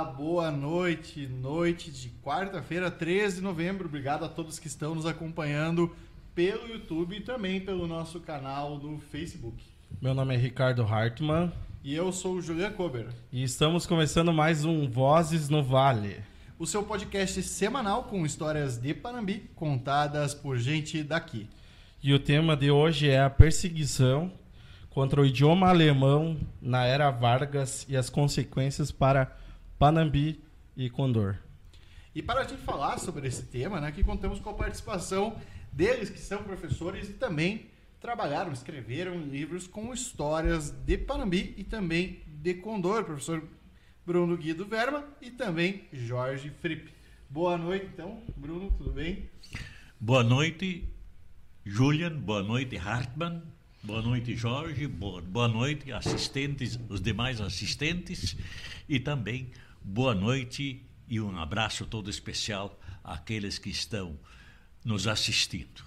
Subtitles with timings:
[0.00, 3.88] Boa noite, noite de quarta-feira, 13 de novembro.
[3.88, 5.92] Obrigado a todos que estão nos acompanhando
[6.36, 9.60] pelo YouTube e também pelo nosso canal no Facebook.
[10.00, 11.52] Meu nome é Ricardo Hartmann.
[11.82, 13.08] E eu sou o Julian Kober.
[13.32, 16.22] E estamos começando mais um Vozes no Vale.
[16.60, 21.48] O seu podcast semanal com histórias de Panambi contadas por gente daqui.
[22.00, 24.30] E o tema de hoje é a perseguição
[24.90, 29.36] contra o idioma alemão na era Vargas e as consequências para
[29.78, 30.42] Panambi
[30.76, 31.36] e Condor.
[32.14, 35.40] E para a gente falar sobre esse tema, né, aqui contamos com a participação
[35.72, 37.66] deles que são professores e também
[38.00, 43.42] trabalharam, escreveram livros com histórias de Panambi e também de Condor, professor
[44.04, 46.92] Bruno Guido Verma e também Jorge Fripp.
[47.30, 49.28] Boa noite, então, Bruno, tudo bem?
[50.00, 50.88] Boa noite,
[51.64, 53.42] Julian, boa noite, Hartmann,
[53.82, 58.36] boa noite, Jorge, boa, boa noite, assistentes, os demais assistentes
[58.88, 64.16] e também boa noite e um abraço todo especial àqueles que estão
[64.84, 65.86] nos assistindo.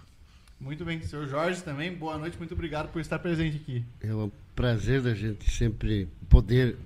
[0.60, 3.84] Muito bem, senhor Jorge também, boa noite, muito obrigado por estar presente aqui.
[4.00, 6.78] É um prazer da gente sempre poder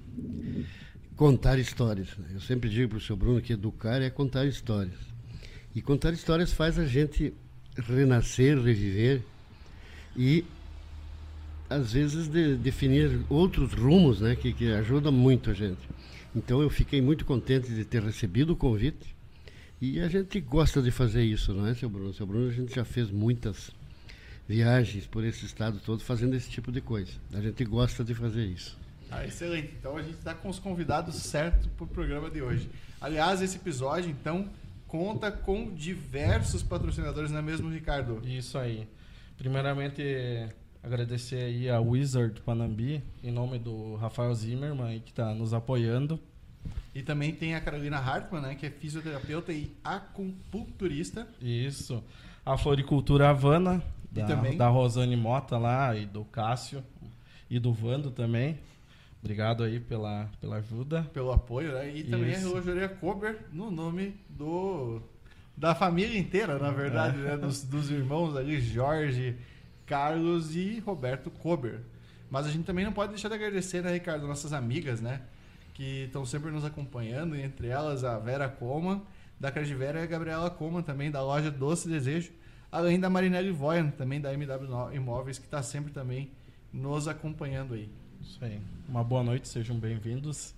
[1.16, 2.16] contar histórias.
[2.18, 2.28] Né?
[2.34, 5.00] Eu sempre digo para o senhor Bruno que educar é contar histórias.
[5.74, 7.34] E contar histórias faz a gente
[7.78, 9.22] renascer, reviver
[10.16, 10.46] e
[11.70, 15.82] às vezes de, definir outros rumos, né, que, que ajuda muito a gente.
[16.36, 19.16] Então eu fiquei muito contente de ter recebido o convite
[19.82, 22.14] e a gente gosta de fazer isso, não é, seu Bruno?
[22.14, 23.72] Seu Bruno, a gente já fez muitas
[24.48, 27.12] viagens por esse estado todo fazendo esse tipo de coisa.
[27.34, 28.78] A gente gosta de fazer isso.
[29.10, 29.74] Ah, excelente.
[29.80, 32.70] Então a gente está com os convidados certos para o programa de hoje.
[33.00, 34.50] Aliás, esse episódio, então,
[34.88, 38.22] conta com diversos patrocinadores, não é mesmo, Ricardo?
[38.26, 38.88] Isso aí.
[39.38, 40.02] Primeiramente,
[40.86, 46.20] agradecer aí a Wizard Panambi, em nome do Rafael Zimmermann, que está nos apoiando.
[46.94, 51.28] E também tem a Carolina Hartmann, né, que é fisioterapeuta e acupunturista.
[51.42, 52.04] Isso.
[52.46, 54.56] A Floricultura Havana, da, também?
[54.56, 56.84] da Rosane Mota lá, e do Cássio,
[57.50, 58.60] e do Vando também.
[59.24, 61.02] Obrigado aí pela, pela ajuda.
[61.12, 61.90] Pelo apoio, né?
[61.96, 62.46] E também Isso.
[62.46, 65.02] a relojaria Kober, no nome do
[65.58, 67.38] da família inteira, na verdade, né?
[67.38, 69.36] Dos, dos irmãos ali, Jorge,
[69.86, 71.82] Carlos e Roberto Kober.
[72.30, 75.22] Mas a gente também não pode deixar de agradecer, né, Ricardo, nossas amigas, né?
[75.74, 79.04] Que estão sempre nos acompanhando, entre elas a Vera Coma,
[79.40, 82.32] da Crediveira e a Gabriela Coma, também da loja Doce Desejo,
[82.72, 86.32] além da Marinelli Voyan, também da MW Imóveis, que está sempre também
[86.74, 87.90] nos acompanhando aí.
[88.22, 88.60] Isso aí.
[88.88, 90.56] Uma boa noite, sejam bem-vindos.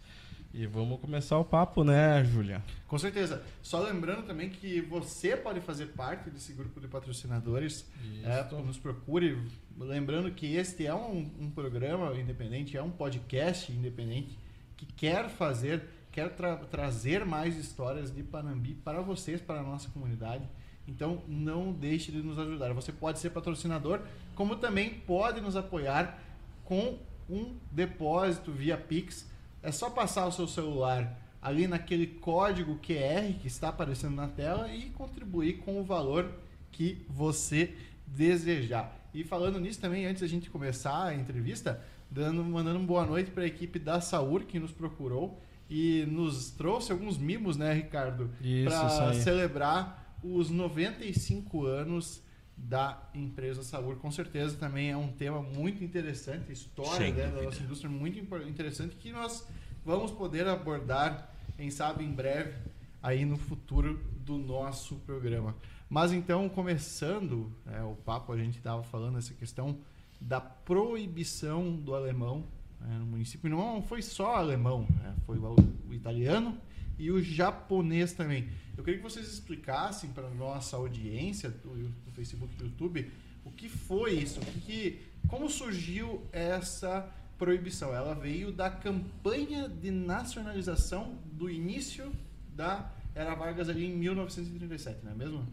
[0.59, 2.63] E vamos começar o papo, né, Júlia?
[2.87, 3.43] Com certeza.
[3.61, 7.85] Só lembrando também que você pode fazer parte desse grupo de patrocinadores.
[8.23, 9.37] É, nos procure.
[9.77, 14.35] Lembrando que este é um, um programa independente, é um podcast independente
[14.75, 19.87] que quer fazer, quer tra- trazer mais histórias de Panambi para vocês, para a nossa
[19.91, 20.43] comunidade.
[20.87, 22.73] Então não deixe de nos ajudar.
[22.73, 23.99] Você pode ser patrocinador,
[24.33, 26.19] como também pode nos apoiar
[26.65, 26.97] com
[27.29, 29.36] um depósito via Pix.
[29.61, 34.73] É só passar o seu celular ali naquele código QR que está aparecendo na tela
[34.73, 36.29] e contribuir com o valor
[36.71, 37.73] que você
[38.05, 38.95] desejar.
[39.13, 43.31] E falando nisso também, antes da gente começar a entrevista, dando, mandando uma boa noite
[43.31, 48.29] para a equipe da Saur que nos procurou e nos trouxe alguns mimos, né, Ricardo?
[48.65, 52.21] Para celebrar os 95 anos
[52.57, 53.97] da empresa Saur.
[53.97, 58.95] Com certeza também é um tema muito interessante, história né, da nossa indústria muito interessante
[58.95, 59.47] que nós
[59.85, 62.55] vamos poder abordar, quem sabe em breve,
[63.01, 65.55] aí no futuro do nosso programa.
[65.89, 69.77] Mas então, começando né, o papo, a gente estava falando essa questão
[70.19, 72.43] da proibição do alemão
[72.81, 73.49] né, no município.
[73.49, 75.55] Não foi só alemão, né, foi o,
[75.87, 76.57] o italiano
[76.97, 78.47] e o japonês também.
[78.77, 81.69] Eu queria que vocês explicassem para nossa audiência do,
[82.05, 83.11] do Facebook e do YouTube
[83.45, 87.93] o que foi isso, o que que- como surgiu essa proibição.
[87.93, 92.11] Ela veio da campanha de nacionalização do início
[92.55, 95.47] da Era Vargas ali em 1937, não é mesmo?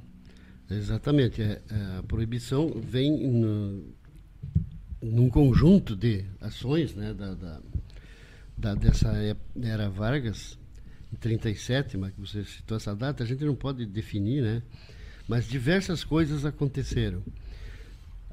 [0.70, 1.42] Exatamente.
[1.42, 3.84] é, é, a proibição vem no,
[5.02, 7.60] num conjunto de ações né, da, da,
[8.56, 9.12] da- dessa
[9.62, 10.58] era Vargas,
[11.14, 14.62] 37, mas que você citou essa data, a gente não pode definir, né?
[15.28, 17.22] Mas diversas coisas aconteceram.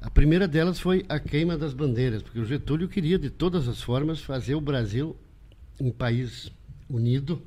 [0.00, 3.80] A primeira delas foi a queima das bandeiras, porque o Getúlio queria, de todas as
[3.80, 5.16] formas, fazer o Brasil
[5.80, 6.50] um país
[6.88, 7.40] unido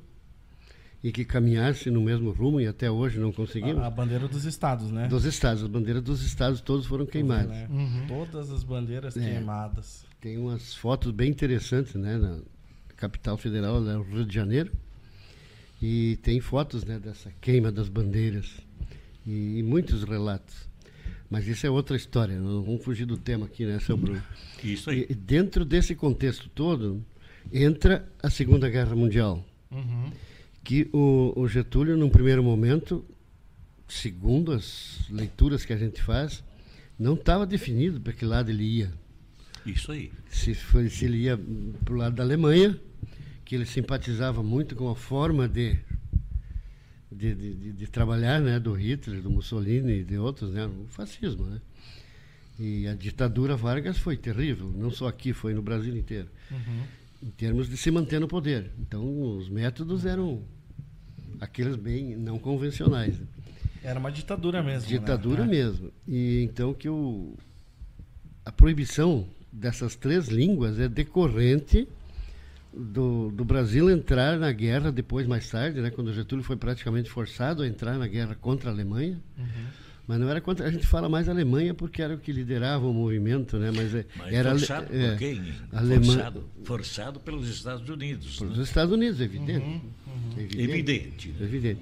[1.04, 3.84] e que caminhasse no mesmo rumo, e até hoje não conseguimos.
[3.84, 5.08] A, a bandeira dos estados, né?
[5.08, 7.50] Dos estados, as bandeiras dos estados todos foram queimadas.
[7.50, 7.68] Né?
[7.70, 8.08] Uhum.
[8.08, 9.20] Todas as bandeiras É.
[9.20, 10.04] queimadas.
[10.20, 12.40] Tem umas fotos bem interessantes, né, na
[12.96, 14.72] capital federal, lá no Rio de Janeiro.
[15.88, 18.58] E tem fotos né, dessa queima das bandeiras
[19.24, 20.68] e, e muitos relatos.
[21.30, 24.20] Mas isso é outra história, não vamos fugir do tema aqui, né, seu Bruno?
[24.64, 25.06] Isso aí.
[25.08, 27.06] E dentro desse contexto todo,
[27.54, 29.46] entra a Segunda Guerra Mundial.
[29.70, 30.12] Uhum.
[30.64, 33.06] Que o, o Getúlio, num primeiro momento,
[33.88, 36.44] segundo as leituras que a gente faz,
[36.98, 38.92] não estava definido para que lado ele ia.
[39.64, 40.12] Isso aí.
[40.30, 41.40] Se, foi, se ele ia
[41.84, 42.76] para o lado da Alemanha,
[43.45, 45.77] que ele simpatizava muito com a forma de,
[47.12, 50.86] de, de, de- de trabalhar né, do Hitler, do Mussolini e de outros, né, o
[50.88, 51.45] fascismo.
[51.45, 51.62] Né?
[52.59, 56.27] E a ditadura Vargas foi terrível, não só aqui, foi no Brasil inteiro,
[57.21, 58.71] em termos de se manter no poder.
[58.80, 60.42] Então, os métodos eram
[61.39, 63.19] aqueles bem não convencionais.
[63.19, 63.27] né?
[63.83, 64.88] Era uma ditadura mesmo.
[64.89, 65.51] Ditadura né?
[65.51, 65.92] mesmo.
[66.07, 67.36] E então que o,
[68.44, 71.88] a proibição dessas três línguas é decorrente
[72.75, 77.63] do, do Brasil entrar na guerra depois, mais tarde, né, quando Getúlio foi praticamente forçado
[77.63, 79.19] a entrar na guerra contra a Alemanha.
[80.07, 80.68] Mas não era contra.
[80.68, 83.72] A gente fala mais Alemanha porque era o que liderava o movimento, né?
[83.75, 85.54] Mas, é- Mas era forçado é, por quem?
[85.74, 88.38] Alemã- Forçado, forçado pelos Estados Unidos.
[88.38, 88.63] Pelos né?
[88.63, 89.81] Estados Unidos, evidente.
[90.38, 90.62] Evidente.
[90.62, 91.30] Evidente.
[91.30, 91.36] né?
[91.42, 91.80] Evidente.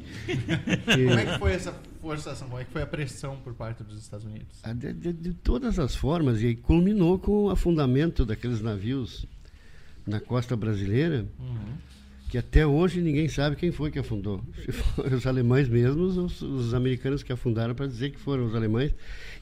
[0.86, 2.48] Como é que foi essa forçação?
[2.48, 4.62] Como é que foi a pressão por parte dos Estados Unidos?
[4.76, 9.26] De, de- de todas as formas, e aí culminou com o afundamento daqueles navios
[10.06, 11.26] na costa brasileira,
[12.30, 14.44] que até hoje ninguém sabe quem foi que afundou.
[14.66, 18.56] Se foram os alemães mesmos, os, os americanos que afundaram para dizer que foram os
[18.56, 18.92] alemães.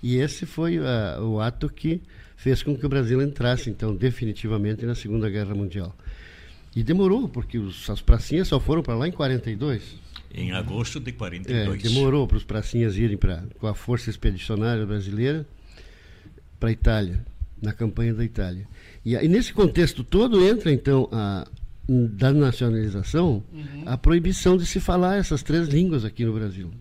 [0.04, 2.02] E esse foi ah, o ato que
[2.36, 5.96] fez com que o Brasil entrasse, então, definitivamente na Segunda Guerra Mundial.
[6.76, 10.00] E demorou, porque os, as pracinhas só foram para lá em 42.
[10.34, 11.84] Em agosto de É, 42.
[11.84, 15.46] demorou para os pracinhas irem pra, com a Força Expedicionária Brasileira
[16.60, 17.26] para a Itália,
[17.62, 18.68] na campanha da Itália.
[19.04, 21.48] E, aí, nesse contexto todo entra, então, a,
[22.12, 23.44] da nacionalização,
[23.86, 26.72] a proibição de se falar essas três línguas aqui no Brasil.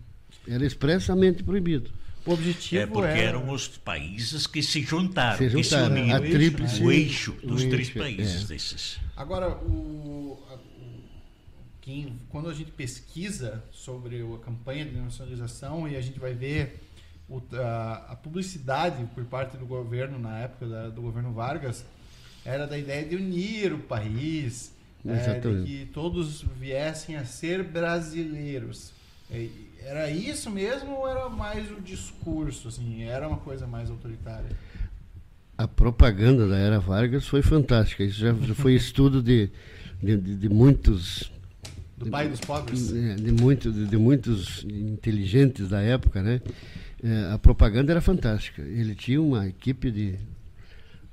[0.47, 1.89] Era expressamente proibido.
[2.25, 3.19] O objetivo É porque era...
[3.29, 6.17] eram os países que se juntaram, Se que se juntaram, uniram.
[6.17, 8.47] a tríplice- o eixo o dos três eixo, países é.
[8.53, 8.99] desses.
[9.17, 11.03] Agora, o, a- o-
[11.81, 16.33] quem, quando a gente pesquisa sobre o- a campanha de nacionalização e a gente vai
[16.35, 16.79] ver
[17.27, 21.83] o- a, a publicidade por parte do governo, na época da- do governo Vargas,
[22.45, 24.73] era da ideia de unir o país,
[25.05, 28.91] é, de que todos viessem a ser brasileiros.
[29.83, 32.67] Era isso mesmo ou era mais o discurso?
[32.67, 34.49] Assim, era uma coisa mais autoritária?
[35.57, 38.03] A propaganda da Era Vargas foi fantástica.
[38.03, 39.49] Isso já, já foi estudo de,
[40.01, 41.31] de, de- de muitos
[41.97, 42.91] Do pai dos pobres?
[42.93, 46.41] É, de, muito, de, de muitos inteligentes da época, né?
[47.03, 48.61] É, a propaganda era fantástica.
[48.61, 50.15] Ele tinha uma equipe de,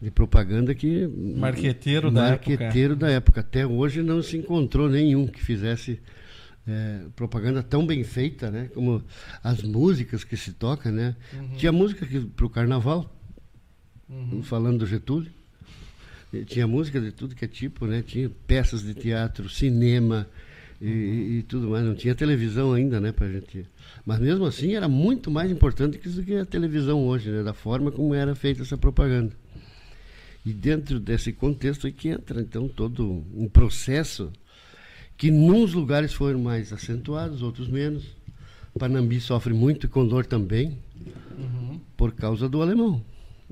[0.01, 2.51] de propaganda que Marqueteiro da época.
[2.51, 3.41] marqueteiro da época.
[3.41, 6.01] Até hoje não se encontrou nenhum que fizesse
[6.67, 8.71] é, propaganda tão bem feita, né?
[8.75, 9.03] Como
[9.43, 11.17] as músicas que se toca, né?
[11.57, 12.07] Tinha música
[12.37, 13.11] para o carnaval,
[14.43, 15.31] falando do Getúlio.
[16.47, 18.03] Tinha música de tudo que é tipo, né?
[18.07, 20.29] Tinha peças de teatro, cinema
[20.81, 21.85] e, e tudo mais.
[21.85, 23.13] Não tinha televisão ainda, né?
[23.13, 23.67] Pra gente.
[24.05, 27.43] Mas mesmo assim era muito mais importante que isso que a televisão hoje, né?
[27.43, 29.33] Da forma como era feita essa propaganda.
[30.49, 34.33] E dentro desse contexto é que entra então todo um processo
[35.15, 38.17] que nos lugares foram mais acentuados, outros menos.
[38.79, 40.79] Panambi sofre muito Condor também,
[41.99, 43.05] por causa do alemão,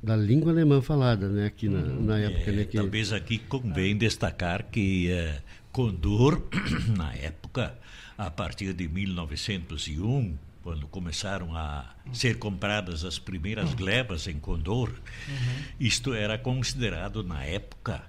[0.02, 1.44] da língua alemã falada, né?
[1.44, 2.64] Aqui na, na época, É, né?
[2.64, 6.40] Que, Talvez aqui convém destacar que eh, Condor,
[6.96, 7.76] na época,
[8.16, 10.34] a partir de 1901,
[10.66, 14.90] quando começaram a ser compradas as primeiras glebas em Condor,
[15.78, 18.02] isto era considerado na época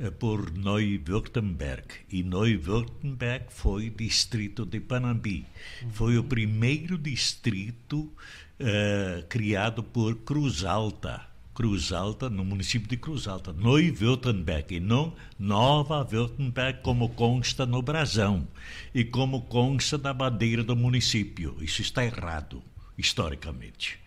[0.00, 1.84] eh, por Neu-Württemberg.
[2.10, 5.44] E Neu-Württemberg foi distrito de Panambi.
[5.90, 8.10] Foi o primeiro distrito
[8.58, 11.27] eh, criado por Cruz Alta.
[11.58, 17.82] Cruz Alta, no município de Cruz Alta, Neu-Württemberg, e não Nova Württemberg, como consta no
[17.82, 18.46] brasão
[18.94, 21.56] e como consta na bandeira do município.
[21.60, 22.62] Isso está errado,
[22.96, 23.98] historicamente.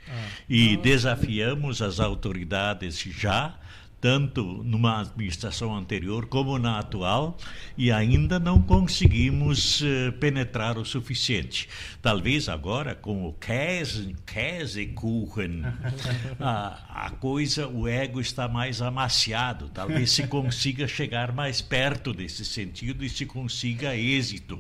[0.48, 3.60] E desafiamos as autoridades já,
[4.01, 7.38] tanto numa administração anterior como na atual,
[7.77, 11.70] e ainda não conseguimos eh, penetrar o suficiente.
[12.01, 15.62] Talvez agora, com o Käse, Käsekuchen,
[16.41, 19.70] a, a coisa, o ego está mais amaciado.
[19.70, 24.60] Talvez se consiga chegar mais perto desse sentido e se consiga êxito.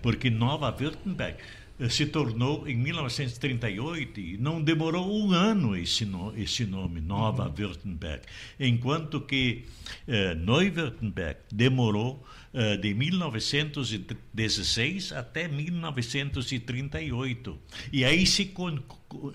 [0.00, 1.36] Porque Nova Württemberg
[1.88, 7.54] se tornou em 1938 e não demorou um ano esse, no, esse nome, Nova uhum.
[7.54, 8.22] Württemberg,
[8.58, 9.64] enquanto que
[10.06, 12.22] eh, Neu-Württemberg demorou
[12.52, 17.56] eh, de 1916 até 1938.
[17.92, 18.52] E aí se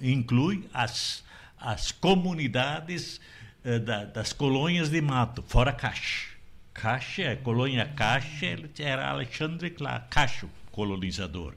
[0.02, 1.24] inclui as,
[1.58, 3.22] as comunidades
[3.64, 6.36] eh, da, das colônias de mato, fora Caixa.
[6.74, 9.74] Caixa, a colônia Caixa era Alexandre
[10.10, 11.54] Cacho, colonizador.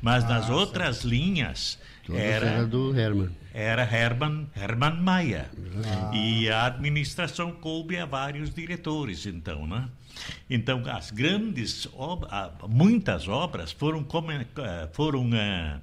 [0.00, 1.08] Mas nas ah, outras certo.
[1.08, 3.30] linhas era, era, do Hermann.
[3.52, 5.50] Era Hermann, Hermann Maia.
[5.84, 6.12] Ah.
[6.14, 9.88] E a administração coube a vários diretores, então, né?
[10.48, 12.32] Então, as grandes obras,
[12.68, 15.80] muitas obras foram, eh, foram uh,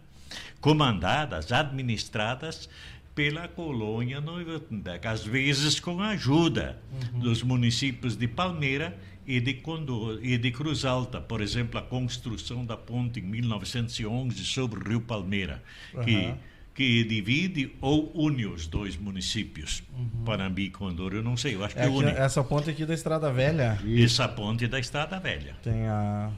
[0.62, 2.70] comandadas, administradas
[3.16, 6.78] pela colônia Neuwürttemberg, às vezes com a ajuda
[7.14, 7.20] uhum.
[7.20, 8.96] dos municípios de Palmeira
[9.28, 11.20] e de, Condor, e de Cruz Alta.
[11.20, 15.62] Por exemplo, a construção da ponte em 1911 sobre o Rio Palmeira,
[15.94, 16.04] uhum.
[16.04, 16.34] que
[16.78, 20.24] que divide ou une os dois municípios, uhum.
[20.24, 22.12] Panambi e Condor, eu não sei, eu acho que é une.
[22.12, 23.80] Essa ponte aqui da Estrada Velha.
[24.00, 25.56] Essa ponte da Estrada Velha.
[25.64, 26.30] Tem a...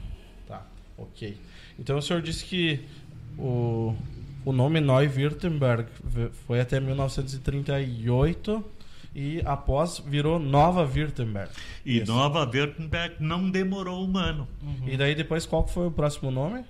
[0.48, 0.66] Tá,
[0.96, 1.36] ok.
[1.78, 2.80] Então o senhor disse que
[3.36, 3.94] o,
[4.42, 5.90] o nome Neu-Württemberg
[6.46, 8.64] foi até 1938
[9.14, 11.50] e após virou Nova Württemberg.
[11.84, 12.12] E Isso.
[12.12, 14.46] Nova Württemberg não demorou um ano.
[14.62, 14.88] Uhum.
[14.88, 16.64] E daí depois qual foi o próximo nome?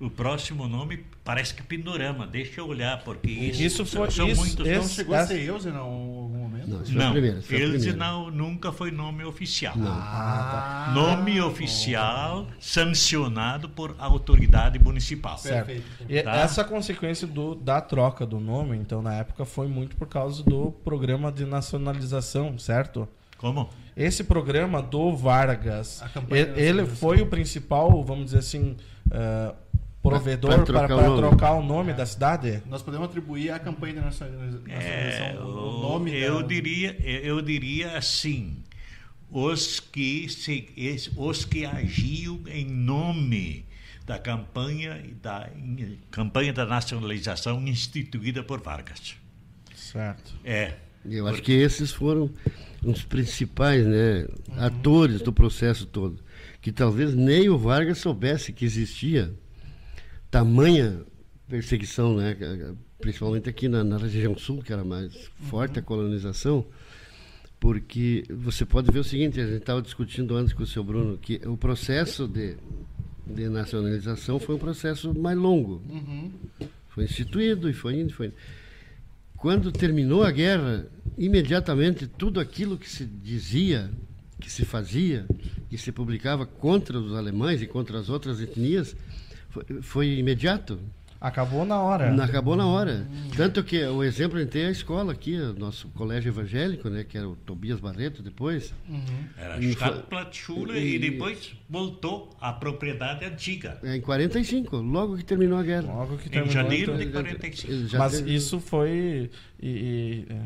[0.00, 2.26] O próximo nome parece que Pindorama.
[2.26, 4.66] Deixa eu olhar, porque isso, isso foi, são isso, muitos.
[4.66, 5.24] Esse, não chegou essa...
[5.24, 6.68] a ser Elze, não, em algum momento?
[6.68, 9.76] Não, não primeiro, Elze não, nunca foi nome oficial.
[9.76, 9.90] Não.
[9.90, 10.92] Ah, tá.
[10.92, 15.36] Nome oficial sancionado por autoridade municipal.
[15.38, 15.66] Certo.
[15.66, 15.84] Perfeito.
[16.08, 16.36] E tá?
[16.36, 20.72] essa consequência do, da troca do nome, então, na época, foi muito por causa do
[20.84, 23.08] programa de nacionalização, certo?
[23.38, 23.68] Como?
[23.96, 29.54] Esse programa do Vargas, ele, ele foi o principal, vamos dizer assim, uh,
[30.08, 31.94] provedor para trocar, trocar, o nome é.
[31.94, 32.62] da cidade?
[32.66, 36.48] Nós podemos atribuir à campanha de nacionalização é, o nome eu da...
[36.48, 38.62] diria Eu diria assim,
[39.30, 40.68] os que, se,
[41.16, 43.66] os que agiam em nome
[44.06, 45.50] da campanha da
[46.10, 49.16] campanha da nacionalização instituída por Vargas.
[49.74, 50.34] Certo.
[50.44, 50.74] É.
[51.04, 52.30] Eu acho que esses foram
[52.82, 56.22] os principais né, atores do processo todo.
[56.60, 59.32] Que talvez nem o Vargas soubesse que existia
[60.30, 61.02] tamanha
[61.48, 62.36] perseguição, né?
[63.00, 65.78] principalmente aqui na, na região sul, que era mais forte uhum.
[65.78, 66.66] a colonização,
[67.58, 71.16] porque você pode ver o seguinte, a gente estava discutindo antes com o seu Bruno,
[71.16, 72.56] que o processo de,
[73.26, 75.82] de nacionalização foi um processo mais longo.
[75.88, 76.30] Uhum.
[76.90, 78.34] Foi instituído e foi indo, foi indo.
[79.36, 83.90] Quando terminou a guerra, imediatamente tudo aquilo que se dizia,
[84.40, 85.26] que se fazia,
[85.70, 88.96] que se publicava contra os alemães e contra as outras etnias,
[89.48, 90.78] foi, foi imediato.
[91.20, 92.14] Acabou na hora.
[92.22, 93.04] Acabou na hora.
[93.36, 97.02] Tanto que o exemplo a gente tem a escola aqui, o nosso colégio evangélico, né,
[97.02, 98.72] que era o Tobias Barreto depois.
[98.88, 99.02] Uhum.
[99.36, 103.80] Era Stadtplatzschule e, e depois voltou à propriedade antiga.
[103.82, 105.92] É, em 45, logo que terminou a guerra.
[105.92, 106.48] Logo que terminou.
[106.48, 107.98] Em janeiro então, de 45.
[107.98, 108.34] Mas teve...
[108.34, 109.28] isso foi
[109.60, 110.40] e, e é,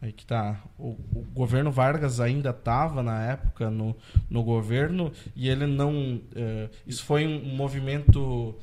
[0.00, 0.62] aí que tá.
[0.78, 3.96] O, o governo Vargas ainda estava na época no,
[4.30, 6.20] no governo e ele não.
[6.34, 8.54] É, isso foi um movimento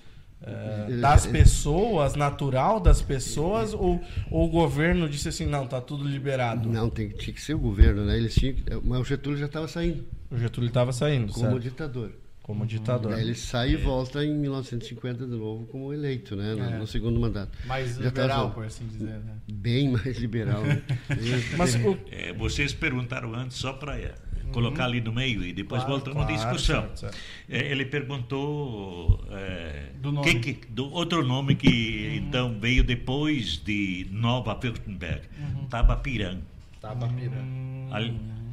[0.41, 3.99] é, das pessoas, natural das pessoas, ou,
[4.29, 6.69] ou, o governo disse assim, não, tá tudo liberado?
[6.69, 8.17] Não, tem, tinha que ser o governo, né?
[8.17, 10.03] Eles tinham, mas o Getúlio já estava saindo.
[10.29, 11.59] O Getúlio estava saindo, Como certo.
[11.59, 12.11] ditador.
[12.45, 13.13] Como ditador.
[13.13, 16.53] Aí ele sai e volta em 1950 de novo como eleito, né?
[16.53, 16.77] No, é.
[16.77, 17.57] no segundo mandato.
[17.65, 19.33] Mais já liberal, tava, por assim dizer, né?
[19.51, 20.61] Bem mais liberal.
[20.61, 20.79] Né?
[21.57, 21.97] mas, o...
[22.11, 24.13] é, vocês perguntaram antes só para
[24.51, 26.81] colocar ali no meio e depois claro, voltamos claro, à discussão.
[26.81, 27.17] Certo, certo.
[27.49, 30.39] É, ele perguntou é, do, nome.
[30.39, 32.27] Que, que, do outro nome que uhum.
[32.27, 35.65] então veio depois de Nova Württemberg, uhum.
[35.65, 36.37] Tabapirã.
[36.79, 37.39] Tabapirã.
[37.39, 37.89] Uhum.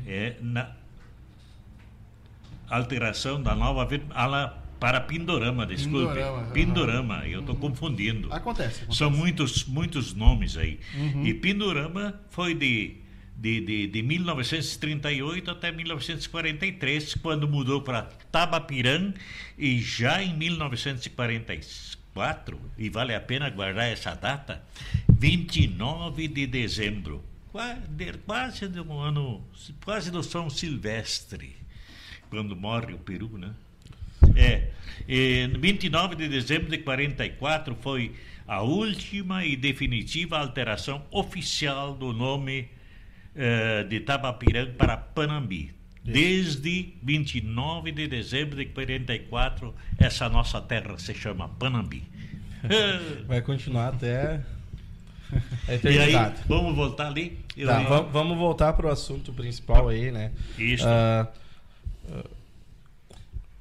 [0.06, 0.82] É, na
[2.76, 6.14] alteração da Nova Württemberg para Pindorama, desculpe.
[6.14, 7.61] Pindorama, Pindorama eu estou uhum.
[7.61, 8.33] confundindo.
[8.33, 10.81] Acontece, acontece, São muitos, muitos nomes aí.
[10.95, 11.25] Uhum.
[11.25, 13.02] E Pindorama foi de
[13.43, 19.12] de, de, de 1938 até 1943, quando mudou para Tabapirã,
[19.59, 24.62] e já em 1944, e vale a pena guardar essa data,
[25.09, 27.81] 29 de dezembro, quase
[28.69, 29.43] do ano,
[29.85, 31.57] quase do São Silvestre,
[32.33, 33.51] quando morre o Peru, né?
[34.35, 34.69] É,
[35.07, 38.15] e 29 de dezembro de 44 foi
[38.49, 42.71] a última e definitiva alteração oficial do nome
[43.37, 45.75] uh, de Tabapiranga para Panambi.
[46.03, 52.03] Desde 29 de dezembro de 44, essa nossa terra se chama Panambi.
[53.29, 54.41] Vai continuar até
[55.69, 56.37] a e aí, eternidade.
[56.49, 57.39] vamos voltar ali?
[57.67, 60.33] Tá, va- vamos voltar pro assunto principal aí, né?
[60.59, 60.85] Isso.
[60.89, 61.29] Ah,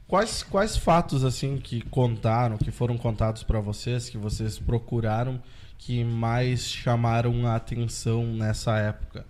[0.07, 5.41] quais, quais fatos, assim, que contaram, que foram contados para vocês, que vocês procuraram,
[5.77, 9.25] que mais chamaram a atenção nessa época?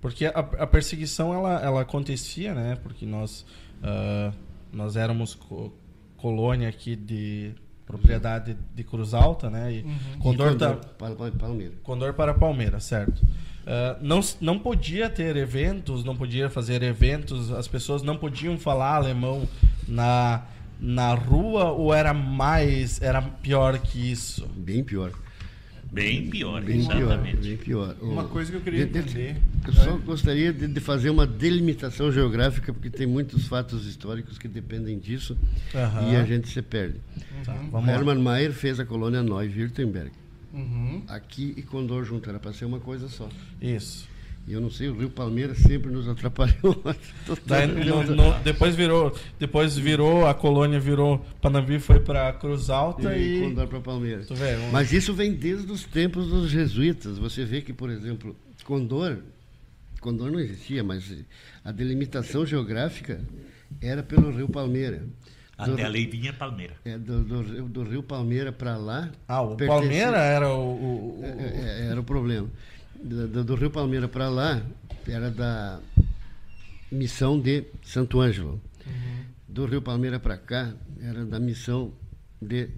[0.00, 2.76] Porque a, a perseguição, ela, ela acontecia, né?
[2.82, 3.46] Porque nós,
[3.82, 4.32] ah,
[4.72, 5.72] nós éramos co-
[6.16, 7.52] colônia aqui de
[7.86, 9.72] propriedade de Cruz Alta, né?
[9.72, 9.82] E
[10.18, 11.78] Condor, E tá- Condor, Pal- Palmeiras.
[11.84, 13.22] Condor para Palmeiras, certo.
[13.66, 18.96] Ah, não, não podia ter eventos, não podia fazer eventos, as pessoas não podiam falar
[18.96, 19.48] alemão
[19.86, 20.42] na,
[20.80, 24.46] na rua ou era mais, era pior que isso?
[24.56, 25.12] Bem pior.
[25.92, 26.96] Bem pior, Bem pior.
[27.02, 27.36] exatamente.
[27.36, 27.94] Bem pior.
[28.00, 29.36] Uma coisa que eu queria de- de- entender.
[29.66, 34.48] Eu só gostaria de, de fazer uma delimitação geográfica, porque tem muitos fatos históricos que
[34.48, 35.36] dependem disso
[36.10, 36.98] e a gente se perde.
[37.44, 37.92] Tá, vamos lá.
[37.92, 40.10] Hermann Mayer fez a colônia Neu-Württemberg.
[40.52, 41.02] Uhum.
[41.08, 43.28] Aqui e Condor junto, era para ser uma coisa só.
[43.60, 44.10] Isso.
[44.46, 46.82] E eu não sei, o Rio Palmeiras sempre nos atrapalhou.
[47.46, 53.16] Daí, no- no- depois virou, depois virou a colônia virou Panambi foi para Cruz Alta
[53.16, 54.28] e e, Condor para Palmeiras.
[54.30, 57.18] vê, um- Mas isso vem desde os tempos dos jesuítas.
[57.18, 59.18] Você vê que, por exemplo, Condor,
[60.00, 61.04] Condor não existia, mas
[61.64, 63.20] a delimitação geográfica
[63.80, 64.48] era pelo Rio
[65.66, 65.66] Palmeira.
[65.66, 66.74] Do, Até a Leivinha Palmeira.
[66.84, 69.10] é, do, do rio- do Rio Palmeira para lá.
[69.28, 71.28] ah, o pertencia- Palmeira era o, o- o- É,
[71.82, 72.48] é, era o problema.
[73.02, 74.62] Do, do- do Rio Palmeira para lá
[75.08, 75.80] era da
[76.90, 78.60] missão de Santo Ângelo.
[79.48, 81.92] Do Rio Palmeira para cá era da missão
[82.40, 82.68] de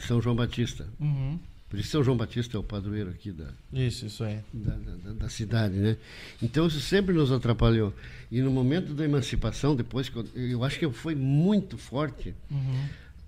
[0.00, 0.86] São João Batista.
[1.00, 1.38] Uhum.
[1.74, 4.38] Por isso São João Batista é o padroeiro aqui da, isso, isso aí.
[4.52, 5.96] da, da- da cidade, né?
[6.42, 7.92] Então isso sempre nos atrapalhou.
[8.30, 12.34] E no momento da emancipação, depois que eu, acho que foi muito forte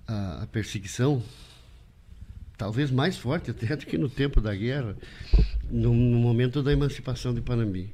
[0.07, 1.23] a, a perseguição,
[2.57, 4.97] talvez mais forte até do que no tempo da guerra,
[5.71, 7.93] no, no momento da emancipação de Panambi.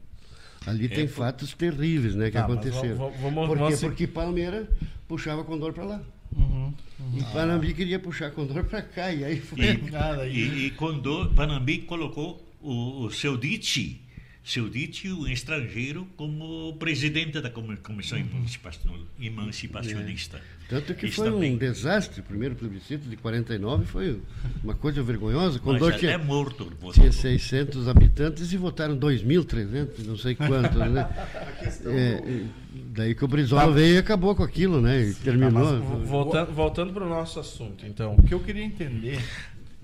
[0.66, 2.96] Ali tem fatos terríveis, né, que Tá, aconteceram.
[2.96, 3.62] vamos- vamos- Por quê?
[3.64, 4.68] vamos- Porque Palmeira
[5.08, 6.02] puxava Condor para lá.
[6.36, 6.72] Uhum.
[7.14, 9.12] E Panambi queria puxar Condor para cá.
[9.12, 9.58] E aí foi.
[9.90, 14.00] Daí- E, e quando Panambi colocou o, o seu Diti,
[14.44, 20.40] seu Diti, um estrangeiro, como presidente da comi- Comissão Emancipacion- Emancipacionista.
[20.68, 21.54] Tanto que Isso foi também.
[21.54, 22.20] um desastre.
[22.20, 24.22] O primeiro plebiscito de 49 foi
[24.64, 25.56] uma coisa vergonhosa.
[25.56, 26.64] Mas Condor até tinha, morto.
[26.80, 26.92] votou.
[26.92, 31.08] tinha 600 habitantes e votaram 2.300, não sei quantos, né?
[31.84, 32.61] É, e
[32.92, 35.00] daí que o Brizola veio e acabou com aquilo, né?
[35.02, 35.50] E Tá, terminou.
[35.52, 38.14] mas vo- voltando, voltando para o nosso assunto, então.
[38.16, 39.20] O que eu queria entender,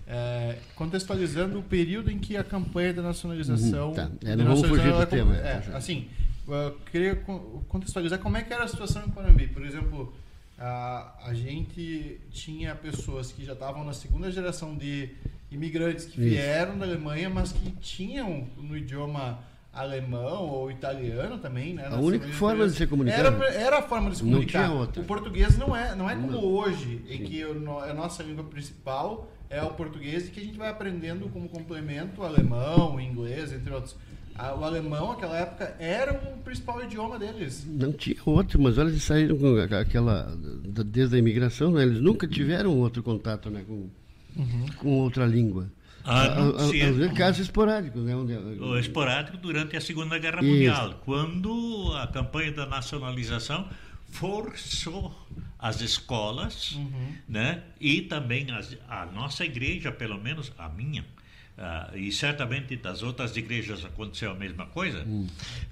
[0.07, 3.89] é, contextualizando o período em que a campanha da nacionalização.
[3.89, 4.11] Uhum, tá.
[4.25, 5.77] É, de não vamos fugir do ela- tema, é, tá certo.
[5.77, 6.09] assim,
[6.47, 9.47] eu queria co- contextualizar como é que era a situação em Panambi.
[9.49, 10.13] Por exemplo,
[10.59, 15.11] a, a gente tinha pessoas que já estavam na segunda geração de
[15.51, 16.31] imigrantes que Isso.
[16.31, 19.39] vieram da Alemanha, mas que tinham no idioma
[19.79, 21.87] alemão ou italiano também, né?
[21.91, 23.19] A única forma de se comunicar.
[23.19, 24.65] Era, era a forma de se Não comunicar.
[24.65, 25.03] tinha outra.
[25.03, 26.45] O português não é, não é como Não.
[26.45, 30.59] hoje, em que o a nossa língua principal é o português e que a gente
[30.59, 33.97] vai aprendendo como complemento o alemão, o inglês, entre outros.
[34.39, 37.67] O alemão, naquela época, era o principal idioma deles.
[37.67, 40.33] Não tinha outro, mas olha, eles saíram com aquela.
[40.87, 41.83] Desde a imigração, né?
[41.83, 43.65] eles nunca tiveram outro contato né?
[43.67, 43.89] com,
[44.77, 45.67] com outra língua.
[46.11, 48.17] A não A- a- ser- Às vezes casos esporádicos, né?
[48.17, 48.33] Onde,
[48.81, 50.51] esporádico durante a Segunda Guerra Isso.
[50.51, 53.69] Mundial, quando a campanha da nacionalização
[54.11, 55.15] forçou
[55.59, 56.79] as escolas,
[57.29, 61.05] né, e também as- a nossa igreja, pelo menos a minha,
[61.59, 65.05] ah, e certamente das outras igrejas aconteceu a mesma coisa,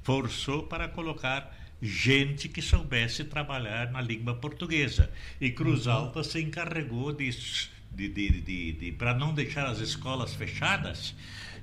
[0.02, 5.10] forçou para colocar gente que soubesse trabalhar na língua portuguesa.
[5.40, 10.34] E Cruz Alta se encarregou disso, de, de, de, de, para não deixar as escolas
[10.34, 11.14] fechadas,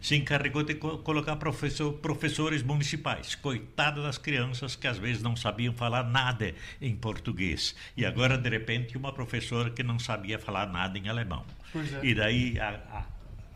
[0.02, 3.36] se encarregou de co- colocar professor, professores municipais.
[3.36, 7.76] Coitado das crianças que às vezes não sabiam falar nada em português.
[7.96, 11.46] E agora, de repente, uma professora que não sabia falar nada em alemão.
[11.72, 12.00] Pois é.
[12.04, 13.06] E daí a-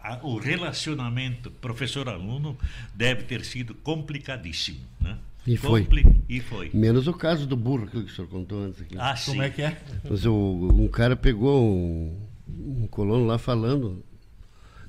[0.03, 2.57] a- a- o relacionamento professor-aluno
[2.93, 4.79] deve ter sido complicadíssimo.
[5.01, 5.17] Né?
[5.45, 5.83] E foi.
[5.83, 6.69] Compli- E foi.
[6.73, 8.95] Menos o caso do burro que o senhor contou antes aqui.
[8.97, 9.31] Ah, sim.
[9.31, 9.77] Como é que é?
[10.09, 12.17] Mas o, um cara pegou um,
[12.59, 14.03] um colono lá falando,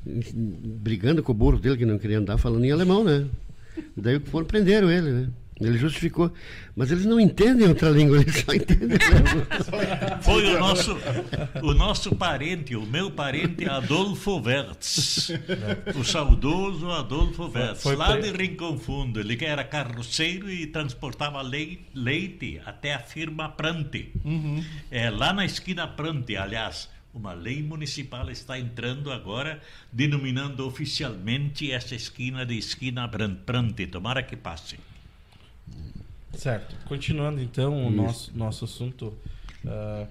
[0.05, 3.27] brigando com o burro dele que não queria andar, falando em alemão, né?
[3.97, 5.29] Daí foram prenderam ele, né?
[5.61, 6.33] Ele justificou.
[6.77, 8.97] Mas eles não entendem outra língua, eles só entendem.
[10.23, 10.97] Foi o nosso,
[11.65, 15.33] o nosso parente, o meu parente Adolfo Wertz.
[15.99, 19.19] O saudoso Adolfo Wertz, foi lá pre- de Rincão Fundo.
[19.19, 24.13] Ele que era carroceiro e transportava lei- leite até a firma Prante.
[24.93, 29.61] É, lá na esquina Prante, aliás, uma lei municipal está entrando agora,
[29.93, 33.09] denominando oficialmente essa esquina de esquina
[33.45, 33.87] Prante.
[33.87, 34.79] Tomara que passe.
[36.35, 36.77] Certo.
[36.87, 39.15] Continuando então o nosso, nosso assunto.
[39.65, 40.07] Uh,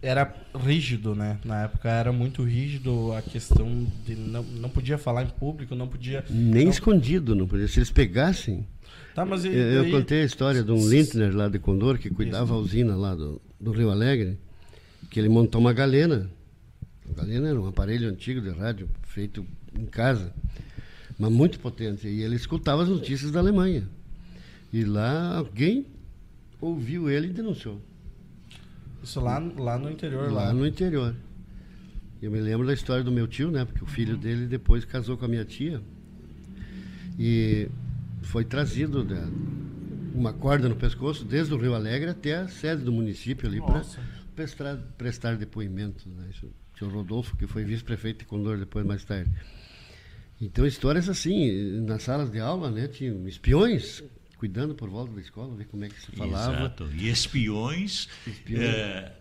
[0.00, 1.38] era rígido, né?
[1.44, 5.88] Na época era muito rígido a questão de não, não podia falar em público, não
[5.88, 6.24] podia.
[6.30, 6.70] Nem não...
[6.70, 7.66] escondido, não podia.
[7.66, 8.66] Se eles pegassem.
[9.14, 12.08] Tá, mas e, eu, eu contei a história de um Lintner lá de Condor que
[12.08, 14.38] cuidava a usina lá do, do Rio Alegre,
[15.10, 16.30] que ele montou uma galena.
[17.10, 19.46] A galena era um aparelho antigo de rádio feito
[19.78, 20.32] em casa,
[21.18, 22.06] mas muito potente.
[22.06, 23.88] E ele escutava as notícias da Alemanha.
[24.72, 25.86] E lá alguém
[26.60, 27.80] ouviu ele e denunciou.
[29.02, 30.30] Isso lá, lá no interior?
[30.30, 31.14] Lá, lá no interior.
[32.20, 33.64] Eu me lembro da história do meu tio, né?
[33.64, 34.20] Porque o filho uhum.
[34.20, 35.80] dele depois casou com a minha tia.
[37.18, 37.68] E
[38.22, 39.26] foi trazido né,
[40.14, 43.82] uma corda no pescoço desde o Rio Alegre até a sede do município ali para
[44.38, 46.08] prestar, prestar depoimento.
[46.08, 46.28] Né?
[46.30, 49.30] Isso, o senhor Rodolfo, que foi vice-prefeito de Condor depois, mais tarde.
[50.40, 52.86] Então, histórias assim, nas salas de aula, né?
[52.86, 54.04] Tinham espiões
[54.36, 56.54] cuidando por volta da escola, ver como é que se falava.
[56.54, 56.88] Exato.
[56.94, 58.64] E espiões, espiões.
[58.64, 59.12] É,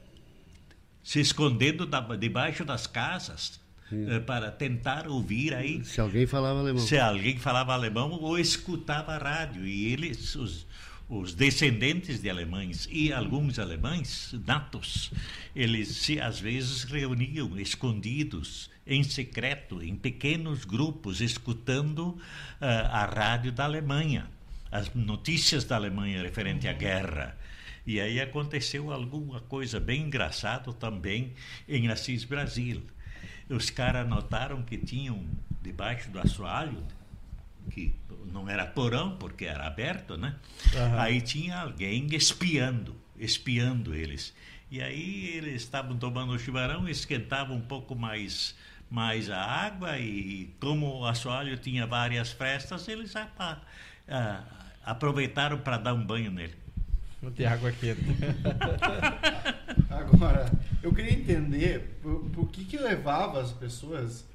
[1.03, 3.59] se escondendo da, debaixo das casas
[3.91, 5.83] é, para tentar ouvir aí.
[5.83, 6.85] Se alguém falava alemão.
[6.85, 9.65] Se alguém falava alemão ou escutava rádio.
[9.65, 10.67] E eles, os,
[11.09, 15.11] os descendentes de alemães e alguns alemães natos,
[15.55, 22.19] eles se às vezes reuniam escondidos, em secreto, em pequenos grupos, escutando uh,
[22.59, 24.29] a rádio da Alemanha
[24.71, 27.37] as notícias da Alemanha referente à guerra.
[27.85, 31.33] E aí aconteceu alguma coisa bem engraçada também
[31.67, 32.83] em Assis Brasil.
[33.49, 35.25] Os caras notaram que tinham
[35.61, 36.83] debaixo do assoalho,
[37.67, 37.93] que
[38.31, 40.35] não era porão porque era aberto, né?
[40.73, 40.99] Uhum.
[40.99, 44.33] Aí tinha alguém espiando, espiando eles.
[44.69, 48.55] E aí eles estavam tomando o chimarrão, esquentavam um pouco mais
[48.89, 53.59] mais a água e como o assoalho tinha várias frestas, eles ah,
[54.07, 54.43] ah,
[54.85, 56.55] aproveitaram para dar um banho nele.
[57.21, 58.01] Não tem água quente.
[59.89, 60.49] Agora,
[60.83, 64.25] eu queria entender por, por que, que levava as pessoas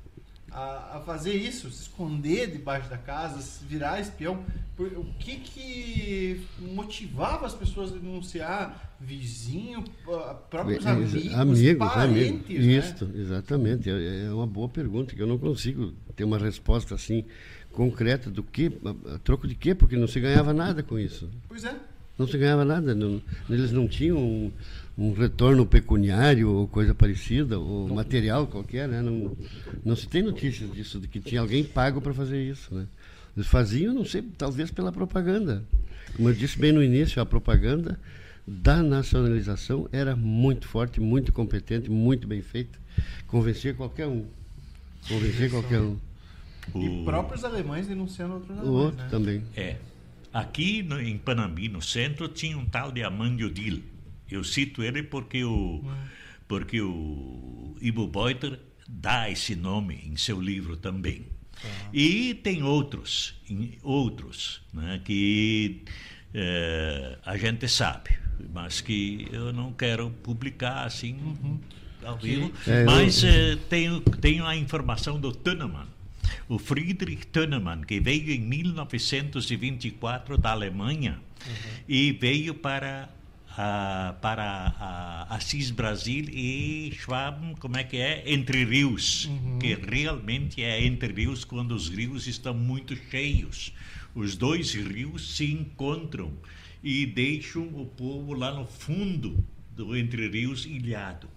[0.52, 4.44] a, a, fazer isso, se esconder debaixo da casa, se virar espião.
[4.76, 9.84] Por, o que, que motivava as pessoas a denunciar vizinho,
[10.50, 12.30] próprios amigos, amigos parentes?
[12.30, 12.48] Amigos.
[12.48, 12.72] Né?
[12.72, 13.90] Isso, exatamente.
[13.90, 17.24] É, é uma boa pergunta que eu não consigo ter uma resposta assim
[17.72, 18.70] concreta do que,
[19.14, 19.74] a troco de quê?
[19.74, 21.28] Porque não se ganhava nada com isso.
[21.48, 21.74] Pois é.
[22.18, 22.94] Não se ganhava nada.
[22.94, 24.52] Não, eles não tinham um,
[24.96, 27.94] um, retorno pecuniário ou coisa parecida, ou não.
[27.96, 29.02] material qualquer, né?
[29.02, 29.36] Não,
[29.84, 32.86] não se tem notícias disso, de que tinha alguém pago para fazer isso, né?
[33.36, 35.62] Eles faziam, não sei, talvez pela propaganda.
[36.16, 37.98] Como eu disse bem no início, a propaganda
[38.46, 42.78] da nacionalização era muito forte, muito competente, muito bem feita.
[43.26, 44.26] Convencia qualquer um.
[45.08, 45.96] Convencia qualquer um.
[46.74, 48.70] E próprios alemães denunciando outros alemães.
[48.70, 49.08] O outro né?
[49.10, 49.42] também.
[49.56, 49.76] É.
[50.32, 53.82] Aqui no, em Panambi, no centro, tinha um tal de Amandio Dil.
[54.32, 55.84] Eu cito ele porque o,
[56.48, 61.26] porque o Ivo Beuter dá esse nome em seu livro também.
[61.62, 61.70] Uhum.
[61.92, 63.34] E tem outros,
[63.82, 65.82] outros né, que
[66.34, 68.10] é, a gente sabe,
[68.52, 71.60] mas que eu não quero publicar assim uhum.
[72.04, 72.52] ao vivo.
[72.66, 73.30] É, mas eu...
[73.30, 75.86] é, tenho, tenho a informação do Tuneman
[76.48, 81.52] o Friedrich Tönnemann, que veio em 1924 da Alemanha uhum.
[81.88, 83.08] e veio para
[84.20, 88.22] para Assis Brasil e Schwab, como é que é?
[88.32, 89.58] Entre Rios, uhum.
[89.58, 93.72] que realmente é entre rios quando os rios estão muito cheios.
[94.14, 96.32] Os dois rios se encontram
[96.82, 101.28] e deixam o povo lá no fundo do Entre Rios ilhado.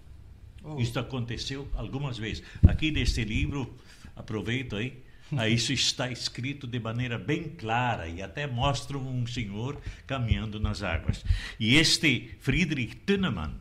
[0.62, 0.78] Oh.
[0.78, 2.42] Isso aconteceu algumas vezes.
[2.66, 3.72] Aqui neste livro
[4.14, 5.05] aproveito aí
[5.50, 11.24] isso está escrito de maneira bem clara e até mostra um senhor caminhando nas águas.
[11.58, 13.52] E este Friedrich Tünnemann,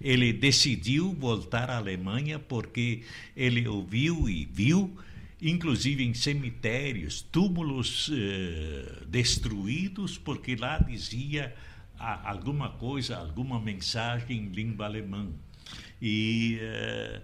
[0.00, 3.02] ele decidiu voltar à Alemanha porque
[3.36, 4.96] ele ouviu e viu,
[5.40, 11.54] inclusive em cemitérios, túmulos eh, destruídos, porque lá dizia
[11.98, 15.28] alguma coisa, alguma mensagem em língua alemã.
[16.00, 17.20] E eh,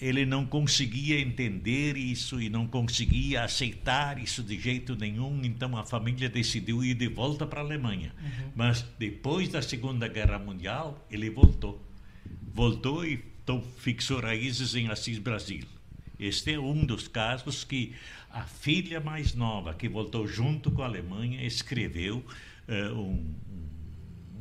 [0.00, 5.84] ele não conseguia entender isso e não conseguia aceitar isso de jeito nenhum, então a
[5.84, 8.12] família decidiu ir de volta para a Alemanha.
[8.20, 8.50] Uhum.
[8.56, 11.80] Mas depois da Segunda Guerra Mundial, ele voltou.
[12.52, 13.22] Voltou e
[13.78, 15.64] fixou raízes em Assis Brasil.
[16.18, 17.94] Este é um dos casos que
[18.30, 22.24] a filha mais nova, que voltou junto com a Alemanha, escreveu
[22.68, 23.69] uh, um, um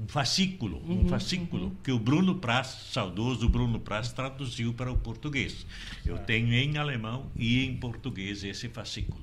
[0.08, 5.66] fascículo, um fascículo que o Bruno Praz, saudoso Bruno Praz, traduziu para o português.
[6.06, 9.22] Eu tenho em alemão e em português esse fascículo.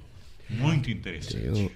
[0.49, 1.45] Muito interessante.
[1.45, 1.73] Eu-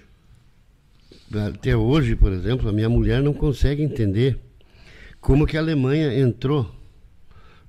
[1.41, 4.37] até hoje, por exemplo, a minha mulher não consegue entender
[5.19, 6.73] como que a Alemanha entrou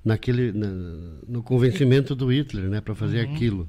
[0.03, 3.67] naquele na- no convencimento do Hitler, né, para fazer aquilo.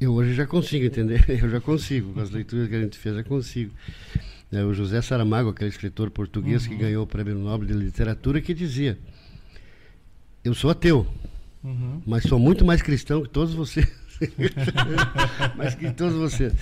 [0.00, 3.14] Eu hoje já consigo entender, eu já consigo, com as leituras que a gente fez,
[3.16, 3.70] já consigo.
[4.52, 8.52] É, o José Saramago, aquele escritor português que ganhou o Prêmio Nobel de Literatura, que
[8.52, 8.98] dizia:
[10.44, 11.06] Eu sou ateu,
[12.04, 13.86] mas sou muito mais cristão que todos vocês.
[15.56, 16.52] mais que todos vocês.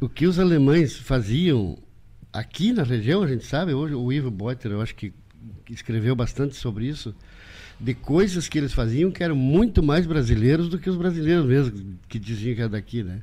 [0.00, 1.78] O que os alemães faziam
[2.32, 5.12] aqui na região, a gente sabe, hoje o Ivo Beuter, eu acho que
[5.70, 7.14] escreveu bastante sobre isso,
[7.80, 11.94] de coisas que eles faziam que eram muito mais brasileiros do que os brasileiros mesmo,
[12.08, 13.20] que diziam que era daqui, né?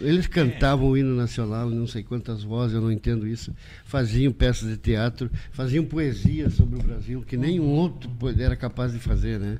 [0.00, 3.52] Eles cantavam o hino nacional, não sei quantas vozes, eu não entendo isso.
[3.84, 8.92] Faziam peças de teatro, faziam poesia sobre o Brasil, que nenhum outro po- era capaz
[8.92, 9.58] de fazer, né?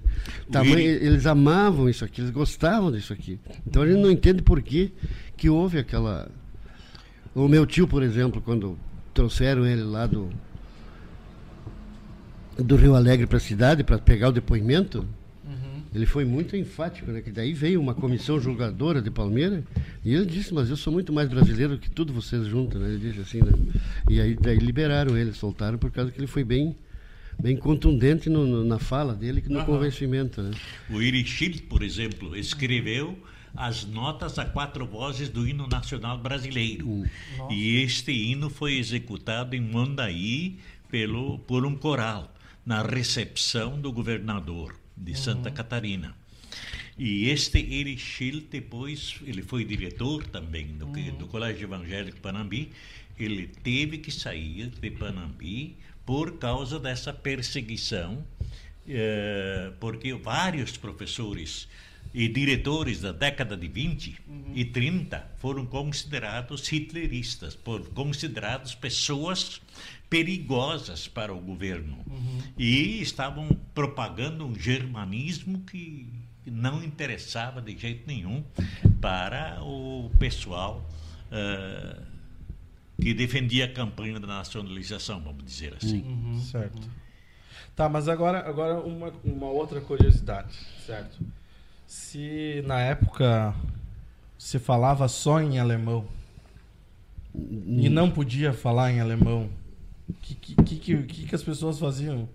[0.50, 3.38] Tamanho, eles amavam isso aqui, eles gostavam disso aqui.
[3.66, 4.92] Então a gente não entende por que,
[5.36, 6.30] que houve aquela.
[7.34, 8.78] O meu tio, por exemplo, quando
[9.12, 10.30] trouxeram ele lá do,
[12.62, 15.06] do Rio Alegre para a cidade para pegar o depoimento,
[15.94, 17.20] ele foi muito enfático, né?
[17.20, 19.62] Que daí veio uma comissão julgadora de Palmeira
[20.04, 22.88] e ele disse, mas eu sou muito mais brasileiro que tudo vocês juntos, né?
[22.88, 23.52] Ele disse assim, né?
[24.08, 26.74] E aí daí liberaram ele, soltaram por causa que ele foi bem
[27.40, 30.50] bem contundente no- no- na fala dele que no convencimento, né?
[30.90, 33.18] O Iri Schild, por exemplo, escreveu
[33.54, 37.04] as notas a quatro vozes do hino nacional brasileiro.
[37.50, 40.56] E este hino foi executado em Mondaí
[40.90, 42.31] pelo, por um coral,
[42.64, 46.14] na recepção do governador de Santa Catarina.
[46.98, 52.70] E este Eri Schild, depois, ele foi diretor também do, que- do Colégio Evangélico Panambi,
[53.18, 58.24] ele teve que sair de Panambi por causa dessa perseguição,
[58.88, 61.68] eh, porque vários professores
[62.12, 64.16] e diretores da década de 20
[64.54, 69.62] e 30 foram considerados hitleristas, por, considerados pessoas
[70.12, 72.04] perigosas para o governo.
[72.58, 76.06] E estavam propagando um germanismo que
[76.44, 78.44] não interessava de jeito nenhum
[79.00, 80.86] para o pessoal
[81.30, 81.96] eh,
[83.00, 86.38] que defendia a campanha da nacionalização, vamos dizer assim.
[86.50, 86.90] Certo.
[87.74, 91.24] Tá, mas agora, agora uma, uma outra curiosidade, certo?
[91.86, 93.54] Se na época
[94.36, 96.06] se falava só em alemão
[97.34, 99.48] e não podia falar em alemão,
[100.20, 102.28] que, que, que, que, as pessoas faziam?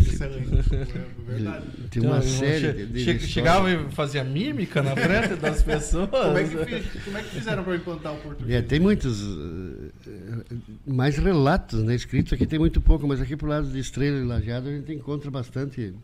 [0.00, 0.48] Excelente.
[0.74, 1.66] É verdade.
[1.90, 6.08] Tem uma Então, série che- chegava e fazia mímica na frente das pessoas.
[6.10, 8.58] Como é, que, como é que fizeram para implantar o português?
[8.58, 10.54] É, tem muitos eh,
[10.86, 14.24] mais relatos né, escritos aqui tem muito pouco, mas aqui pro lado de Estrela e
[14.24, 15.94] Lajeado a gente encontra bastante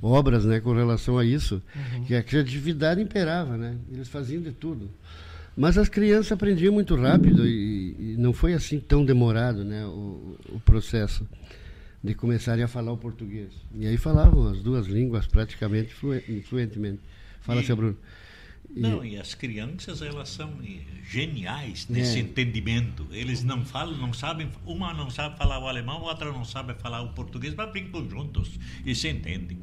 [0.00, 1.62] obras né, com relação a isso,
[2.06, 3.76] que a criatividade imperava, né?
[3.92, 4.90] Eles faziam de tudo.
[5.56, 10.36] Mas as crianças aprendiam muito rápido e, e não foi assim tão demorado né, o,
[10.48, 11.28] o processo
[12.02, 13.50] de começarem a falar o português.
[13.74, 17.00] E aí falavam as duas línguas praticamente fluen- fluentemente.
[17.42, 17.96] Fala, E- seu Bruno.
[18.74, 20.50] E- Não, e as crianças elas são
[21.04, 22.20] geniais nesse É.
[22.22, 23.06] entendimento.
[23.12, 26.74] Eles não falam, não sabem, uma não sabe falar o alemão, a outra não sabe
[26.74, 29.58] falar o português, mas brincam juntos e se entendem.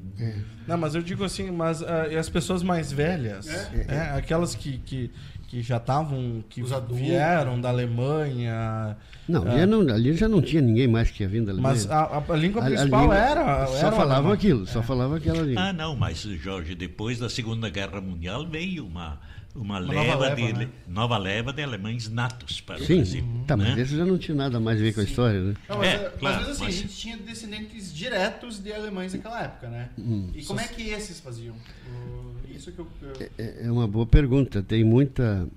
[0.68, 3.48] Não, mas eu digo assim, mas e as pessoas mais velhas,
[3.88, 5.10] é, aquelas que, que,
[5.50, 8.96] que já estavam, que vieram da Alemanha.
[9.28, 11.74] Não, ah, ali, não, ali já não tinha ninguém mais que tinha vindo da Alemanha.
[11.76, 14.82] mas a, a- a língua A- a principal língua- era, Só era falavam aquilo, só
[14.84, 15.64] falava aquela língua.
[15.64, 19.20] Ah, não, mas Jorge, depois da Segunda Guerra Mundial veio uma
[19.56, 20.70] uma, nova leva, leva, de né?
[20.88, 23.24] nova leva de alemães natos para o Sim, Brasil.
[23.48, 23.82] tá, mas né?
[23.82, 25.54] esse já não tinha nada mais a ver com a história, né?
[25.68, 28.72] Não, mas, É, é, claro, mas mesmo assim, mas- a gente tinha descendentes diretos de
[28.72, 29.90] alemães naquela época, né?
[29.98, 30.30] Hum.
[30.36, 31.56] E como é que esses faziam?
[31.56, 32.88] O- Isso que eu.
[33.02, 34.62] eu- É, é uma boa pergunta.
[34.62, 35.48] Tem muita.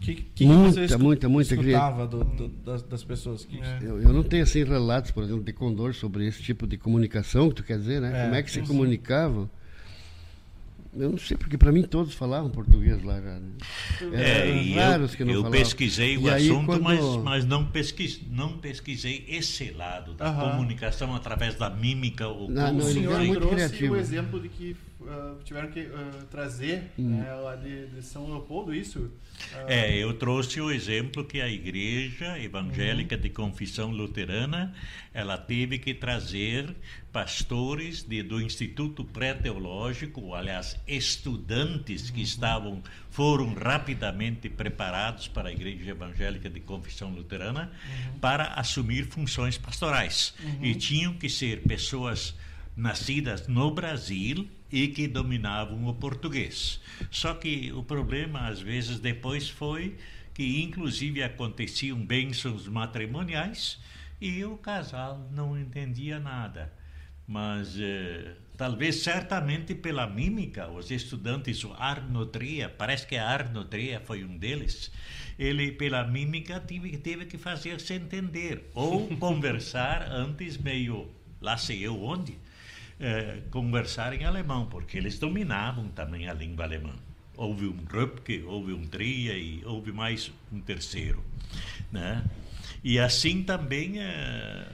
[0.00, 3.44] Que, que, que Muita, você escu- muita, muita escutava do- do- das, das pessoas?
[3.44, 3.78] Que, É.
[3.82, 7.48] Eu, eu não tenho assim relatos, por exemplo, de Condor sobre esse tipo de comunicação
[7.48, 8.12] que tu quer dizer, né?
[8.20, 9.50] É, Como é que se comunicavam?
[10.98, 13.20] Eu não sei, porque para mim todos falavam português lá.
[13.20, 13.50] Já, né?
[14.12, 15.60] É, e raros eu, que não eu falavam.
[15.62, 20.26] pesquisei o E aí, assunto, quando- mas, mas não, pesquis, não pesquisei esse lado da
[20.28, 20.50] Aham.
[20.52, 23.94] comunicação através da mímica ou Não, o não, ele senhor era muito trouxe criativo.
[23.94, 24.76] o exemplo de que
[25.06, 27.18] uh, tiveram que uh, trazer hum.
[27.18, 29.10] né, lá de, de, São Leopoldo isso.
[29.66, 33.20] É, eu trouxe o exemplo que a igreja evangélica uhum.
[33.22, 34.74] de confissão luterana
[35.12, 36.74] ela teve que trazer
[37.12, 42.24] pastores de, do Instituto Pré-Teológico, aliás, estudantes que uhum.
[42.24, 48.18] estavam foram rapidamente preparados para a igreja evangélica de confissão luterana uhum.
[48.18, 50.64] para assumir funções pastorais uhum.
[50.64, 52.34] e tinham que ser pessoas
[52.76, 56.80] nascidas no Brasil e que dominavam o português.
[57.10, 59.96] Só que o problema, às vezes, depois foi
[60.34, 63.78] que, inclusive, aconteciam bênçãos matrimoniais
[64.20, 66.72] e o casal não entendia nada.
[67.26, 74.00] Mas, eh, talvez, certamente pela mímica, os estudantes, o Arno Tria, parece que Arno Tria
[74.00, 74.92] foi um deles,
[75.38, 82.38] ele, pela mímica, teve que fazer-se entender ou conversar antes meio, lá sei eu onde,
[82.98, 86.94] é, conversar em alemão, porque eles dominavam também a língua alemã.
[87.36, 91.22] Houve um Röpke, houve um Tria e houve mais um terceiro.
[91.92, 92.24] Né?
[92.82, 94.66] E assim também é,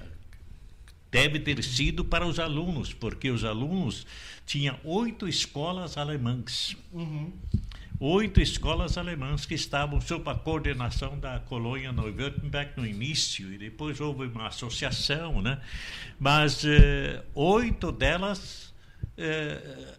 [1.11, 4.07] deve ter sido para os alunos, porque os alunos
[4.47, 6.77] tinham oito escolas alemãs.
[6.93, 7.33] Uhum
[8.03, 14.01] oito escolas alemãs que estavam sob a coordenação da colônia Neuwürttemberg no início, e depois
[14.01, 15.61] houve uma associação, né?
[16.19, 18.75] mas eh, oito delas
[19.17, 19.97] eh,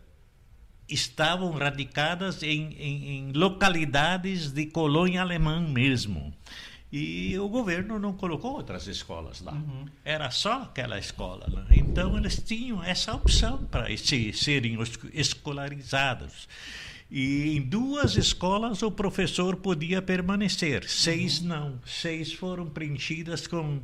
[0.89, 6.33] estavam radicadas em, em, em localidades de colônia alemã mesmo.
[6.91, 9.53] E o governo não colocou outras escolas lá.
[9.53, 9.85] Uhum.
[10.05, 11.47] Era só aquela escola.
[11.47, 11.65] Né?
[11.77, 14.77] Então, eles tinham essa opção para serem
[15.11, 16.47] escolarizados.
[17.15, 21.47] E em duas escolas o professor podia permanecer, seis uhum.
[21.47, 21.79] não.
[21.85, 23.81] Seis foram preenchidas com,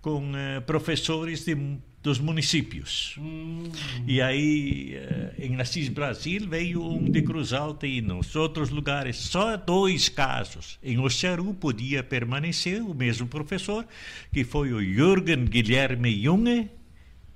[0.00, 1.56] com uh, professores de,
[2.00, 3.16] dos municípios.
[3.18, 3.64] Uhum.
[4.06, 9.16] E aí, uh, em Assis Brasil, veio um de Cruz Alta e nos outros lugares,
[9.16, 10.78] só dois casos.
[10.80, 13.84] Em Ocearu podia permanecer o mesmo professor,
[14.32, 16.70] que foi o Jürgen Guilherme Junge,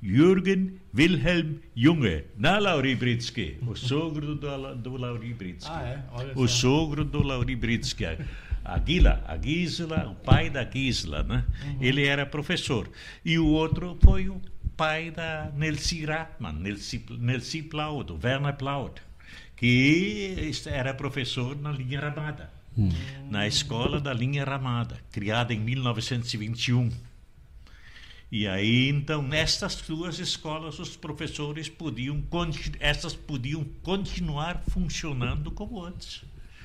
[0.05, 5.73] Jürgen Wilhelm Junge, na Lauri Britsky, o sogro do, do Lauri Britsky.
[5.73, 6.05] Ah, é?
[6.12, 6.61] Olha o só.
[6.61, 8.05] sogro do Lauri Britsky.
[8.62, 11.45] A Gila, a Gisela, o pai da Gisela, né?
[11.64, 11.79] Uhum.
[11.81, 12.88] Ele era professor.
[13.25, 14.40] E o outro foi o
[14.77, 19.01] pai da Nelsi Ratman, Nelsi, Nelsi Plaud, Werner Plaud,
[19.57, 22.90] que era professor na linha Ramada, uhum.
[23.31, 26.90] na escola da linha Ramada, criada em 1921.
[28.31, 32.23] E aí, então, nestas duas escolas, os professores podiam,
[32.81, 36.25] essas podiam continuar funcionando como antes,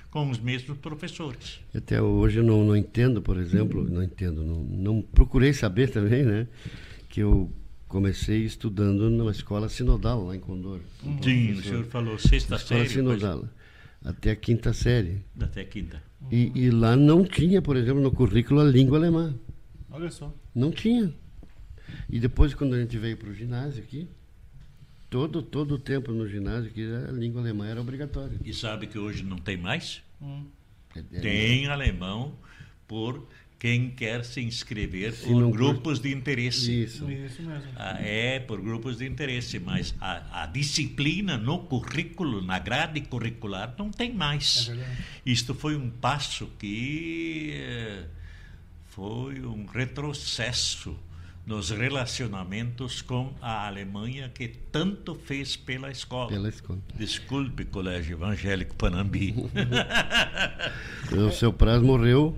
[0.10, 1.60] com os mesmos professores.
[1.76, 6.24] Até hoje eu não, não entendo, por exemplo, não entendo, não, não procurei saber também,
[6.24, 6.48] né,
[7.08, 7.52] que eu
[7.88, 10.80] comecei estudando numa escola sinodal lá em Condor.
[11.04, 11.22] Uhum.
[11.22, 12.90] Sim, o senhor falou sexta escola série.
[12.90, 13.46] sinodal,
[14.04, 15.24] até a quinta série.
[15.40, 16.02] Até a quinta.
[16.32, 19.36] E, e lá não tinha, por exemplo, no currículo a língua alemã.
[19.92, 20.34] Olha só.
[20.54, 21.14] Não tinha.
[22.10, 24.08] E depois, quando a gente veio para o ginásio aqui,
[25.10, 28.38] todo, todo o tempo no ginásio que a língua alemã era obrigatória.
[28.44, 30.02] E sabe que hoje não tem mais?
[30.22, 30.46] Hum.
[30.96, 32.36] É, é tem alemão
[32.88, 33.28] por
[33.60, 36.84] quem quer se inscrever se por grupos de interesse.
[36.84, 37.12] Isso.
[37.12, 37.70] Isso mesmo.
[37.76, 43.76] Ah, é, por grupos de interesse, mas a, a, disciplina no currículo, na grade curricular,
[43.78, 44.70] não tem mais.
[44.70, 48.06] É Isto foi um passo que eh,
[48.88, 50.98] foi um retrocesso
[51.50, 56.30] nos relacionamentos com a Alemanha que tanto fez pela escola.
[56.30, 56.78] Pela escola.
[56.94, 59.34] Desculpe, Colégio Evangélico Panambi.
[61.12, 62.38] o seu prazo morreu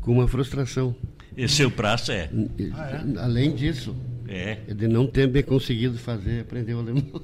[0.00, 0.94] com uma frustração.
[1.36, 2.30] E seu prazo é.
[2.74, 3.18] Ah, é?
[3.18, 3.96] Além disso,
[4.28, 4.54] é.
[4.72, 7.20] de não ter bem conseguido fazer, aprender o alemão.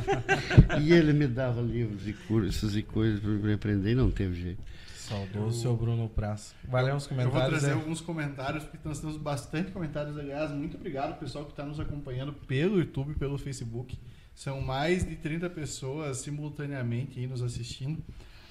[0.80, 4.62] e ele me dava livros e cursos e coisas para aprender e não teve jeito.
[5.08, 6.54] Saudoso seu Bruno Praça.
[6.64, 7.34] Valeu os comentários.
[7.34, 7.80] Eu vou trazer aí.
[7.80, 10.50] alguns comentários, porque nós temos bastante comentários, aliás.
[10.50, 13.98] Muito obrigado, pessoal, que está nos acompanhando pelo YouTube, pelo Facebook.
[14.34, 18.02] São mais de 30 pessoas simultaneamente aí nos assistindo.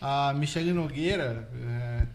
[0.02, 2.08] A Michele Nogueira, é,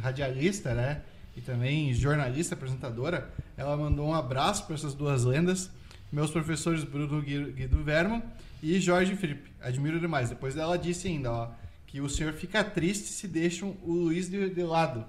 [0.00, 1.02] radialista, né?
[1.36, 5.70] E também jornalista, apresentadora, ela mandou um abraço para essas duas lendas.
[6.10, 8.22] Meus professores Bruno Guido Verman
[8.62, 9.50] e Jorge Felipe.
[9.60, 10.30] Admiro demais.
[10.30, 11.50] Depois ela disse ainda, ó
[11.88, 15.04] que o senhor fica triste se deixam o Luiz de, de lado.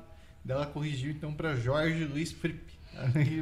[0.48, 2.80] Ela corrigiu então para Jorge Luiz Fripp.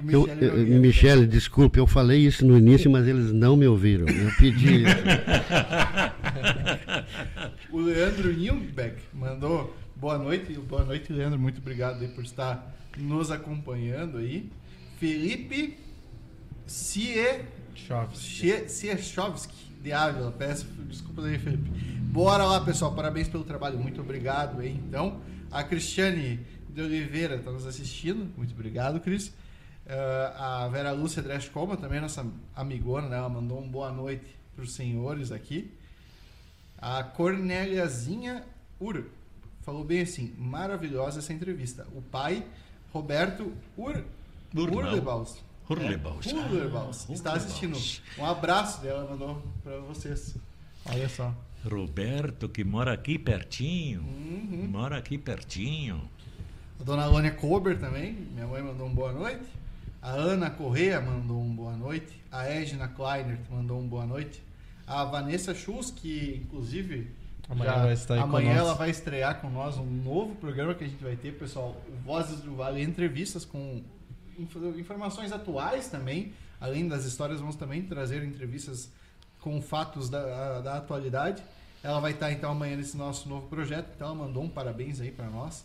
[0.09, 4.05] Eu, eu, Michele, desculpe, eu falei isso no início, mas eles não me ouviram.
[4.07, 4.91] Eu pedi isso.
[7.71, 10.51] o Leandro Nilbeck mandou boa noite.
[10.53, 11.39] Boa noite, Leandro.
[11.39, 14.49] Muito obrigado por estar nos acompanhando aí.
[14.99, 15.77] Felipe
[16.65, 17.47] Siechovski,
[19.87, 20.31] de Ávila.
[20.31, 21.69] Peço desculpas aí, Felipe.
[22.11, 22.93] Bora lá, pessoal.
[22.93, 23.79] Parabéns pelo trabalho.
[23.79, 24.61] Muito obrigado.
[24.61, 28.29] Então, a Cristiane de Oliveira está nos assistindo.
[28.35, 29.27] Muito obrigado, Cris.
[29.27, 33.15] Uh, a Vera Lúcia Dreschcoma, também nossa amigona, né?
[33.15, 35.73] ela mandou um boa noite para os senhores aqui.
[36.77, 38.43] A Cornéliazinha
[38.81, 39.05] Ur
[39.61, 41.87] falou bem assim: maravilhosa essa entrevista.
[41.95, 42.45] O pai,
[42.91, 44.03] Roberto Ur,
[44.53, 45.41] Urlebaus.
[45.69, 46.27] Hurlebaus.
[46.27, 47.09] É, Hurlebaus.
[47.09, 47.77] Está assistindo.
[48.17, 50.35] Um abraço dela, mandou para vocês.
[50.85, 51.33] Olha só.
[51.69, 54.01] Roberto, que mora aqui pertinho.
[54.01, 54.67] Uhum.
[54.69, 56.01] Mora aqui pertinho.
[56.79, 59.43] A dona Lônia Kober também, minha mãe mandou um boa noite.
[60.01, 62.21] A Ana Correa mandou um boa noite.
[62.31, 64.41] A Edna Kleiner mandou um boa noite.
[64.85, 67.11] A Vanessa Schultz, que inclusive
[67.49, 70.87] Amanhã já- vai estar amanhã ela vai estrear com nós um novo programa que a
[70.87, 71.75] gente vai ter, pessoal.
[72.05, 73.81] Vozes do Vale, entrevistas com
[74.37, 76.33] informações atuais também.
[76.59, 78.91] Além das histórias, vamos também trazer entrevistas
[79.41, 81.43] com fatos da, da atualidade.
[81.83, 83.91] Ela vai estar então amanhã nesse nosso novo projeto.
[83.95, 85.63] Então ela mandou um parabéns aí para nós.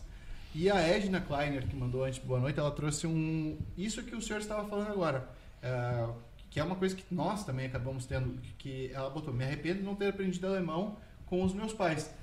[0.55, 3.57] E a Edna Kleiner, que mandou antes boa noite, ela trouxe um.
[3.75, 5.27] Isso que o senhor estava falando agora.
[5.61, 6.07] é,
[6.51, 8.39] que é uma coisa que nós também acabamos tendo.
[8.59, 12.13] Que ela botou: me arrependo de não ter aprendido alemão com os meus pais.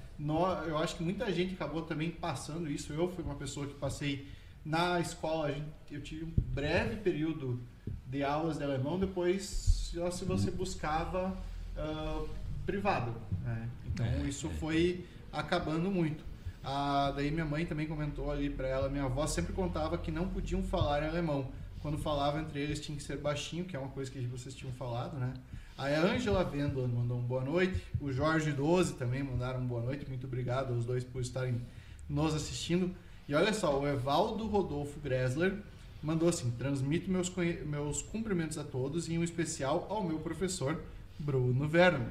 [0.67, 2.93] Eu acho que muita gente acabou também passando isso.
[2.93, 4.29] Eu fui uma pessoa que passei
[4.65, 5.47] na escola.
[5.49, 7.61] a gente- Eu tive um breve período
[8.07, 9.45] de aulas de alemão, depois
[9.93, 11.37] só se você buscava
[11.77, 12.25] ah,
[12.65, 13.13] privado.
[13.43, 13.69] né?
[13.87, 14.51] Então É, isso é.
[14.51, 16.25] foi acabando muito.
[16.63, 20.29] Ah, daí minha mãe também comentou ali para ela, minha avó sempre contava que não
[20.29, 21.49] podiam falar em alemão.
[21.81, 24.73] Quando falava entre eles tinha que ser baixinho, que é uma coisa que vocês tinham
[24.75, 25.33] falado, né?
[25.79, 27.83] Aí a Ângela Vendola mandou um boa noite.
[27.99, 30.07] O Jorge 12 também mandaram um boa noite.
[30.07, 31.59] Muito obrigado aos dois por estarem
[32.07, 32.95] nos assistindo.
[33.31, 35.55] E olha só, o Evaldo Rodolfo Gressler
[36.03, 37.33] mandou assim: transmito meus,
[37.64, 40.83] meus cumprimentos a todos e em um especial ao meu professor
[41.16, 42.07] Bruno Verno.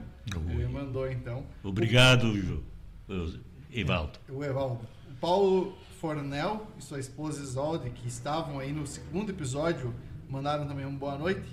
[0.49, 1.43] Ele mandou então.
[1.61, 2.63] Obrigado, Ju-
[3.09, 4.17] eh, Evaldo.
[4.29, 4.79] O Evaldo.
[5.11, 9.93] O Paulo Fornel e sua esposa Isolde, que estavam aí no segundo episódio,
[10.29, 11.43] mandaram também um boa noite.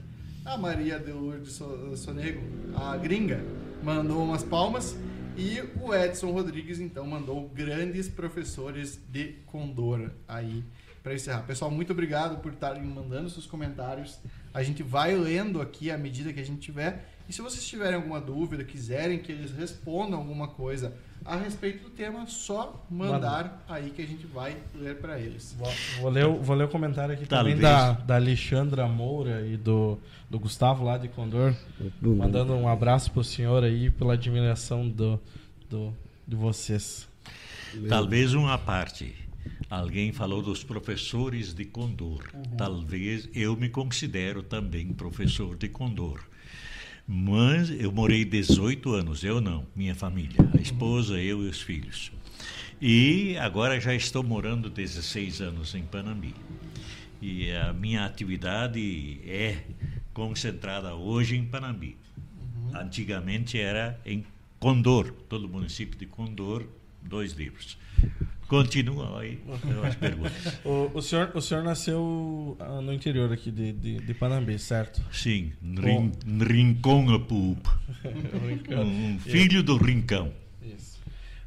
[0.44, 2.40] A Maria de Lourdes So- Sonego,
[2.76, 3.44] a gringa,
[3.82, 4.96] mandou umas palmas.
[5.38, 10.64] E o Edson Rodrigues, então, mandou grandes professores de Condor aí
[11.02, 11.42] para encerrar.
[11.42, 14.18] Pessoal, muito obrigado por estarem mandando seus comentários.
[14.56, 17.12] A gente vai lendo aqui à medida que a gente tiver.
[17.28, 20.94] E se vocês tiverem alguma dúvida, quiserem que eles respondam alguma coisa
[21.24, 25.54] a respeito do tema, só mandar aí que a gente vai ler para eles.
[25.58, 25.68] Vou,
[26.00, 27.56] vou ler, o- vou ler o comentário aqui Talvez.
[27.56, 29.98] também da, da Alexandra Moura e do,
[30.30, 31.52] do Gustavo lá de Condor.
[32.00, 35.20] Mandando um abraço pro senhor aí pela admiração do,
[35.68, 35.92] do,
[36.26, 37.08] de vocês.
[37.88, 39.14] Talvez uma parte.
[39.68, 42.22] Alguém falou dos professores de Condor.
[42.32, 42.42] Uhum.
[42.56, 46.20] Talvez eu me considero também professor de Condor.
[47.06, 50.50] Mas eu morei 18 anos, eu não, minha família, Uhum.
[50.58, 52.12] a esposa, eu e os filhos.
[52.80, 56.34] E agora já estou morando 16 anos em Panambi.
[57.20, 59.62] E a minha atividade é
[60.12, 61.96] concentrada hoje em Panambi.
[62.16, 62.76] Uhum.
[62.78, 64.24] Antigamente era em
[64.60, 66.66] Condor, todo o município de Condor,
[67.02, 67.78] dois livros.
[68.48, 69.42] Continua aí
[69.86, 70.32] as perguntas.
[70.64, 75.02] O, o, senhor, o senhor nasceu ah, no interior aqui de, de, de Panambi, certo?
[75.12, 76.12] Sim, rin,
[76.44, 77.66] Rincão Apup.
[78.70, 80.32] Um filho do Rincão.
[80.62, 80.98] Isso.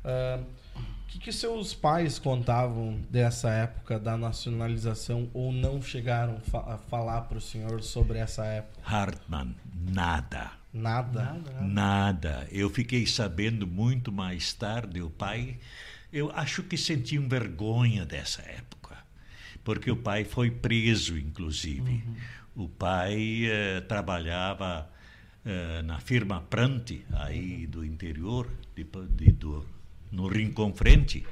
[0.03, 0.39] Ah,
[0.75, 6.77] O que, que seus pais contavam dessa época da nacionalização ou não chegaram fa- a
[6.77, 8.79] falar para o senhor sobre essa época?
[8.85, 9.55] Hartmann,
[9.91, 10.51] nada.
[10.71, 11.35] Nada.
[11.61, 12.47] Nada.
[12.51, 15.01] Eu fiquei sabendo muito mais tarde.
[15.01, 15.57] O pai,
[16.11, 18.97] eu acho que sentiam vergonha dessa época,
[19.63, 22.03] porque o pai foi preso, inclusive.
[22.55, 24.89] O pai eh, trabalhava
[25.45, 28.85] eh, na firma Prante, aí do interior, de,
[29.15, 29.65] de- do,
[30.11, 31.25] no Rincão Frente.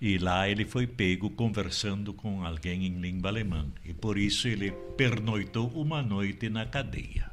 [0.00, 3.66] E lá ele foi pego conversando com alguém em língua alemã.
[3.84, 7.30] E por isso ele pernoitou uma noite na cadeia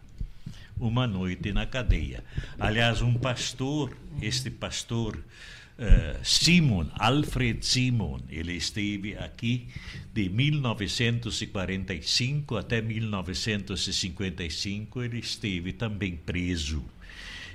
[0.79, 2.23] uma noite na cadeia.
[2.59, 5.17] Aliás, um pastor, este pastor
[5.78, 9.67] eh, Simon, Alfred Simon, ele esteve aqui
[10.13, 16.86] de 1945 até 1955, ele esteve também preso.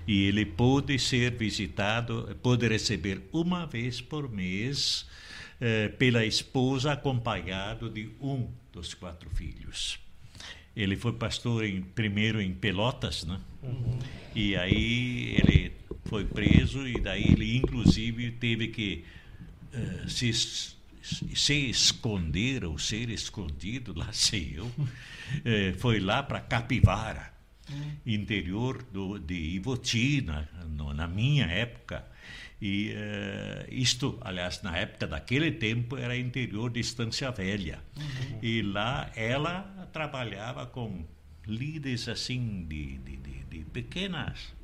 [0.07, 5.07] E ele pôde ser visitado, pôde receber uma vez por mês
[5.61, 9.99] eh, pela esposa, acompanhado de um dos quatro filhos.
[10.75, 13.39] Ele foi pastor em, primeiro em Pelotas, né?
[14.35, 15.73] E aí ele
[16.09, 19.05] foi preso e daí ele inclusive teve que
[19.73, 24.71] eh, se, se esconder ou ser escondido, lá sei eu,
[25.45, 27.37] eh, foi lá para Capivara.
[28.07, 32.03] interior do, de Ivotina, no, na minha época.
[32.61, 37.79] E uh, isto, aliás, na época daquele tempo, era interior de Estância Velha.
[37.95, 38.39] Uhum.
[38.43, 41.05] E lá ela trabalhava com
[41.47, 44.55] líderes assim de, de, de, de pequenas.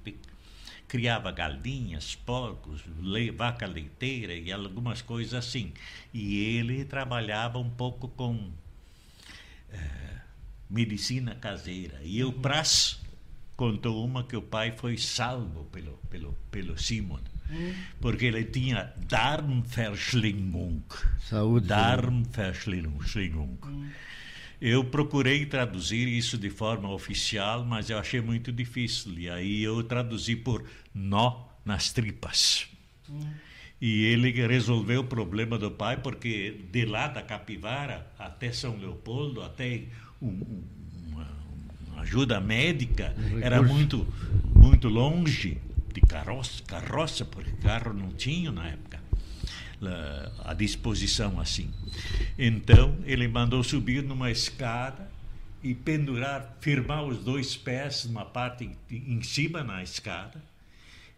[0.88, 5.72] Criava galinhas, porcos, le, vaca leiteira e algumas coisas assim.
[6.12, 8.52] E ele trabalhava um pouco com uh,
[10.68, 12.00] medicina caseira.
[12.02, 13.00] E o Praz
[13.56, 17.20] contou uma que o pai foi salvo pelo, pelo, pelo Simon
[18.00, 20.82] porque ele tinha Darmverschlingung.
[21.20, 21.66] Saúde.
[21.68, 23.58] Darmverschlingung.
[23.64, 23.90] Hum.
[24.66, 29.12] Eu procurei traduzir isso de forma oficial, mas eu achei muito difícil.
[29.18, 32.66] E aí eu traduzi por nó nas tripas.
[33.06, 33.20] Hum.
[33.78, 39.42] E ele resolveu o problema do pai, porque de lá da Capivara até São Leopoldo,
[39.42, 39.82] até
[40.22, 40.62] um,
[41.08, 41.28] uma,
[41.86, 44.06] uma ajuda médica, um era muito,
[44.54, 45.58] muito longe
[45.92, 48.83] de carroça, carroça, porque carro não tinha na época
[50.44, 51.70] à disposição assim.
[52.38, 55.10] Então ele mandou subir numa escada
[55.62, 60.42] e pendurar, firmar os dois pés numa parte em cima na escada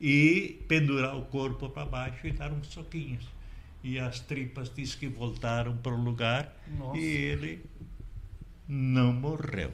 [0.01, 3.25] e pendurar o corpo para baixo e dar uns soquinhos.
[3.83, 6.99] E as tripas diz que voltaram para o lugar Nossa.
[6.99, 7.65] e ele
[8.69, 9.73] não morreu.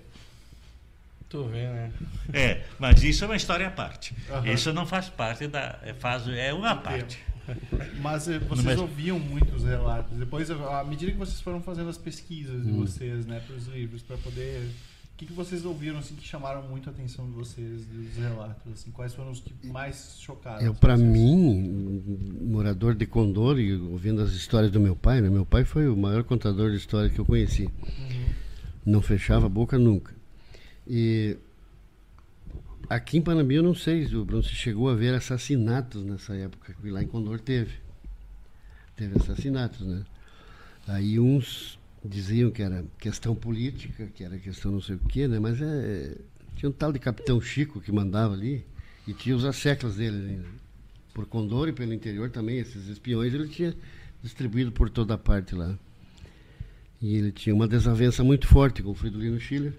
[1.29, 1.93] Tu vê, né?
[2.33, 4.15] É, mas isso é uma história à parte.
[4.29, 4.53] Uhum.
[4.53, 5.79] Isso não faz parte da.
[5.83, 7.19] É, faz, é uma parte.
[8.01, 8.79] Mas eh, vocês mas...
[8.79, 10.17] ouviam muitos relatos.
[10.17, 12.81] Depois, à medida que vocês foram fazendo as pesquisas de hum.
[12.81, 14.69] vocês, né, para os livros, para poder.
[15.13, 18.73] O que, que vocês ouviram assim que chamaram muito a atenção de vocês, dos relatos?
[18.73, 20.61] Assim, quais foram os que mais chocaram?
[20.61, 22.03] Eu, para mim,
[22.41, 25.31] morador de Condor e ouvindo as histórias do meu pai, né?
[25.31, 27.65] meu pai foi o maior contador de histórias que eu conheci.
[27.65, 28.27] Uhum.
[28.85, 30.13] Não fechava a boca nunca.
[30.89, 31.37] E
[32.95, 36.75] aqui em Panambi eu não sei, o Bruno, se chegou a ver assassinatos nessa época,
[36.75, 37.73] que lá em Condor teve.
[38.97, 40.05] Teve assassinatos, né?
[40.87, 45.39] Aí uns diziam que era questão política, que era questão não sei o quê, né?
[45.39, 46.17] Mas é,
[46.57, 48.65] tinha um tal de Capitão Chico que mandava ali
[49.07, 50.45] e tinha os asseclas dele né?
[51.15, 53.75] por Condor e pelo interior também, esses espiões ele tinha
[54.23, 55.79] distribuído por toda parte lá.
[57.01, 59.73] E ele tinha uma desavença muito forte com o Fridolino Schiller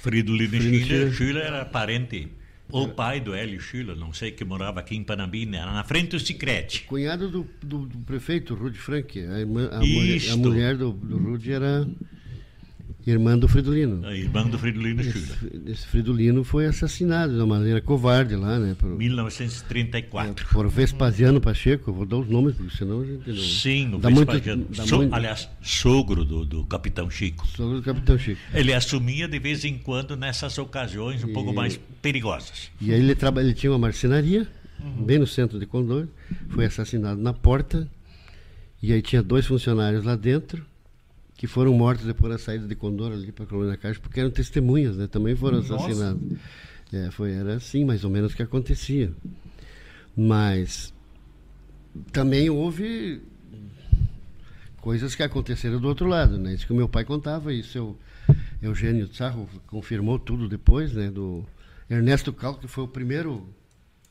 [0.00, 1.44] Fridolino Schiller, Schiller.
[1.44, 2.28] Era parente.
[2.72, 6.10] Ou pai do Hélio Schiller, não sei, que morava aqui em Panambina, era na frente
[6.10, 6.82] do Sicrete.
[6.82, 9.18] Cunhado do, do, do prefeito, Rudy Frank.
[9.18, 11.84] A, irmã, a, mulher, a mulher do, do Rudy era
[13.06, 14.06] Irmã do Fridolino.
[14.06, 15.30] A irmã do Fridolino Schiller.
[15.30, 18.76] Esse, esse Fridolino foi assassinado de uma maneira covarde lá, né?
[18.78, 20.46] Por, 1934.
[20.46, 23.36] É, por Vespasiano Pacheco, vou dar os nomes, porque senão a gente não...
[23.36, 24.64] Sim, o dá Vespasiano.
[24.64, 25.14] Muito, so, muito...
[25.14, 27.46] Aliás, sogro do, do Capitão Chico.
[27.48, 28.40] Sogro do Capitão Chico.
[28.52, 31.32] Ele assumia de vez em quando nessas ocasiões um e...
[31.32, 32.70] pouco mais perigosas.
[32.80, 33.40] E aí ele, traba...
[33.40, 34.46] ele tinha uma marcenaria,
[34.78, 35.04] uhum.
[35.04, 36.06] bem no centro de Condor,
[36.50, 37.88] foi assassinado na porta,
[38.82, 40.64] e aí tinha dois funcionários lá dentro,
[41.40, 44.30] que foram mortos depois da saída de Condor ali para a Colônia Caixa, porque eram
[44.30, 45.06] testemunhas, né?
[45.06, 46.20] Também foram assassinados.
[46.92, 49.10] É, foi, era assim, mais ou menos, que acontecia.
[50.14, 50.92] Mas
[52.12, 53.22] também houve
[54.82, 56.52] coisas que aconteceram do outro lado, né?
[56.52, 57.96] Isso que o meu pai contava, e seu
[58.60, 61.10] Eugênio Tsarro confirmou tudo depois, né?
[61.10, 61.46] Do
[61.88, 63.48] Ernesto Cal, que foi o primeiro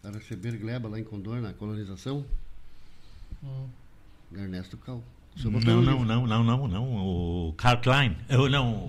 [0.04, 2.26] a receber gleba lá em Condor, na colonização.
[3.44, 3.68] Hum.
[4.36, 5.04] Ernesto Cal.
[5.44, 6.84] Não, não, não, não, não, não.
[6.98, 8.18] O Carl Klein.
[8.28, 8.88] Eu não.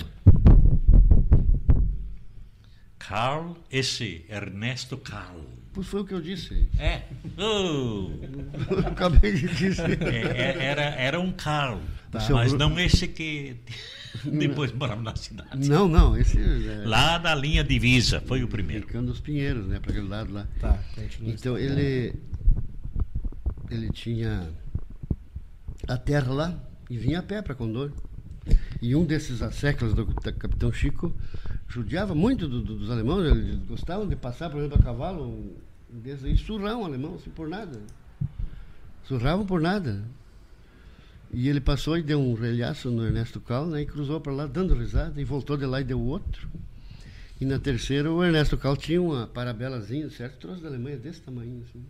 [2.99, 5.41] Carl, esse Ernesto Carl.
[5.73, 6.69] Pois foi o que eu disse.
[6.79, 7.03] É.
[7.43, 8.11] Oh.
[8.87, 10.03] acabei de dizer.
[10.03, 11.81] É, é, era, era um Carl.
[12.11, 12.27] Tá.
[12.31, 13.57] Mas não esse que
[14.25, 15.69] depois morava na cidade.
[15.69, 16.17] Não, não.
[16.19, 16.83] Esse, é...
[16.85, 18.87] Lá da linha divisa, foi o primeiro.
[18.87, 19.79] Ficando dos Pinheiros, né?
[19.81, 20.47] Para aquele lado lá.
[20.61, 20.79] Tá,
[21.23, 22.15] então ele.
[23.71, 24.51] Ele tinha
[25.91, 27.91] a terra lá e vinha a pé para Condor.
[28.81, 31.15] E um desses asseclas do, do capitão Chico
[31.69, 36.01] judiava muito do, do, dos alemães, eles gostavam de passar, por exemplo, a cavalo, um
[36.01, 37.81] desses aí, surrar um alemão, assim, por nada.
[39.05, 40.03] Surravam por nada.
[41.33, 44.47] E ele passou e deu um relhaço no Ernesto Cal, né, e cruzou para lá
[44.47, 46.49] dando risada, e voltou de lá e deu outro.
[47.41, 50.39] E na terceira, o Ernesto Cal tinha uma parabelazinha, certo?
[50.39, 51.85] Trouxe da Alemanha desse tamanho, assim.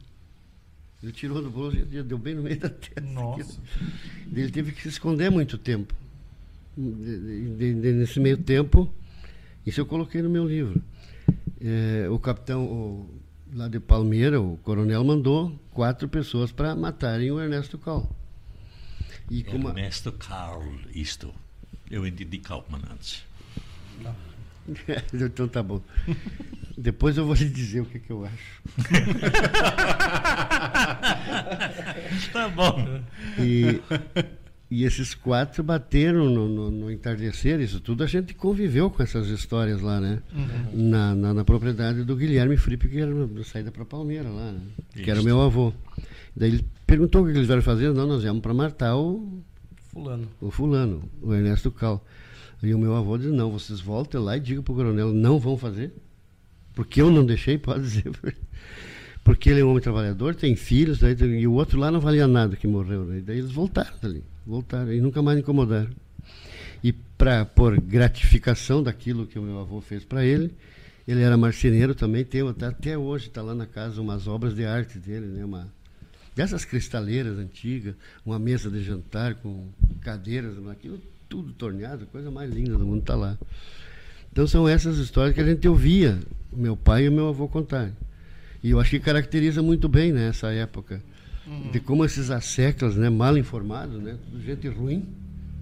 [1.02, 3.00] Ele tirou do bolso e deu bem no meio da testa.
[3.00, 3.58] Nossa.
[4.32, 5.94] Ele teve que se esconder muito tempo.
[6.76, 8.92] De, de, de, nesse meio tempo,
[9.66, 10.82] isso eu coloquei no meu livro.
[11.60, 13.20] É, o capitão o,
[13.52, 18.08] lá de Palmeira, o coronel, mandou quatro pessoas para matarem o Ernesto Cal.
[19.30, 20.62] E Ernesto Carl,
[20.94, 21.32] isto.
[21.90, 23.24] Eu entendi Kaufmann antes.
[24.02, 24.29] Não.
[25.14, 25.80] então tá bom.
[26.76, 28.62] Depois eu vou lhe dizer o que, que eu acho.
[32.32, 33.02] tá bom.
[33.38, 33.80] E,
[34.70, 39.28] e esses quatro bateram no, no, no, entardecer, isso tudo a gente conviveu com essas
[39.28, 40.22] histórias lá, né?
[40.32, 40.88] Uhum.
[40.88, 44.60] Na, na, na, propriedade do Guilherme Frippe, que era na saída para Palmeira lá, né?
[44.94, 45.74] que era o meu avô.
[46.34, 47.92] Daí ele perguntou o que eles vieram fazer.
[47.92, 49.42] Não, nós viemos para matar o
[49.92, 50.28] fulano.
[50.40, 52.02] O fulano, o Ernesto Cal.
[52.62, 55.38] E o meu avô disse, não, vocês voltem lá e digam para o coronel, não
[55.38, 55.92] vão fazer.
[56.74, 58.10] Porque eu não deixei, pode dizer.
[59.24, 62.26] Porque ele é um homem trabalhador, tem filhos, daí, e o outro lá não valia
[62.26, 63.06] nada que morreu.
[63.06, 65.90] Daí, daí eles voltaram ali, voltaram e nunca mais incomodaram.
[66.82, 70.54] E para por gratificação daquilo que o meu avô fez para ele,
[71.06, 74.98] ele era marceneiro também, tem até hoje está lá na casa umas obras de arte
[74.98, 75.68] dele, né, uma
[76.34, 77.94] dessas cristaleiras antigas,
[78.24, 79.68] uma mesa de jantar com
[80.00, 80.98] cadeiras, aquilo
[81.30, 83.38] tudo torneado, coisa mais linda do mundo está lá.
[84.32, 86.18] Então são essas histórias que a gente ouvia
[86.52, 87.90] meu pai e meu avô contar.
[88.62, 91.00] E eu acho que caracteriza muito bem né, essa época.
[91.46, 91.70] Uhum.
[91.70, 95.08] De como esses asseclas, né, mal informados, né, gente ruim.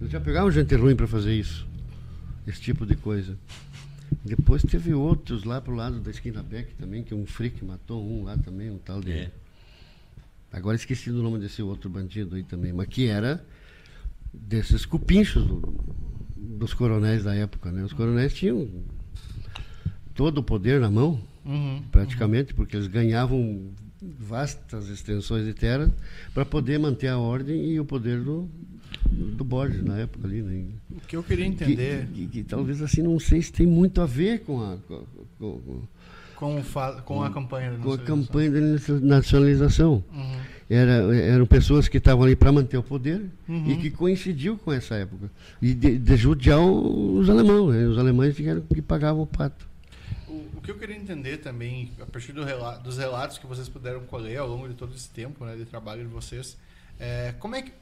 [0.00, 1.66] Eles já pegavam gente ruim para fazer isso.
[2.46, 3.36] Esse tipo de coisa.
[4.24, 8.24] Depois teve outros lá pro lado da esquina Beck também, que um freak matou um
[8.24, 9.12] lá também, um tal de.
[9.12, 9.30] É.
[10.50, 13.44] Agora esqueci do nome desse outro bandido aí também, mas que era
[14.32, 15.62] desses cupinchos do,
[16.36, 17.82] dos coronéis da época, né?
[17.82, 18.68] Os coronéis tinham
[20.14, 22.56] todo o poder na mão, uhum, praticamente, uhum.
[22.56, 23.70] porque eles ganhavam
[24.00, 25.90] vastas extensões de terra
[26.32, 28.48] para poder manter a ordem e o poder do,
[29.10, 30.42] do Borges na época ali.
[30.42, 30.66] Né?
[30.90, 32.06] O que eu queria entender.
[32.06, 34.76] Que, que, que, talvez assim, não sei se tem muito a ver com a.
[34.88, 35.04] Com,
[35.38, 36.62] com, com,
[37.04, 38.60] com a campanha da Com a campanha da
[39.00, 40.04] nacionalização.
[40.12, 40.57] Uhum.
[40.70, 43.70] Era, eram pessoas que estavam ali para manter o poder uhum.
[43.70, 45.30] e que coincidiu com essa época.
[45.62, 47.74] E de, de judiar os alemães.
[47.74, 47.86] Né?
[47.86, 48.44] Os alemães que,
[48.74, 49.66] que pagavam o pato.
[50.28, 53.66] O, o, que eu queria entender também, a partir do relato, dos relatos que vocês
[53.66, 56.58] puderam colher ao longo de todo esse tempo né, de trabalho de vocês,
[57.00, 57.72] é, como, é que,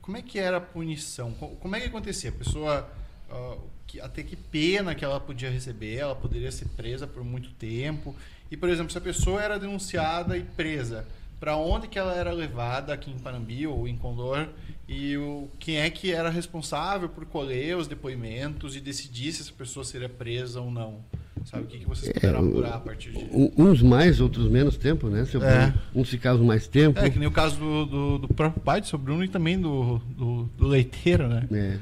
[0.00, 1.32] como é que era a punição?
[1.32, 2.30] Como é que acontecia?
[2.30, 2.90] A pessoa
[3.30, 7.50] uh, que, até que pena que ela podia receber, ela poderia ser presa por muito
[7.52, 8.14] tempo.
[8.50, 11.06] E, por exemplo, se a pessoa era denunciada e presa,
[11.44, 14.46] para onde que ela era levada aqui em Panambi ou em Condor
[14.88, 19.52] e o, quem é que era responsável por colher os depoimentos e decidir se essa
[19.52, 21.00] pessoa seria presa ou não?
[21.44, 23.28] Sabe o que, que vocês é, puderam é, apurar a partir de...
[23.58, 25.26] Uns mais, outros menos tempo, né?
[25.26, 25.66] Seu é.
[25.66, 26.98] Bruno, uns ficavam mais tempo.
[26.98, 29.60] É, que nem o caso do, do, do próprio pai do seu Bruno e também
[29.60, 31.46] do, do, do leiteiro, né?
[31.52, 31.78] É.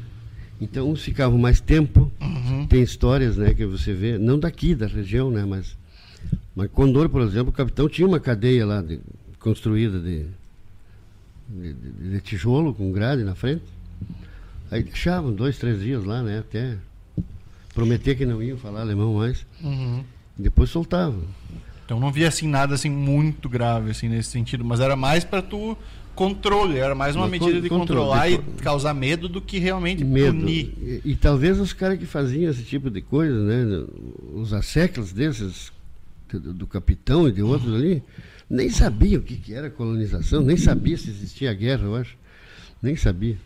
[0.61, 2.11] Então, uns ficavam mais tempo.
[2.21, 2.67] Uhum.
[2.67, 5.81] Tem histórias, né, que você vê, não daqui, da região, né, mas...
[6.55, 9.01] Mas Condor, por exemplo, o capitão tinha uma cadeia lá, de,
[9.43, 10.27] construída de,
[11.49, 11.75] de,
[12.11, 13.65] de, tijolo, com grade na frente.
[14.71, 16.79] Aí deixavam dois, três dias lá, né, até
[17.75, 19.45] prometer que não iam falar alemão mais.
[19.63, 20.03] Uhum.
[20.39, 21.25] Depois soltavam.
[21.85, 25.43] Então não via assim nada assim muito grave assim nesse sentido, mas era mais para
[25.43, 25.77] tu
[26.15, 28.35] controle, era mais uma medida de controlar de...
[28.35, 30.39] e causar medo do que realmente medo.
[30.39, 30.73] punir.
[30.79, 33.87] E, e, talvez os caras que faziam esse tipo de coisa, né,
[34.35, 35.73] os asseclas desses,
[36.31, 38.03] do, do capitão e de outros ali,
[38.53, 42.17] nem sabiam o que, que era colonização, nem sabia se existia guerra, eu acho.
[42.81, 43.37] Nem sabia.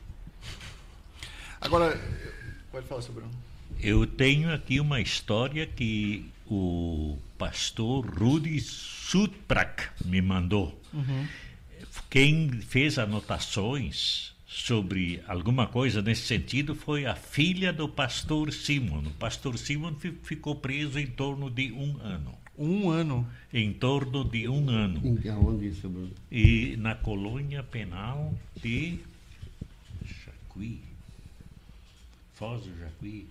[1.61, 1.98] Agora,
[2.70, 3.24] pode falar sobre
[3.80, 10.78] Eu tenho aqui uma história que o pastor Rudy Sutprak me mandou.
[10.92, 11.26] Uhum
[12.11, 19.02] quem fez anotações sobre alguma coisa nesse sentido foi a filha do pastor Simon.
[19.07, 22.34] O pastor Simon ficou preso em torno de um ano.
[22.59, 23.26] Um ano?
[23.52, 25.00] Em torno de um ano.
[25.04, 26.11] Em onde isso, Bruno?
[26.30, 28.98] E na colônia penal de
[30.24, 30.80] Jacuí.
[32.34, 33.26] Foz do Jacuí.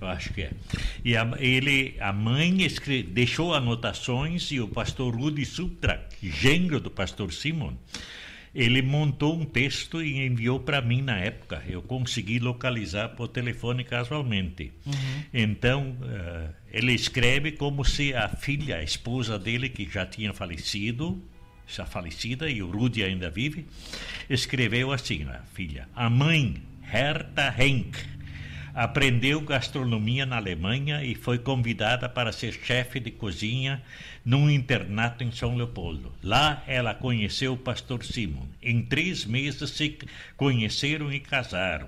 [0.00, 0.52] Eu acho que é.
[1.04, 6.90] E a, ele, a mãe escreve, deixou anotações e o pastor Rudy Sutra, genro do
[6.90, 7.74] pastor Simon,
[8.54, 11.62] ele montou um texto e enviou para mim na época.
[11.66, 14.72] Eu consegui localizar por telefone casualmente.
[14.84, 15.22] Uhum.
[15.32, 21.22] Então, uh, ele escreve como se a filha, a esposa dele, que já tinha falecido,
[21.66, 23.64] já falecida, e o Rudy ainda vive,
[24.28, 27.96] escreveu assim, a filha, a mãe, Herta Henk,
[28.74, 33.82] Aprendeu gastronomia na Alemanha e foi convidada para ser chefe de cozinha
[34.24, 36.10] num internato em São Leopoldo.
[36.22, 38.46] Lá ela conheceu o pastor Simon.
[38.62, 39.98] Em três meses se
[40.38, 41.86] conheceram e casaram.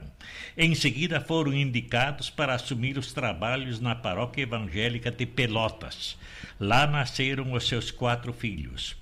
[0.58, 6.18] Em seguida foram indicados para assumir os trabalhos na paróquia evangélica de Pelotas.
[6.60, 8.94] Lá nasceram os seus quatro filhos.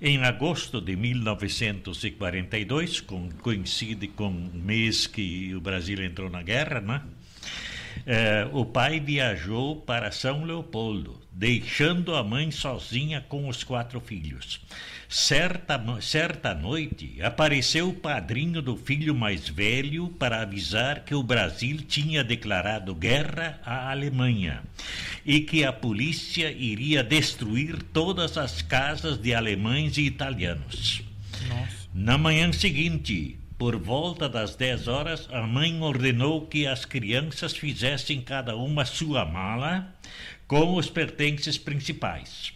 [0.00, 3.02] Em agosto de 1942,
[3.40, 7.00] coincide com o mês que o Brasil entrou na guerra, né?
[8.06, 14.60] Eh, o pai viajou para São Leopoldo, deixando a mãe sozinha com os quatro filhos.
[15.08, 21.78] Certa, certa noite, apareceu o padrinho do filho mais velho para avisar que o Brasil
[21.78, 24.62] tinha declarado guerra à Alemanha
[25.26, 31.02] e que a polícia iria destruir todas as casas de alemães e italianos.
[31.48, 31.88] Nossa.
[31.92, 38.18] Na manhã seguinte, por volta das 10 horas, a mãe ordenou que as crianças fizessem
[38.22, 39.94] cada uma sua mala
[40.46, 42.54] com os pertences principais.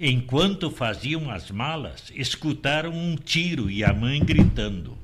[0.00, 4.98] Enquanto faziam as malas, escutaram um tiro e a mãe gritando.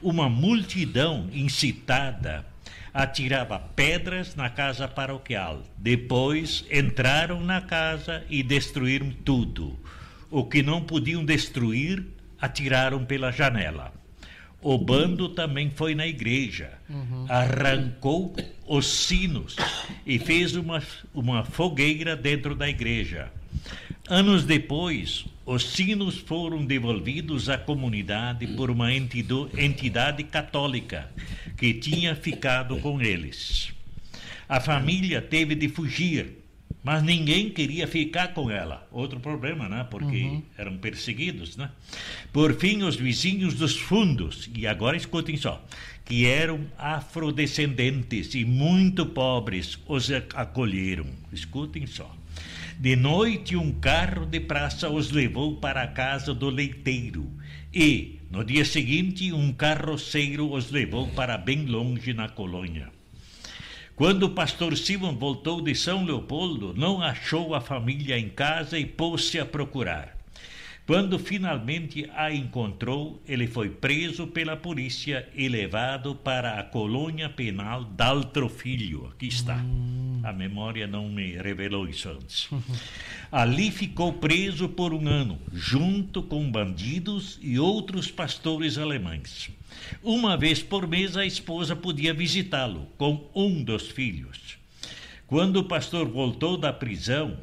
[0.00, 2.46] Uma multidão incitada
[2.94, 5.64] atirava pedras na casa paroquial.
[5.76, 9.78] Depois entraram na casa e destruíram tudo.
[10.30, 12.02] O que não podiam destruir,
[12.40, 13.97] atiraram pela janela.
[14.60, 17.26] O bando também foi na igreja, uhum.
[17.28, 18.34] arrancou
[18.66, 19.54] os sinos
[20.04, 20.82] e fez uma,
[21.14, 23.30] uma fogueira dentro da igreja.
[24.08, 31.08] Anos depois, os sinos foram devolvidos à comunidade por uma entidade católica
[31.56, 33.72] que tinha ficado com eles.
[34.48, 36.37] A família teve de fugir,
[36.88, 38.88] mas ninguém queria ficar com ela.
[38.90, 39.86] Outro problema, né?
[39.90, 40.42] Porque uhum.
[40.56, 41.70] eram perseguidos, né?
[42.32, 45.62] Por fim, os vizinhos dos fundos, e agora escutem só,
[46.02, 51.04] que eram afrodescendentes e muito pobres, os acolheram.
[51.30, 52.10] Escutem só.
[52.78, 57.30] De noite, um carro de praça os levou para a casa do leiteiro.
[57.70, 62.88] E, no dia seguinte, um carroceiro os levou para bem longe na colônia.
[63.98, 68.86] Quando o pastor Simon voltou de São Leopoldo, não achou a família em casa e
[68.86, 70.16] pôs-se a procurar.
[70.86, 77.82] Quando finalmente a encontrou, ele foi preso pela polícia e levado para a colônia penal
[77.82, 79.08] Daltro Filho.
[79.12, 79.56] Aqui está.
[79.56, 80.20] Hum.
[80.22, 82.48] A memória não me revelou isso antes.
[83.32, 89.50] Ali ficou preso por um ano, junto com bandidos e outros pastores alemães.
[90.02, 94.58] Uma vez por mês a esposa podia visitá-lo com um dos filhos.
[95.26, 97.38] Quando o pastor voltou da prisão,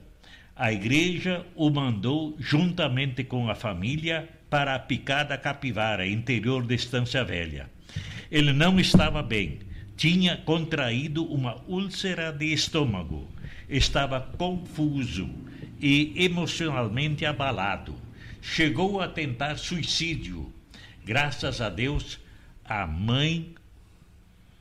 [0.55, 7.23] a igreja o mandou juntamente com a família para a picada capivara, interior de Estância
[7.23, 7.69] Velha.
[8.31, 9.59] Ele não estava bem,
[9.97, 13.27] tinha contraído uma úlcera de estômago,
[13.69, 15.29] estava confuso
[15.79, 17.95] e emocionalmente abalado.
[18.41, 20.53] Chegou a tentar suicídio.
[21.03, 22.19] Graças a Deus,
[22.67, 23.53] a mãe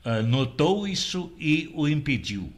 [0.04, 2.52] uh, notou isso e o impediu.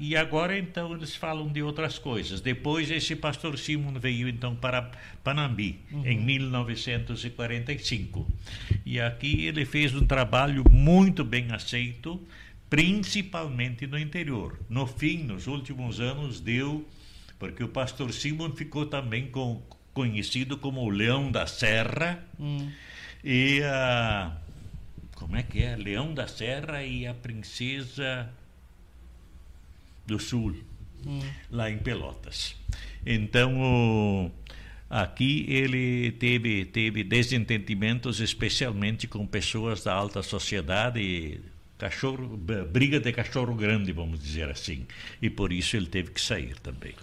[0.00, 2.40] E agora então eles falam de outras coisas.
[2.40, 4.90] Depois esse pastor Simon veio então para
[5.22, 6.04] Panambi uhum.
[6.04, 8.26] em 1945.
[8.84, 12.20] E aqui ele fez um trabalho muito bem aceito,
[12.68, 14.58] principalmente no interior.
[14.68, 16.84] No fim, nos últimos anos deu
[17.42, 19.60] porque o pastor Simon ficou também com,
[19.92, 22.24] conhecido como o Leão da Serra.
[22.38, 22.70] Uhum.
[23.24, 24.36] E a
[25.22, 25.76] como é que é?
[25.76, 28.28] Leão da Serra e a princesa
[30.04, 30.56] do Sul,
[31.06, 31.20] hum.
[31.48, 32.56] lá em Pelotas.
[33.06, 34.30] Então, o,
[34.90, 41.40] aqui ele teve, teve desentendimentos, especialmente com pessoas da alta sociedade,
[41.78, 44.84] cachorro, briga de cachorro grande, vamos dizer assim.
[45.20, 46.94] E por isso ele teve que sair também.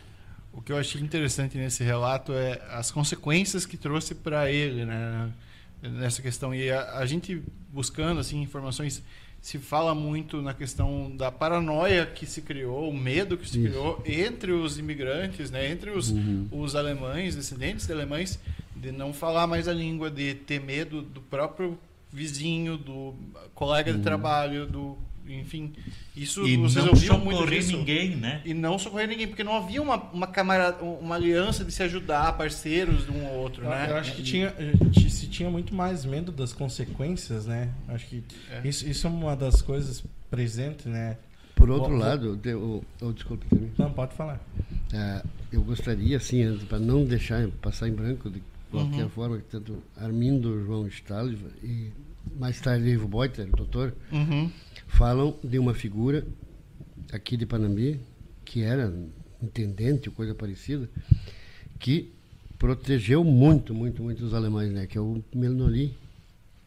[0.51, 5.31] O que eu achei interessante nesse relato é as consequências que trouxe para ele, né?
[5.81, 6.53] Nessa questão.
[6.53, 9.01] E a, a gente buscando assim informações
[9.41, 13.69] se fala muito na questão da paranoia que se criou, o medo que se Isso.
[13.69, 15.71] criou entre os imigrantes, né?
[15.71, 16.47] entre os, uhum.
[16.51, 18.37] os alemães, descendentes de alemães,
[18.75, 21.77] de não falar mais a língua, de ter medo do próprio
[22.11, 23.13] vizinho, do
[23.53, 23.97] colega uhum.
[23.97, 24.97] de trabalho, do
[25.33, 25.73] enfim,
[26.15, 27.77] isso e vocês não ouviram muito disso.
[27.77, 28.41] ninguém, né?
[28.43, 32.33] E não socorrer ninguém, porque não havia uma, uma camarada, uma aliança de se ajudar,
[32.33, 33.87] parceiros de um ou outro, eu, né?
[33.89, 34.53] Eu acho que tinha,
[35.09, 37.69] se tinha muito mais medo das consequências, né?
[37.87, 38.67] Acho que é.
[38.67, 41.17] isso, isso é uma das coisas presentes, né?
[41.55, 43.71] Por outro lado, eu, eu, desculpe também.
[43.77, 44.39] Não, pode falar.
[44.93, 45.21] É,
[45.51, 49.09] eu gostaria, assim, para não deixar passar em branco de qualquer uhum.
[49.09, 51.91] forma, tanto Armindo João Stalva e
[52.39, 54.49] mais tarde Ivo Boiter, doutor, uhum
[54.89, 56.27] falam de uma figura
[57.13, 57.99] aqui de Panambi,
[58.43, 58.93] que era
[59.41, 60.89] intendente ou coisa parecida,
[61.79, 62.11] que
[62.57, 64.85] protegeu muito, muito, muito os alemães, né?
[64.85, 65.95] Que é o Menoli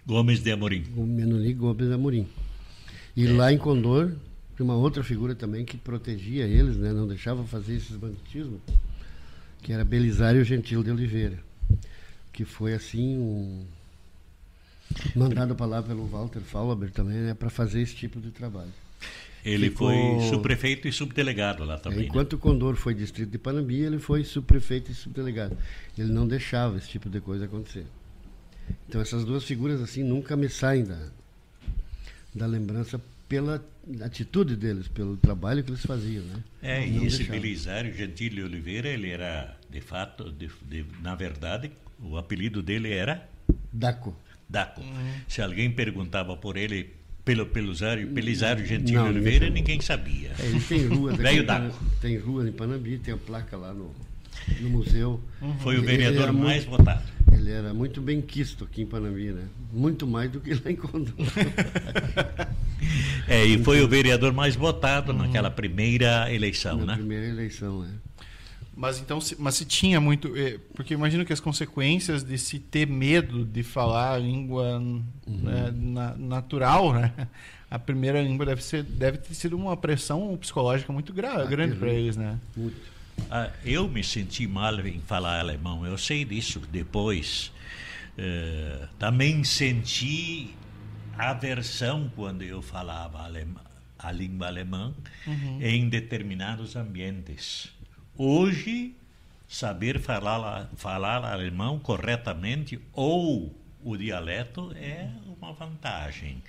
[0.07, 0.85] Gomes de Amorim.
[0.97, 2.27] O Menoli Gomes de Amorim.
[3.15, 3.33] E é.
[3.33, 4.11] lá em Condor,
[4.57, 6.93] tem uma outra figura também que protegia eles, né?
[6.93, 8.61] Não deixava fazer esses banditismos,
[9.61, 11.39] que era Belisário Gentil de Oliveira,
[12.33, 13.65] que foi assim um
[15.17, 18.71] mandado para lá pelo Walter Fauber também, né, para fazer esse tipo de trabalho.
[19.45, 22.01] Ele ficou- foi subprefeito e subdelegado lá também.
[22.01, 22.05] né?
[22.07, 25.57] Enquanto o Condor foi distrito de Panambi, ele foi subprefeito e subdelegado.
[25.99, 27.85] Ele não deixava esse tipo de coisa acontecer.
[28.89, 31.09] Então essas duas figuras assim nunca me saem da,
[32.33, 33.65] da lembrança pela
[34.03, 36.37] atitude deles, pelo trabalho que eles faziam, né?
[36.63, 37.41] É, Não e esse deixava.
[37.41, 43.29] Belisário Gentili Oliveira, ele era, de fato, de- de- na verdade, o apelido dele era
[43.73, 44.15] Daco.
[44.53, 44.83] Daco.
[45.27, 46.91] Se alguém perguntava por ele,
[47.25, 50.31] pelo Belisário, Belisário Gentili Não, Oliveira, ninguém sabia.
[50.39, 51.85] É, ele tem ruas aqui Daco.
[52.03, 53.91] tem rua em Panambi, tem a placa lá no,
[54.61, 55.21] no museu.
[55.61, 57.03] Foi o vereador mais muito- votado.
[57.33, 59.45] Ele era muito bem quisto aqui em Panambi, né?
[59.73, 61.15] Muito mais do que lá em Condor.
[63.29, 66.95] É, e foi o vereador mais votado naquela primeira eleição, na né?
[66.97, 67.89] primeira eleição, né?
[68.75, 72.59] Mas então, se, mas se tinha muito, eh, porque imagino que as consequências de se
[72.59, 74.81] ter medo de falar a língua
[75.27, 77.13] né, na- natural, né?
[77.71, 81.75] A primeira língua deve ser, deve ter sido uma pressão psicológica muito gra- Ah, grande
[81.77, 82.39] para eles, né?
[82.57, 82.77] Muito.
[83.31, 87.53] Ah, eu me senti mal em falar alemão, eu sei disso depois.
[88.19, 90.55] Eh, também senti
[91.17, 93.63] aversão quando eu falava alema-
[93.99, 94.93] a língua alemã
[95.61, 97.71] em determinados ambientes.
[98.17, 98.95] Hoje,
[99.49, 105.09] saber falar, falar alemão corretamente ou o dialeto é
[105.41, 106.43] uma vantagem.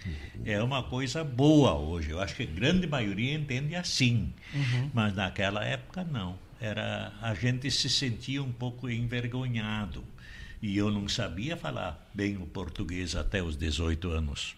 [0.46, 2.12] É uma coisa boa hoje.
[2.12, 4.32] Eu acho que a grande maioria entende assim.
[4.94, 6.38] Mas naquela época não.
[6.60, 10.04] Era a gente se sentia um pouco envergonhado.
[10.62, 14.56] E eu não sabia falar bem o português até os 18 anos.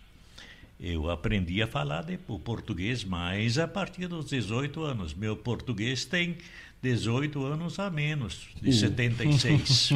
[0.80, 5.14] Eu aprendi a falar de, o português mais a partir dos 18 anos.
[5.14, 6.38] Meu português tem
[6.86, 9.94] 18 anos a menos, de 76.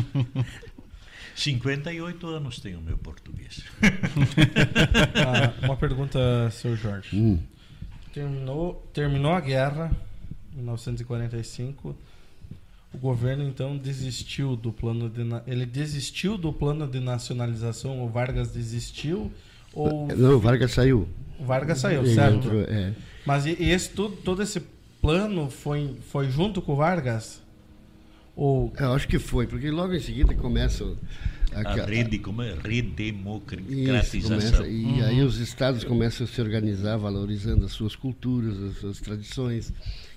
[1.35, 3.63] 58 anos tem o meu português.
[5.15, 7.15] Ah, uma pergunta, senhor Jorge.
[7.15, 7.39] Hum.
[8.11, 9.91] Terminou, terminou a guerra,
[10.53, 11.95] em 1945.
[12.91, 18.03] O governo então desistiu do plano de ele desistiu do plano de nacionalização.
[18.03, 19.31] O Vargas desistiu
[19.73, 21.07] ou Não, o Vargas saiu.
[21.39, 22.37] o Vargas saiu, Ele certo?
[22.37, 22.95] entrou, é.
[23.23, 24.59] Mas esse tudo, todo esse
[25.01, 27.41] plano foi foi junto com o Vargas?
[28.35, 30.85] Ou Eu acho que foi, porque logo em seguida começa
[31.53, 32.51] A aquela- rede, como é?
[32.53, 34.29] Isso, redemocratização.
[34.29, 38.99] começa, e aí os estados começam a se organizar valorizando as suas culturas, as suas
[38.99, 39.73] tradições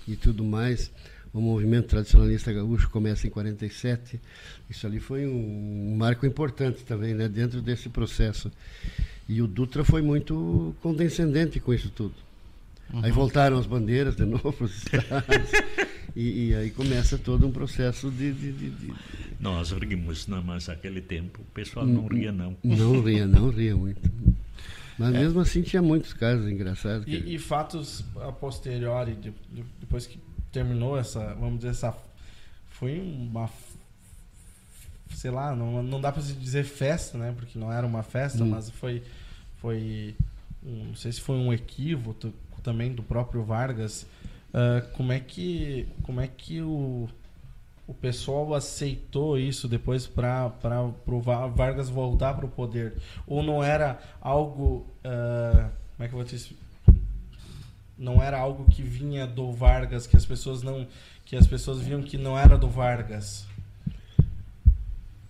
[0.07, 0.91] e tudo mais.
[1.33, 4.19] O movimento tradicionalista gaúcho começa em 47.
[4.69, 8.51] Isso ali foi um marco importante também, né, dentro desse processo.
[9.27, 12.13] E o Dutra foi muito condescendente com isso tudo.
[13.01, 15.51] Aí voltaram as bandeiras de novo, os estados.
[16.15, 18.93] e, e aí começa todo um processo de- de- de- de,
[19.39, 22.55] Nós rimos, não, mas naquele tempo o pessoal não ria, não.
[22.63, 24.11] Não ria, não ria muito.
[24.97, 27.05] Mas mesmo assim tinha muitos casos engraçados.
[27.05, 30.19] que- E, e fatos a posteriori, de- de- depois que
[30.51, 31.95] terminou essa, vamos dizer, essa.
[32.69, 33.49] Foi uma.
[35.15, 37.33] Sei lá, não, não dá pra se dizer festa, né?
[37.35, 38.49] Porque não era uma festa, Hum.
[38.49, 39.01] mas foi.
[39.57, 40.15] Foi.
[40.65, 42.31] um- não sei se foi um equívoco
[42.63, 44.07] também do próprio Vargas.
[44.53, 45.87] Ah, como é que.
[46.03, 47.09] Como é que o.
[47.85, 50.49] O pessoal aceitou isso depois para
[51.05, 52.93] o Vargas voltar para o poder?
[53.27, 54.87] Ou não era algo.
[55.03, 56.63] ah, como é que eu vou te explicar?
[57.95, 60.87] não era algo que vinha do Vargas que as pessoas não
[61.25, 63.45] que as pessoas viam que não era do Vargas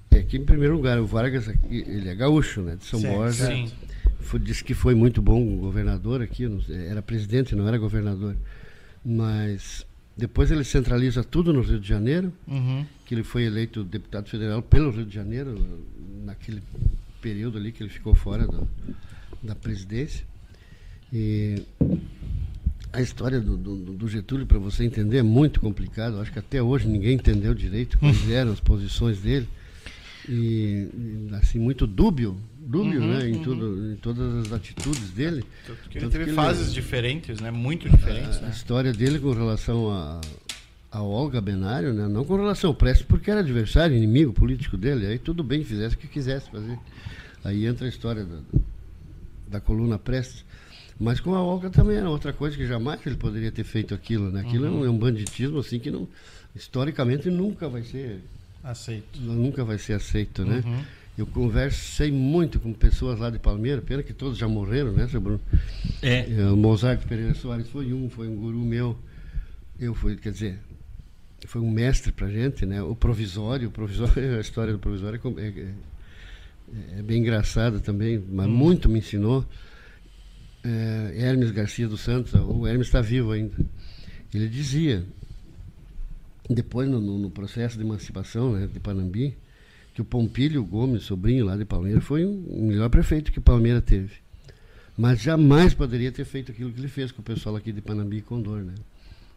[0.10, 2.78] É que, em primeiro lugar, o Vargas, ele é gaúcho, né?
[2.78, 3.48] De São Borja.
[3.48, 3.72] Sim.
[4.24, 6.44] Foi, disse que foi muito bom governador aqui,
[6.90, 8.36] era presidente, não era governador.
[9.06, 9.86] Mas
[10.18, 12.86] depois ele centraliza tudo no Rio de Janeiro, Uhum.
[13.06, 15.60] que ele foi eleito deputado federal pelo Rio de Janeiro,
[16.26, 16.62] naquele
[17.22, 18.68] período ali que ele ficou fora do-
[19.42, 20.26] da presidência.
[21.12, 21.62] E
[22.92, 26.20] a história do, do- do Getúlio, para você entender, é muito complicado.
[26.20, 29.48] Acho que até hoje ninguém entendeu direito quais eram as posições dele.
[30.30, 30.88] E,
[31.34, 35.44] assim, muito dúbio, dúbio Uhum, né, em, tudo, em todas as atitudes dele.
[35.66, 37.52] Porque ele Tanto teve que ele- fases diferentes, né?
[37.52, 38.50] Muito diferentes, A né?
[38.52, 40.22] história dele com relação a,
[40.92, 42.08] a Olga Benário, né?
[42.08, 45.06] não com relação ao Prestes, porque era adversário, inimigo político dele.
[45.06, 46.78] Aí tudo bem, fizesse o que quisesse fazer.
[47.44, 48.40] Aí entra a história da,
[49.48, 50.46] da coluna Prestes.
[51.00, 54.32] Mas com a Olga também era outra coisa que jamais ele poderia ter feito aquilo.
[54.32, 54.42] Né?
[54.42, 56.08] Aquilo é um- é um banditismo assim que não,
[56.56, 58.22] historicamente nunca vai ser
[58.64, 60.64] aceito nunca vai ser aceito, né?
[60.66, 60.84] Uhum.
[61.18, 65.22] Eu conversei muito com pessoas lá de Palmeira, pena que todos já morreram, né, seu
[65.22, 65.40] Bruno?
[66.02, 68.98] É, É, O Mozart Pereira Soares foi um, foi um guru meu.
[69.80, 70.60] Eu fui, quer dizer,
[71.46, 72.82] foi um mestre pra gente, né?
[72.82, 78.24] O provisório, o provisório, a história do provisório é é, é- é bem engraçada também,
[78.32, 79.46] mas muito me ensinou.
[80.64, 83.54] é, Hermes Garcia dos Santos, o Hermes está vivo ainda,
[84.34, 85.04] ele dizia,
[86.50, 89.36] depois no, no, no processo de emancipação né, de Panambi,
[89.94, 94.24] que o Pompílio Gomes, sobrinho lá de Palmeiras, foi o melhor prefeito que Palmeiras teve.
[94.98, 98.18] Mas jamais poderia ter feito aquilo que ele fez com o pessoal aqui de Panambi
[98.18, 98.74] e Condor, né?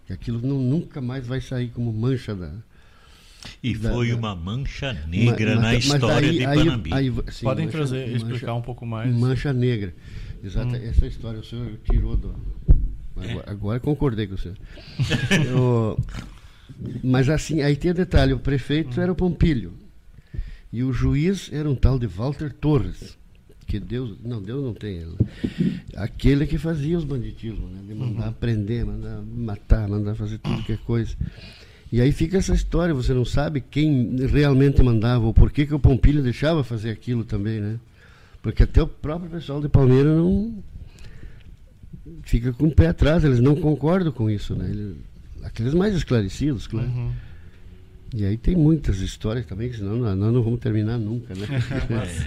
[0.06, 2.52] Que aquilo não, nunca mais vai sair como mancha da.
[3.62, 4.16] E da, foi da...
[4.16, 6.94] uma mancha negra mas, na mas, história aí, de aí, Panambi.
[6.94, 9.14] Aí, sim, Podem mancha, trazer, mancha, explicar um pouco mais.
[9.14, 9.94] Mancha negra.
[10.42, 10.76] Exato, hum.
[10.76, 12.34] essa história o senhor tirou do.
[13.14, 13.50] Agora, é.
[13.50, 14.56] agora concordei com o senhor.
[15.46, 15.98] Eu,
[17.02, 19.02] mas assim, aí tem o detalhe: o prefeito hum.
[19.02, 19.85] era o Pompílio.
[20.76, 23.16] E o juiz era um tal de Walter Torres.
[23.66, 24.14] Que Deus.
[24.22, 25.16] Não, Deus não tem ele.
[25.96, 27.80] Aquele que fazia os banditismos, né?
[27.88, 28.32] De mandar uhum.
[28.34, 31.16] prender, mandar matar, mandar fazer tudo que é coisa.
[31.90, 35.74] E aí fica essa história, você não sabe quem realmente mandava, ou por que, que
[35.74, 37.80] o Pompilho deixava fazer aquilo também, né?
[38.42, 40.62] Porque até o próprio pessoal de Palmeiras não
[42.22, 44.68] fica com o pé atrás, eles não concordam com isso, né?
[44.68, 44.96] Eles,
[45.42, 46.86] aqueles mais esclarecidos, claro.
[46.86, 47.12] Uhum.
[48.16, 51.46] E aí tem muitas histórias também, que senão nós não vamos terminar nunca, né?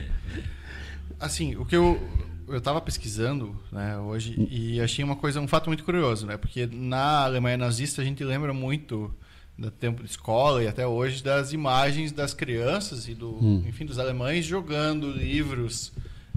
[1.19, 1.99] assim, o que eu
[2.47, 6.35] eu estava pesquisando né, hoje e achei uma coisa, um fato muito curioso, né?
[6.35, 9.13] Porque na Alemanha nazista a gente lembra muito
[9.57, 13.63] do tempo de escola e até hoje das imagens das crianças e do, hum.
[13.67, 15.91] enfim, dos alemães jogando livros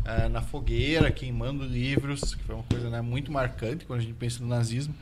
[0.05, 4.15] é, na fogueira, queimando livros, que foi uma coisa né, muito marcante quando a gente
[4.15, 4.95] pensa no nazismo.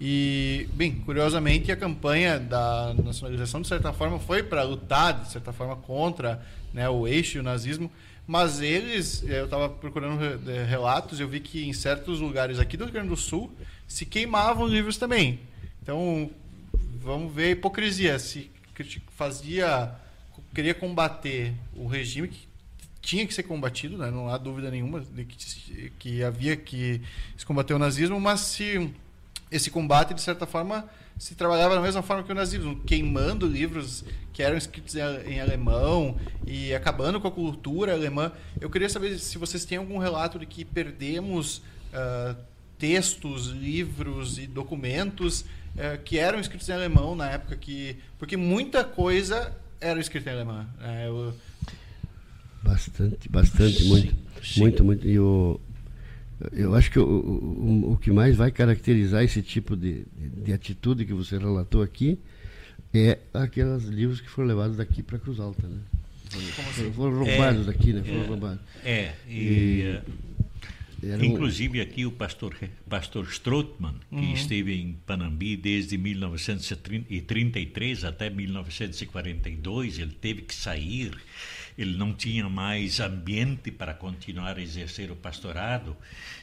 [0.00, 5.52] E, bem, curiosamente, a campanha da nacionalização, de certa forma, foi para lutar, de certa
[5.52, 6.42] forma, contra
[6.72, 7.92] né, o eixo e o nazismo.
[8.26, 10.18] Mas eles, eu estava procurando
[10.66, 13.52] relatos, eu vi que em certos lugares aqui do Rio Grande do Sul
[13.86, 15.40] se queimavam livros também.
[15.82, 16.30] Então,
[17.02, 18.18] vamos ver a hipocrisia.
[18.18, 18.50] Se
[19.16, 19.92] fazia,
[20.54, 22.48] queria combater o regime que
[23.02, 24.10] tinha que ser combatido, né?
[24.10, 27.02] não há dúvida nenhuma de que, que havia que
[27.36, 28.90] se combater o nazismo, mas se
[29.50, 30.88] esse combate, de certa forma,
[31.18, 34.94] se trabalhava da mesma forma que o nazismo, queimando livros que eram escritos
[35.26, 38.32] em alemão e acabando com a cultura alemã.
[38.60, 41.58] Eu queria saber se vocês têm algum relato de que perdemos
[41.92, 42.34] uh,
[42.78, 48.82] textos, livros e documentos uh, que eram escritos em alemão na época que, porque muita
[48.82, 50.66] coisa era escrita em alemão.
[50.78, 51.08] Né?
[51.08, 51.34] Eu...
[52.62, 54.60] Bastante, bastante, muito, sim.
[54.60, 55.08] muito, muito.
[55.08, 55.60] E o
[56.52, 60.06] eu acho que o, o, o, que mais vai caracterizar esse tipo de,
[60.44, 62.18] de, atitude que você relatou aqui
[62.94, 65.78] é aqueles livros que foram levados daqui para Cruz Alta, né?
[66.30, 68.02] Foram, foram roubados é, daqui, né?
[68.02, 68.60] Foram é, roubados.
[68.84, 70.00] É, e,
[71.02, 71.24] e um...
[71.24, 72.56] inclusive aqui o pastor
[72.88, 74.32] pastor Strootman, que uhum.
[74.32, 81.12] esteve em Panambi desde 1933 até 1942, ele teve que sair
[81.82, 85.96] ele não tinha mais ambiente para continuar a exercer o pastorado.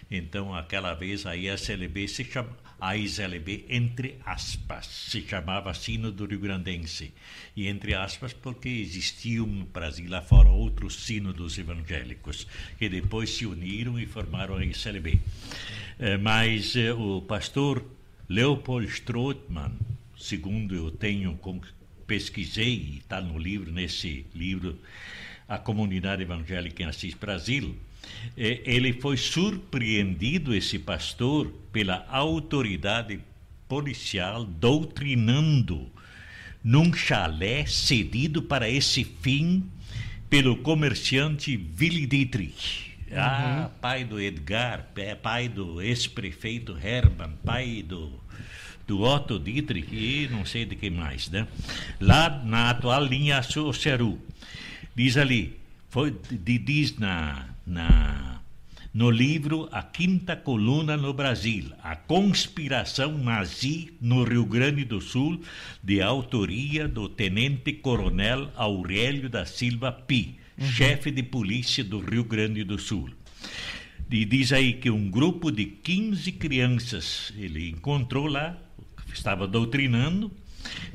[0.10, 6.40] Então, aquela vez, a ISLB se chama, a ISLB, entre aspas, se chamava Sínodo Rio
[6.40, 7.14] Grandense.
[7.56, 13.46] E entre aspas, porque existiam no Brasil lá fora outros sínodos evangélicos, que depois se
[13.46, 15.20] uniram e formaram a ISLB.
[16.00, 17.84] Eh, mas eh, o pastor
[18.30, 19.74] Leopold Strootman,
[20.18, 21.38] segundo eu tenho
[22.08, 24.80] pesquisei, está no livro, nesse livro,
[25.48, 27.76] a comunidade evangélica em Assis Brasil,
[28.36, 33.20] ele foi surpreendido, esse pastor, pela autoridade
[33.68, 35.90] policial doutrinando
[36.64, 39.64] num chalé cedido para esse fim
[40.30, 42.88] pelo comerciante Willy Dietrich.
[43.10, 43.18] Uhum.
[43.18, 44.88] Ah, pai do Edgar,
[45.22, 48.12] pai do ex-prefeito Hermann, pai do,
[48.86, 51.48] do Otto Dietrich e não sei de quem mais, né?
[52.02, 54.20] Lá na atual linha Ceru.
[54.98, 55.56] Diz ali,
[55.90, 58.42] foi, diz na, na,
[58.92, 65.40] no livro A Quinta Coluna no Brasil, a conspiração nazi no Rio Grande do Sul,
[65.84, 70.66] de autoria do Tenente Coronel Aurélio da Silva Pi, uhum.
[70.66, 73.08] chefe de polícia do Rio Grande do Sul.
[74.10, 78.58] E diz aí que um grupo de 15 crianças ele encontrou lá,
[79.14, 80.32] estava doutrinando,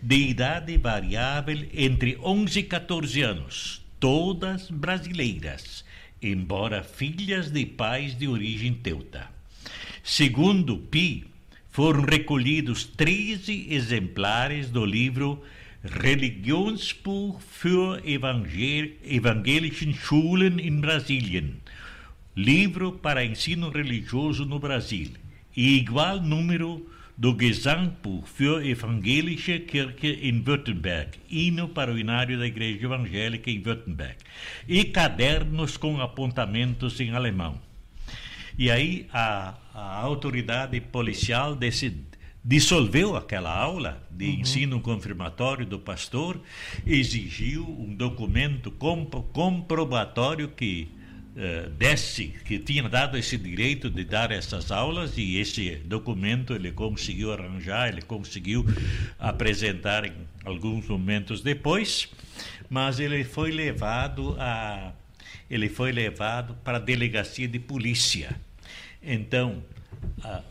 [0.03, 5.85] de idade variável entre 11 e 14 anos, todas brasileiras,
[6.21, 9.31] embora filhas de pais de origem teuta.
[10.03, 11.25] Segundo Pi,
[11.71, 15.41] foram recolhidos 13 exemplares do livro
[15.85, 21.61] Religionsbuch für Evangel evangelischen Schulen in Brasilien,
[22.35, 25.13] livro para ensino religioso no Brasil,
[25.57, 26.85] e igual número
[27.17, 33.63] do Gesangbuch für Evangelische Kirche in Württemberg, hino para o inário da Igreja Evangélica em
[33.63, 34.17] Württemberg,
[34.67, 37.61] e cadernos com apontamentos em alemão.
[38.59, 42.03] E aí a, a autoridade policial decide,
[42.45, 44.41] dissolveu aquela aula de uhum.
[44.41, 46.41] ensino confirmatório do pastor,
[46.87, 50.89] exigiu um documento comprobatório que
[51.37, 56.73] uh, desse, que tinha dado esse direito de dar essas aulas e esse documento ele
[56.73, 58.65] conseguiu arranjar, ele conseguiu
[59.19, 60.15] apresentar em
[60.45, 62.09] alguns momentos depois,
[62.69, 64.93] mas ele foi levado a
[65.51, 68.41] ele foi levado para a delegacia de polícia.
[69.03, 69.63] Então,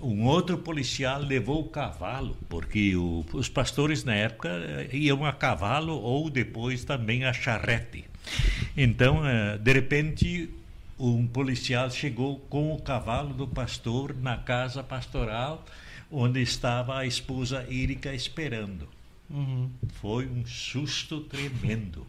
[0.01, 5.31] um outro policial levou o cavalo, porque o, os pastores na época uh, iam a
[5.31, 8.05] cavalo ou depois também a charrete.
[8.75, 10.49] Então, uh, de repente,
[11.09, 15.65] um policial chegou com o cavalo do pastor na casa pastoral,
[16.11, 18.87] onde estava a esposa Írica esperando.
[19.29, 19.69] Uhum.
[20.01, 22.05] Foi um susto tremendo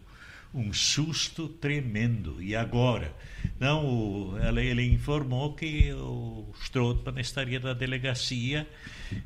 [0.55, 2.43] um susto tremendo.
[2.43, 3.15] E agora?
[3.59, 8.67] Não, o, ela, ele informou que o Strootman estaria na delegacia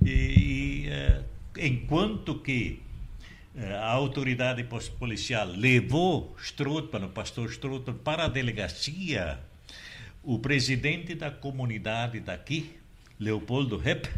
[0.04, 1.22] e, e é,
[1.58, 2.80] enquanto que
[3.56, 4.64] é, a autoridade
[4.98, 9.38] policial levou Strootman, o pastor Strootman, para a delegacia,
[10.26, 12.72] o presidente da comunidade daqui,
[13.18, 14.10] Leopoldo Repp,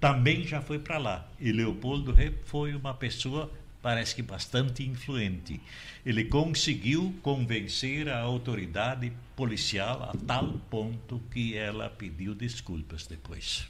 [0.00, 1.28] também já foi para lá.
[1.40, 3.50] E Leopoldo Repp foi uma pessoa
[3.82, 5.60] parece que bastante influente.
[6.06, 13.66] Ele conseguiu convencer a autoridade policial a tal ponto que ela pediu desculpas depois.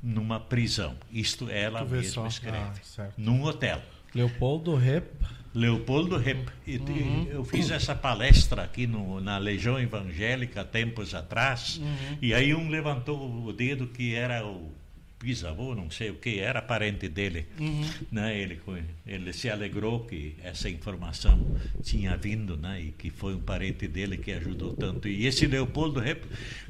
[0.00, 0.96] numa prisão.
[1.10, 2.80] Isto ela mesma escreve.
[2.98, 3.82] Ah, num hotel.
[4.14, 5.10] Leopoldo Rep
[5.54, 6.48] Leopoldo Rep.
[6.66, 7.26] Uhum.
[7.30, 12.18] Eu fiz essa palestra aqui no, na Legião Evangélica tempos atrás, uhum.
[12.20, 14.77] e aí um levantou o dedo que era o
[15.20, 17.46] bisavô, não sei o que, era parente dele.
[17.58, 17.84] Uhum.
[18.10, 18.38] Né?
[18.38, 18.60] Ele,
[19.06, 21.44] ele se alegrou que essa informação
[21.82, 22.80] tinha vindo né?
[22.80, 25.08] e que foi um parente dele que ajudou tanto.
[25.08, 26.24] E esse Leopoldo Rep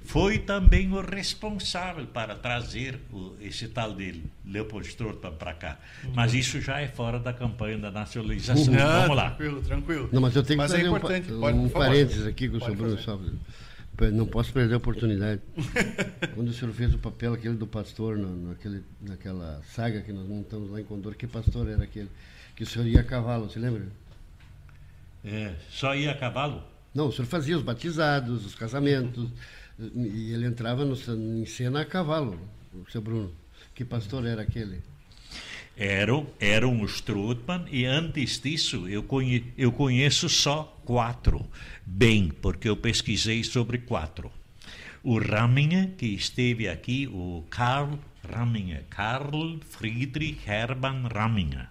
[0.04, 5.78] foi também o responsável para trazer o, esse tal de Leopold Strootman para cá.
[6.04, 6.12] Uhum.
[6.14, 8.72] Mas isso já é fora da campanha da nacionalização.
[8.72, 8.78] Uhum.
[8.78, 9.30] Vamos lá.
[9.30, 10.08] Tranquilo, tranquilo.
[10.10, 11.32] Não, mas eu tenho que mas é fazer é importante.
[11.32, 13.32] um, Pode, um parênteses aqui com o seu Bruno Salve.
[14.12, 15.42] Não posso perder a oportunidade.
[16.34, 20.26] Quando o senhor fez o papel aquele do pastor no, naquele, naquela saga que nós
[20.26, 22.08] montamos lá em Condor, que pastor era aquele?
[22.54, 23.86] Que o senhor ia a cavalo, você lembra?
[25.24, 26.62] É, só ia a cavalo?
[26.94, 29.28] Não, o senhor fazia os batizados, os casamentos,
[29.78, 32.38] e ele entrava no, em cena a cavalo,
[32.72, 33.32] o seu Bruno.
[33.74, 34.80] Que pastor era aquele?
[35.78, 41.48] Era, era um Strutman, e antes disso eu, conhe, eu conheço só quatro
[41.86, 44.28] bem, porque eu pesquisei sobre quatro.
[45.04, 47.96] O Ramminger, que esteve aqui, o Karl
[48.28, 51.68] Ramminger, Karl Friedrich Hermann Ramminger.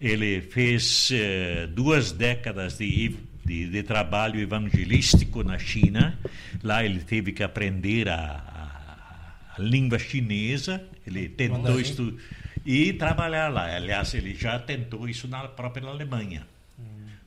[0.00, 6.16] Ele fez uh, duas décadas de, de, de, trabalho evangelístico na China.
[6.62, 10.80] Lá ele teve que aprender a, a, a língua chinesa.
[11.04, 12.20] Ele tentou estudar
[12.64, 13.74] e trabalhar lá.
[13.74, 16.46] Aliás, ele já tentou isso na própria Alemanha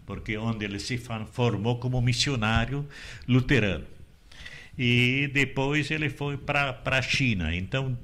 [0.06, 0.98] porque onde ele se
[1.32, 2.88] formou como missionário
[3.28, 3.86] luterano.
[4.78, 7.56] E depois ele foi para a China.
[7.56, 7.98] Então,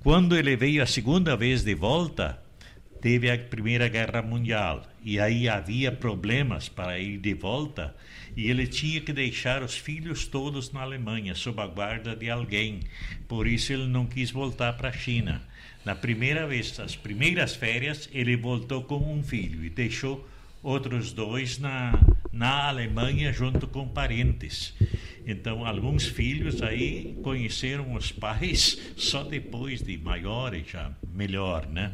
[0.00, 2.42] quando ele veio a segunda vez de volta,
[3.00, 4.84] teve a Primeira Guerra Mundial.
[5.02, 7.94] E aí havia problemas para ir de volta.
[8.36, 12.80] E ele tinha que deixar os filhos todos na Alemanha, sob a guarda de alguém.
[13.28, 15.40] Por isso ele não quis voltar para a China.
[15.84, 20.28] Na primeira vez, as primeiras férias, ele voltou com um filho e deixou
[20.62, 21.98] outros dois na,
[22.32, 24.74] na Alemanha junto com parentes.
[25.26, 31.92] Então, alguns filhos aí conheceram os pais só depois de maiores, já melhor, né?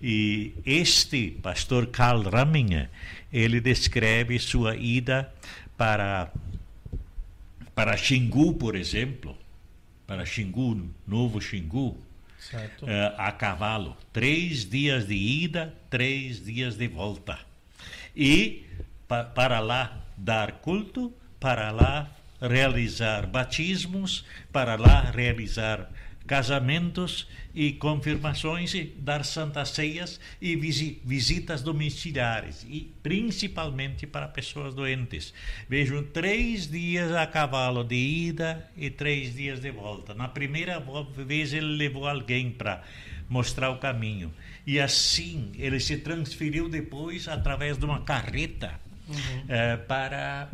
[0.00, 2.88] E este pastor Karl Ramminger,
[3.32, 5.32] ele descreve sua ida
[5.76, 6.32] para
[7.74, 9.36] para Xingu, por exemplo,
[10.04, 11.96] para Xingu, Novo Xingu,
[12.54, 13.96] uh, a cavalo.
[14.12, 17.38] Três dias de ida, três dias de volta.
[18.16, 18.66] E
[19.06, 22.10] pa, para lá dar culto, para lá
[22.40, 25.90] realizar batismos, para lá realizar
[26.28, 35.32] casamentos e confirmações, e dar santas ceias e visitas domiciliares, e principalmente para pessoas doentes.
[35.68, 40.14] Vejam, três dias a cavalo de ida e três dias de volta.
[40.14, 40.78] Na primeira
[41.16, 42.84] vez ele levou alguém para
[43.28, 44.30] mostrar o caminho.
[44.66, 48.78] E assim ele se transferiu depois através de uma carreta
[49.08, 49.44] uhum.
[49.48, 50.50] eh, para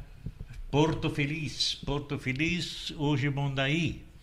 [0.70, 1.74] Porto Feliz.
[1.84, 4.13] Porto Feliz, hoje Mondaí.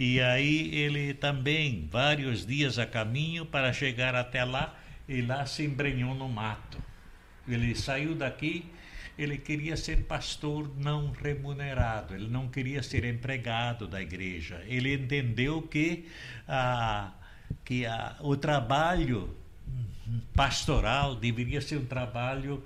[0.00, 4.74] E aí ele também, vários dias a caminho para chegar até lá,
[5.06, 6.82] e lá se embrenhou no mato.
[7.46, 8.64] Ele saiu daqui,
[9.18, 14.64] ele queria ser pastor não remunerado, ele não queria ser empregado da igreja.
[14.66, 16.08] Ele entendeu que,
[16.48, 17.12] ah,
[17.62, 19.36] que ah, o trabalho
[20.34, 22.64] pastoral deveria ser um trabalho.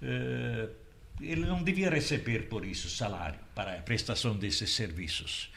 [0.00, 0.68] Eh,
[1.20, 5.50] ele não devia receber por isso salário para a prestação desses serviços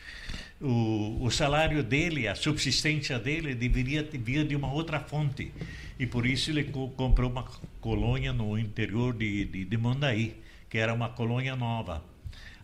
[0.62, 5.52] o, o salário dele, a subsistência dele deveria vir de uma outra fonte.
[5.98, 7.44] E por isso ele co comprou uma
[7.80, 10.36] colônia no interior de, de, de Mondaí,
[10.70, 12.04] que era uma colônia nova.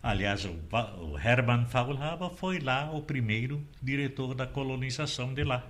[0.02, 0.54] Aliás, o,
[1.00, 5.66] o Hermann Faulhaber foi lá o primeiro diretor da colonização de lá.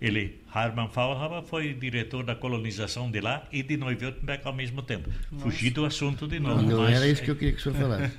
[0.00, 5.10] Ele, Harman Faulhaber, foi diretor da colonização de lá e de Neuwürttemberg ao mesmo tempo.
[5.30, 5.44] Nossa.
[5.44, 6.62] Fugi do assunto de novo.
[6.62, 6.96] Não, não mas...
[6.96, 8.14] era isso que eu queria que o senhor falasse.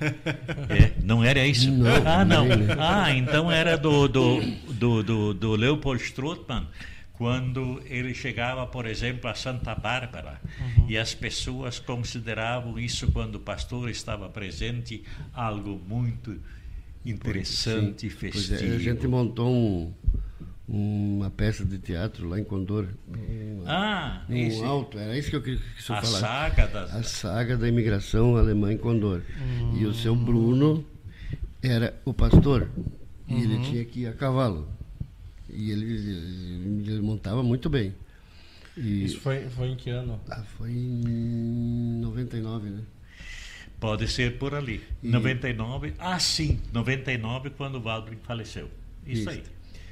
[0.68, 1.70] É, não era isso?
[1.70, 2.46] Não, ah, não.
[2.78, 4.40] Ah, então era do, do,
[4.72, 6.66] do, do, do Leopold Strothmann
[7.20, 10.86] quando ele chegava, por exemplo, a Santa Bárbara uhum.
[10.88, 15.04] e as pessoas consideravam isso quando o pastor estava presente
[15.34, 16.40] algo muito
[17.04, 18.72] interessante e festivo.
[18.72, 19.92] É, a gente montou um,
[20.72, 22.86] uma peça de teatro lá em Condor.
[23.66, 26.20] ah, um esse, alto, era isso que eu queria que o senhor a falasse.
[26.20, 26.94] Saga das...
[26.94, 29.20] A saga da imigração alemã em Condor.
[29.36, 29.76] Hum.
[29.76, 30.84] E o seu Bruno
[31.60, 32.68] era o pastor.
[33.26, 33.40] E uhum.
[33.40, 34.68] ele tinha que ir a cavalo.
[35.48, 37.92] E ele, ele, ele montava muito bem.
[38.76, 40.20] E, isso foi, foi em que ano?
[40.30, 42.82] Ah, foi em 99, né?
[43.80, 44.80] Pode ser por ali.
[45.02, 45.08] E...
[45.08, 45.94] 99.
[45.98, 48.70] Ah, sim, 99 quando o Waldrin faleceu.
[49.04, 49.30] Isso, isso.
[49.30, 49.42] aí.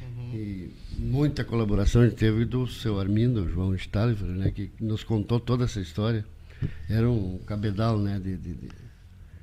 [0.03, 0.35] Uhum.
[0.35, 5.41] E muita colaboração a gente teve do seu Armindo, João Stalver, né, que nos contou
[5.41, 6.25] toda essa história.
[6.89, 8.69] Era um cabedal né, de, de, de,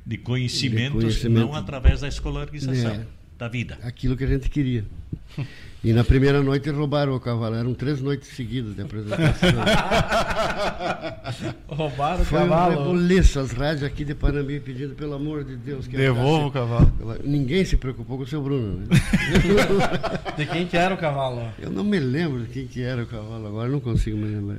[0.06, 1.48] de conhecimentos, de conhecimento.
[1.48, 2.92] não através da escolarização.
[2.92, 3.06] É,
[3.38, 3.78] da vida.
[3.84, 4.86] Aquilo que a gente queria.
[5.84, 7.56] E na primeira noite roubaram o cavalo.
[7.56, 9.50] Eram três noites seguidas de apresentação.
[11.68, 12.76] roubaram o cavalo?
[12.76, 15.86] Foi um as rádios aqui de Panambi pedindo, pelo amor de Deus.
[15.86, 16.92] Que Devolva o cavalo.
[17.24, 18.80] Ninguém se preocupou com o seu Bruno.
[18.80, 18.88] Né?
[20.36, 21.48] de quem que era o cavalo?
[21.60, 24.58] Eu não me lembro de quem que era o cavalo agora, não consigo me lembrar.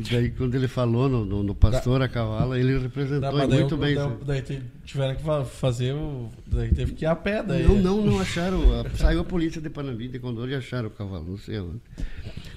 [0.00, 3.48] E daí, quando ele falou no, no, no Pastor da, a Cavalo, ele representou daí,
[3.48, 3.94] muito bem.
[4.24, 6.30] Daí, daí, tiveram que fazer o.
[6.46, 7.42] Daí teve que ir a pé.
[7.42, 7.64] Daí.
[7.64, 8.60] Não, não, não acharam.
[8.94, 11.80] Saiu a polícia de Panambi, de Condor e acharam o cavalo, não sei onde.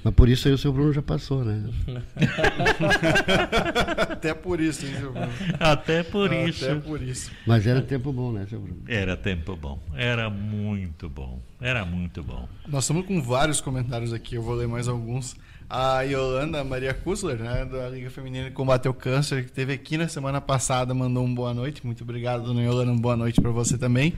[0.04, 1.70] Mas por isso aí o seu Bruno já passou, né?
[4.10, 5.30] Até por isso, hein, seu Bruno?
[5.60, 6.66] Até por Até isso.
[6.66, 7.32] Até por isso.
[7.46, 8.82] Mas era tempo bom, né, seu Bruno?
[8.88, 9.82] Era tempo bom.
[9.96, 11.42] Era muito bom.
[11.60, 12.48] Era muito bom.
[12.68, 15.36] Nós estamos com vários comentários aqui, eu vou ler mais alguns
[15.70, 19.98] a Yolanda Maria Kusler, né, da Liga Feminina de Combate ao Câncer, que teve aqui
[19.98, 21.86] na semana passada, mandou um boa noite.
[21.86, 24.14] Muito obrigado, dona Yolanda, uma boa noite para você também.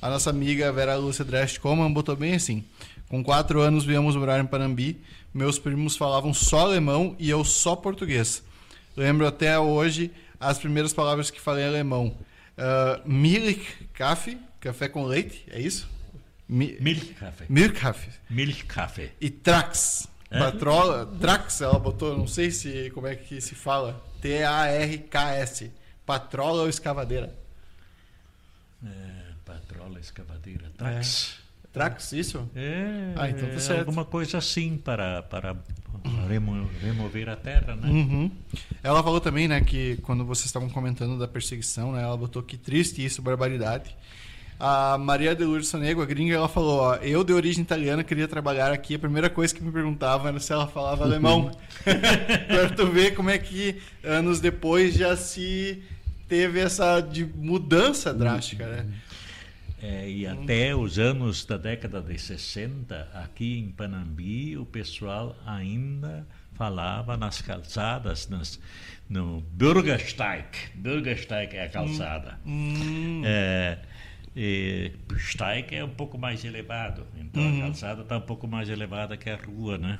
[0.00, 2.64] A nossa amiga Vera Lúcia Drest Coman botou bem assim:
[3.08, 5.00] Com quatro anos viemos morar em Panambi,
[5.32, 8.42] meus primos falavam só alemão e eu só português.
[8.96, 10.10] Lembro até hoje
[10.40, 12.16] as primeiras palavras que falei em alemão.
[12.56, 15.88] Uh, Milch Kaffee, café com leite, é isso?
[16.48, 17.46] Mi Milch Kaffee.
[17.48, 18.12] Milch Kaffee.
[18.30, 19.10] Milch Kaffee.
[19.20, 20.08] E Trax.
[20.36, 20.38] É?
[20.38, 24.02] Patrola, Trax, ela botou, não sei se como é que se fala.
[24.20, 25.72] T-A-R-K-S.
[26.04, 27.34] Patrola ou escavadeira?
[28.84, 30.70] É, patrola, escavadeira.
[30.76, 31.38] Trax.
[31.42, 31.46] É.
[31.72, 32.48] Trax, isso?
[32.54, 33.12] É.
[33.16, 33.80] Ah, então tá certo.
[33.80, 35.56] Alguma coisa assim para, para
[36.28, 37.88] remo, remover a terra, né?
[37.88, 38.30] Uhum.
[38.82, 42.56] Ela falou também, né, que quando vocês estavam comentando da perseguição, né, ela botou que
[42.56, 43.94] triste isso, barbaridade.
[44.58, 48.26] A Maria de Lourdes Sonego, a gringa, ela falou: ó, eu de origem italiana queria
[48.26, 48.94] trabalhar aqui.
[48.94, 51.50] A primeira coisa que me perguntava era se ela falava alemão.
[51.84, 55.82] pra tu ver como é que anos depois já se
[56.26, 58.86] teve essa de mudança drástica, né?
[59.82, 66.26] É, e até os anos da década de 60, aqui em Panambi, o pessoal ainda
[66.54, 68.58] falava nas calçadas, nas,
[69.08, 70.46] no Bürgersteig.
[70.74, 72.38] Bürgersteig é a calçada.
[72.46, 73.22] Hum.
[73.24, 73.78] É,
[74.38, 77.56] E Steig é um pouco mais elevado, então Uhum.
[77.58, 79.98] a calçada está um pouco mais elevada que a rua, né?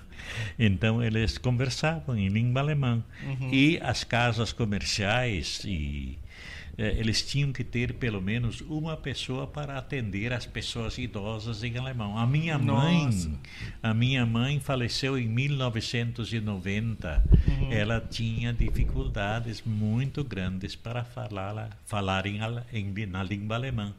[0.59, 3.49] Então eles conversavam em língua alemã Uhum.
[3.51, 6.19] e as casas comerciais e
[6.77, 11.79] eh, eles tinham que ter pelo menos uma pessoa para atender as pessoas idosas em
[11.79, 12.19] alemão.
[12.19, 13.31] A minha mãe, Nossa.
[13.83, 17.25] a minha mãe faleceu em 1990.
[17.49, 17.73] Uhum.
[17.73, 22.41] Ela tinha dificuldades muito grandes para falar, falar em,
[22.73, 23.95] em, na língua alemã,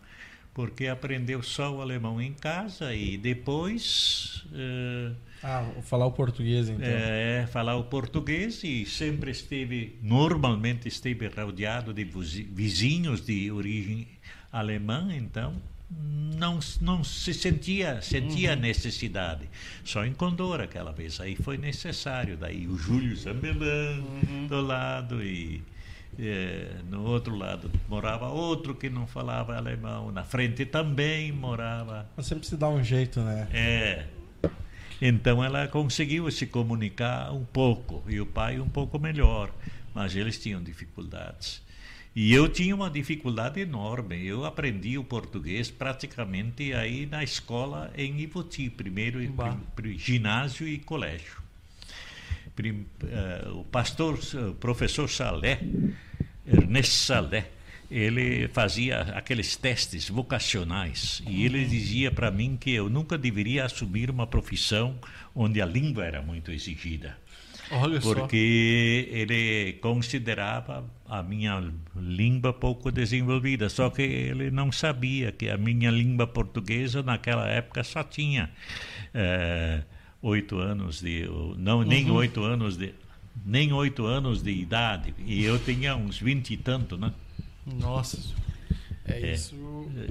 [0.57, 5.11] porque aprendeu só o alemão em casa e depois eh,
[5.43, 6.83] Ah, falar o português então.
[6.83, 14.07] é, falar o português e sempre esteve, normalmente esteve rodeado de vizi- vizinhos de origem
[14.51, 15.53] alemã, então
[15.91, 19.47] não, não se sentia, sentia necessidade.
[19.83, 22.35] Só em Condor aquela vez, aí foi necessário.
[22.35, 24.03] Daí o Júlio Zambellan
[24.49, 25.61] do lado e
[26.19, 32.25] eh, no outro lado morava outro que não falava alemão, na frente também morava Mas
[32.25, 33.47] sempre se dá um jeito, né?
[33.51, 34.05] é.
[34.99, 39.51] Então ela conseguiu se comunicar um pouco e o pai um pouco melhor,
[39.93, 41.61] mas eles tinham dificuldades.
[42.15, 44.25] E eu tinha uma dificuldade enorme.
[44.25, 49.19] Eu aprendi o português praticamente aí na escola em Ivoti, primeiro
[49.75, 51.37] prim- ginásio e colégio.
[52.57, 54.17] Prim- eh, o pastor,
[54.49, 55.59] o professor Salé,
[56.45, 57.51] Ernesto Salé,
[57.89, 64.09] ele fazia aqueles testes vocacionais e ele dizia para mim que eu nunca deveria assumir
[64.09, 64.97] uma profissão
[65.35, 67.15] onde a língua era muito exigida
[67.69, 68.13] Olha só.
[68.13, 71.63] porque ele considerava a minha
[71.95, 77.83] língua pouco desenvolvida, só que ele não sabia que a minha língua portuguesa naquela época
[77.83, 78.49] só tinha
[79.13, 79.81] eh,
[80.21, 81.27] oito anos de,
[81.57, 82.93] não nem oito anos de,
[83.45, 87.13] nem oito anos de idade e eu tinha uns vinte e tanto, né?
[87.65, 88.17] Nossa.
[89.05, 89.33] É, É.
[89.33, 89.55] isso.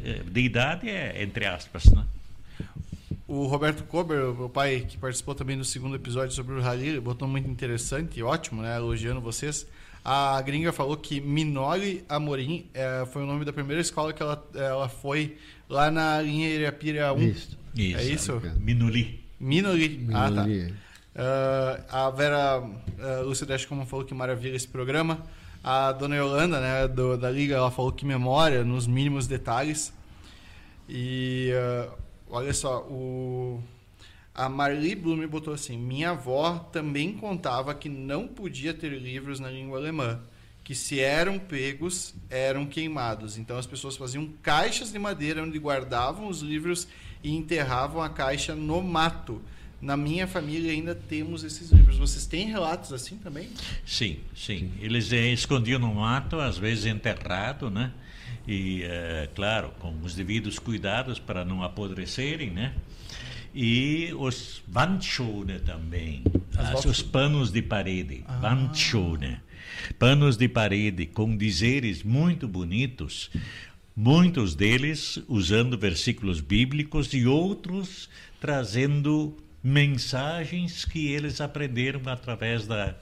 [0.05, 2.05] Eh, De idade é entre aspas, né?
[3.29, 7.01] O Roberto Kober, o meu pai, que participou também do segundo episódio sobre o Rally,
[7.01, 8.77] botou muito interessante ótimo, né?
[8.77, 9.67] Elogiando vocês.
[10.05, 14.49] A gringa falou que Minoli Amorim eh, foi o nome da primeira escola que ela,
[14.55, 15.37] ela foi
[15.69, 17.19] lá na linha Irapira 1.
[17.21, 17.59] Isso.
[17.75, 17.99] Isso.
[17.99, 18.43] É isso?
[19.39, 20.07] Minoli.
[20.13, 20.45] Ah, tá.
[21.15, 25.25] Ah, a Vera uh, Lúcia Dash, como falou que maravilha esse programa.
[25.65, 29.93] A dona Yolanda, né, do- da Liga, ela falou que memória nos mínimos detalhes.
[30.89, 31.93] E ah,
[32.31, 33.61] olha só, o,
[34.35, 39.51] a Marli Blume botou assim: Minha avó também contava que não podia ter livros na
[39.51, 40.21] língua alemã,
[40.63, 43.37] que se eram pegos, eram queimados.
[43.39, 46.87] Então as pessoas faziam caixas de madeira onde guardavam os livros
[47.23, 49.43] e enterravam a caixa no mato.
[49.81, 51.99] Na minha família ainda temos esses livros.
[51.99, 53.49] Vocês têm relatos assim também?
[53.85, 54.73] Sim, sim.
[54.81, 57.93] Eles eh, escondiam no mato, às vezes enterrado, né?
[58.49, 62.75] E, eh, claro, com os devidos cuidados para não apodrecerem, né?
[63.55, 66.23] E os Wandschone também,
[66.57, 69.39] As os panos de parede, Wandschone.
[69.99, 73.31] Panos de parede com dizeres muito bonitos,
[73.97, 78.09] muitos deles usando versículos bíblicos e outros
[78.41, 82.95] trazendo mensagens que eles aprenderam através da,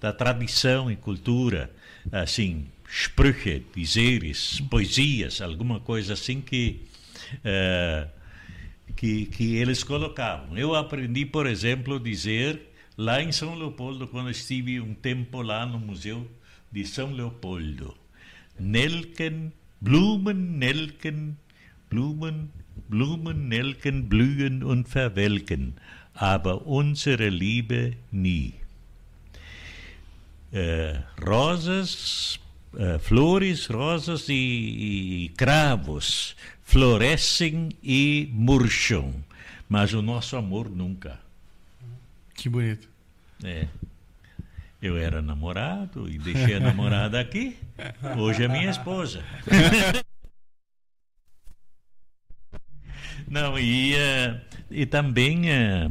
[0.00, 1.70] da tradição e cultura,
[2.10, 6.86] assim, Sprüche, dizeres, poesias, alguma coisa assim que
[7.44, 8.08] eh,
[8.96, 10.56] que, que eles colocavam.
[10.58, 15.78] Eu aprendi, por exemplo, dizer lá em São Leopoldo, quando estive um tempo lá no
[15.78, 16.28] Museu
[16.72, 17.96] de São Leopoldo.
[18.58, 21.36] Nelken, Blumen, Nelken,
[21.90, 22.50] Blumen,
[22.88, 25.74] Blumen, Nelken, blühen und verwelken,
[26.14, 28.54] aber unsere Liebe nie.
[30.52, 32.40] Eh, rosas,
[32.76, 39.14] eh, flores, rosas e, e cravos florescem e murcham,
[39.68, 41.18] mas o nosso amor nunca.
[42.34, 42.88] Que bonito.
[43.42, 43.68] É.
[44.80, 47.56] Eu era namorado e deixei a namorada aqui.
[48.16, 49.22] Hoje é minha esposa.
[53.30, 54.40] Não, e, eh,
[54.70, 55.90] e também eh,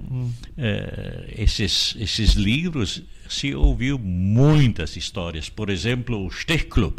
[0.57, 5.47] eh, esses, esses livros se ouviu muitas histórias.
[5.49, 6.95] Por exemplo, o Stechclub,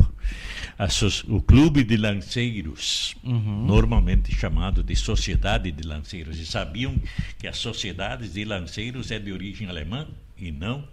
[0.79, 6.39] a so- o Clube de Lanceiros, normalmente chamado de Sociedade de Lanceiros.
[6.39, 6.95] E sabiam
[7.39, 10.07] que as sociedades de lanceiros é de origem alemã
[10.37, 10.87] e não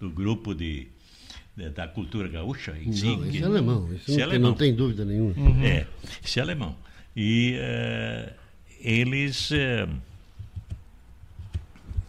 [0.00, 0.88] do grupo de-
[1.74, 3.06] da cultura gaúcha em si.
[3.06, 3.92] Não, esse é alemão.
[3.94, 4.50] Isso Esse é não, tem, alemão.
[4.50, 5.66] não tem dúvida nenhuma.
[5.66, 5.86] É,
[6.24, 6.76] esse é alemão.
[7.16, 8.32] E eh,
[8.82, 9.50] eles.
[9.52, 9.88] eh,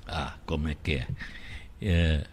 [0.08, 1.08] ah, como é que é?
[1.82, 2.26] Eh,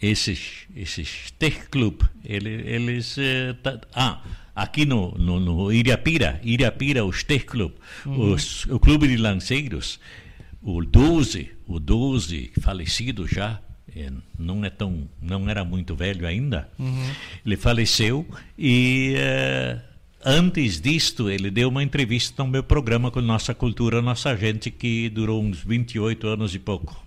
[0.00, 3.16] esses, esses Tech Club, ele, eles.
[3.62, 4.22] ta- ah,
[4.54, 7.72] aqui no, no, no Iriapira, Iriapira, o Stech Club,
[8.06, 9.98] os, o Clube de Lanceiros,
[10.62, 13.60] o 12, o 12, falecido já,
[14.38, 16.68] não é tão, não era muito velho ainda,
[17.44, 18.26] ele faleceu
[18.58, 19.78] e eh,
[20.24, 25.08] antes disto ele deu uma entrevista no meu programa com Nossa Cultura, Nossa Gente, que
[25.10, 27.04] durou uns 28 anos e pouco.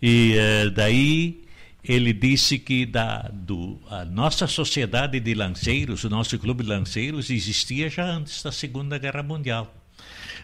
[0.00, 1.42] E eh, daí
[1.82, 7.30] ele disse que da, do, a nossa sociedade de lanceiros, o nosso clube de lanceiros,
[7.30, 9.74] existia já antes da Segunda Guerra Mundial.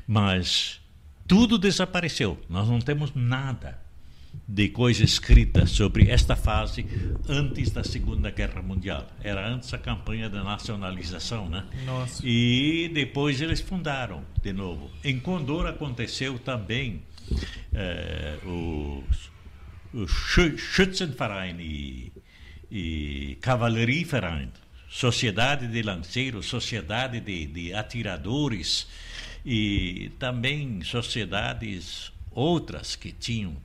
[0.07, 0.81] Mas
[1.27, 2.39] tudo desapareceu.
[2.49, 3.86] Nós não temos nada
[4.49, 6.87] de coisa escrita sobre esta fase
[7.29, 9.07] antes da Segunda Guerra Mundial.
[9.23, 11.65] Era antes da campanha da nacionalização, né?
[11.85, 12.23] Nossa.
[12.25, 14.91] E depois eles fundaram de novo.
[15.05, 17.03] Em Condor aconteceu também
[17.75, 19.03] eh, o
[20.07, 22.13] Schü- Schützenverein e,
[22.71, 24.51] e Cavallerieverein,
[24.89, 28.87] Sociedade de Lanceiros, Sociedade de, de Atiradores
[29.45, 33.57] e também sociedades outras que tinham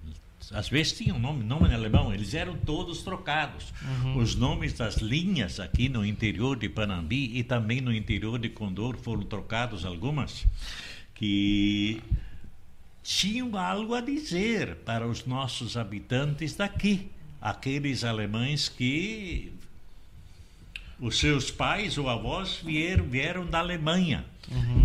[0.53, 3.73] às vezes tinham nome, nome em alemão, eles eram todos trocados.
[4.15, 8.97] Os nomes das linhas aqui no interior de Panambi e também no interior de Condor
[8.97, 10.45] foram trocados algumas
[11.15, 12.01] que
[13.03, 17.09] tinham algo a dizer para os nossos habitantes daqui,
[17.41, 19.51] aqueles alemães que
[20.99, 24.23] os seus pais ou avós vieram, vieram da Alemanha.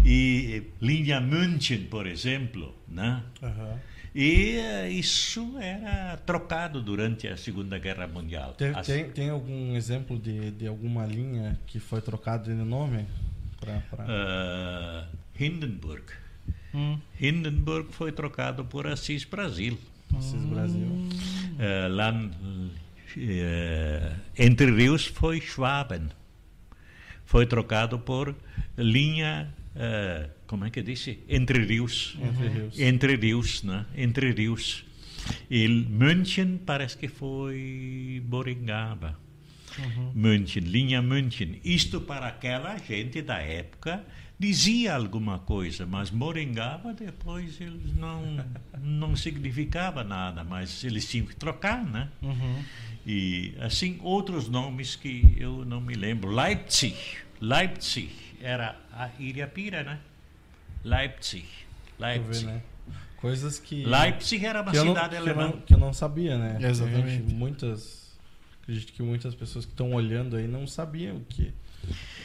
[0.05, 3.22] E linha München, por exemplo, né?
[3.43, 3.78] Aham.
[4.18, 8.55] E eh, isso era trocado durante a Segunda Guerra Mundial.
[8.55, 13.05] Tem, As- tem, tem algum exemplo de, de alguma linha que foi trocado de nome?
[13.60, 14.06] Pra, pra...
[14.09, 15.06] Ah,
[15.38, 16.05] Hindenburg.
[16.74, 16.98] Hum.
[17.20, 19.78] Hindenburg foi trocado por Assis Brasil.
[20.16, 20.88] Assis Brasil.
[21.59, 22.10] Eh, lá
[23.18, 26.09] eh, Entre Rios foi Schwaben.
[27.26, 28.34] Foi trocado por
[28.78, 31.18] linha, eh, como é que disse?
[31.28, 32.16] Entre Rios.
[32.23, 32.78] Entre Rios.
[32.78, 33.86] Entre Rios, né?
[33.97, 34.85] Entre Rios.
[35.51, 39.18] E München parece que foi Boringaba.
[40.14, 41.60] München, linha München.
[41.64, 44.05] Isto para aquela gente da época
[44.39, 48.44] dizia alguma coisa, mas Moringaba depois eles não
[48.81, 52.09] não significava nada, mas eles tinham que trocar, né?
[53.06, 56.31] E assim outros nomes que eu não me lembro.
[56.31, 56.97] Leipzig,
[57.40, 58.10] Leipzig
[58.40, 59.98] era a Iriapira, né?
[60.88, 61.46] Leipzig,
[61.98, 62.46] Pra ver, Leipzig.
[62.46, 62.62] né?
[63.16, 63.84] Coisas que.
[63.84, 65.42] Leipzig era uma que não, cidade que, eu alemã.
[65.48, 66.58] não, que eu não sabia, né?
[66.68, 67.10] Exatamente.
[67.10, 68.06] Gente, muitas.
[68.62, 71.52] Acredito que muitas pessoas que estão olhando aí não sabiam que,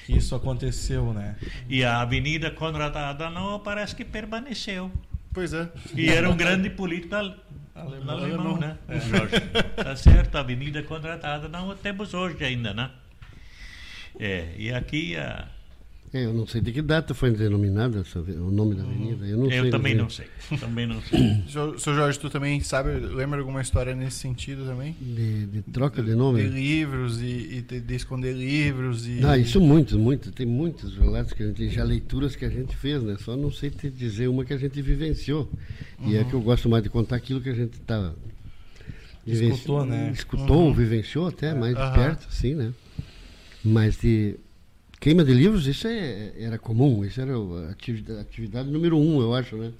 [0.05, 1.35] que isso aconteceu, né?
[1.69, 4.91] E a Avenida Konrad Adenauer parece que permaneceu.
[5.33, 5.69] Pois é.
[5.95, 7.35] E era um grande político al-
[7.73, 8.17] Alemão.
[8.17, 8.77] alemão, né?
[8.89, 9.39] Jorge.
[9.75, 12.89] Tá certo, a Avenida Konrad Adenauer temos hoje ainda, né?
[14.19, 15.47] É, e aqui a,
[16.13, 19.25] É, eu não sei de que data foi denominada essa, o nome da avenida.
[19.25, 20.01] Eu, não eu sei também dizer.
[20.03, 20.25] não sei.
[20.59, 21.19] Também não sei.
[21.47, 24.93] Seu, seu Jorge, tu também sabe, lembra alguma história nesse sentido também?
[24.99, 26.43] De, de troca de De nome?
[26.43, 29.21] livros e, e de, de esconder livros e...
[29.23, 30.31] Ah, isso muitos, muitos.
[30.31, 33.15] Tem muitos relatos que a gente, já leituras que a gente fez, né?
[33.17, 35.49] Só não sei te dizer uma que a gente vivenciou.
[36.05, 38.13] E é que eu gosto mais de contar aquilo que a gente tá
[39.25, 40.11] vivenci- Escutou, né?
[40.13, 41.93] Escutou, vivenciou até mais de Aham.
[41.93, 42.73] perto, sim, né?
[43.63, 44.35] Mas de
[45.02, 47.03] queima de livros, isso é, era comum.
[47.03, 49.72] Isso era a atividade, atividade número um, eu acho, né?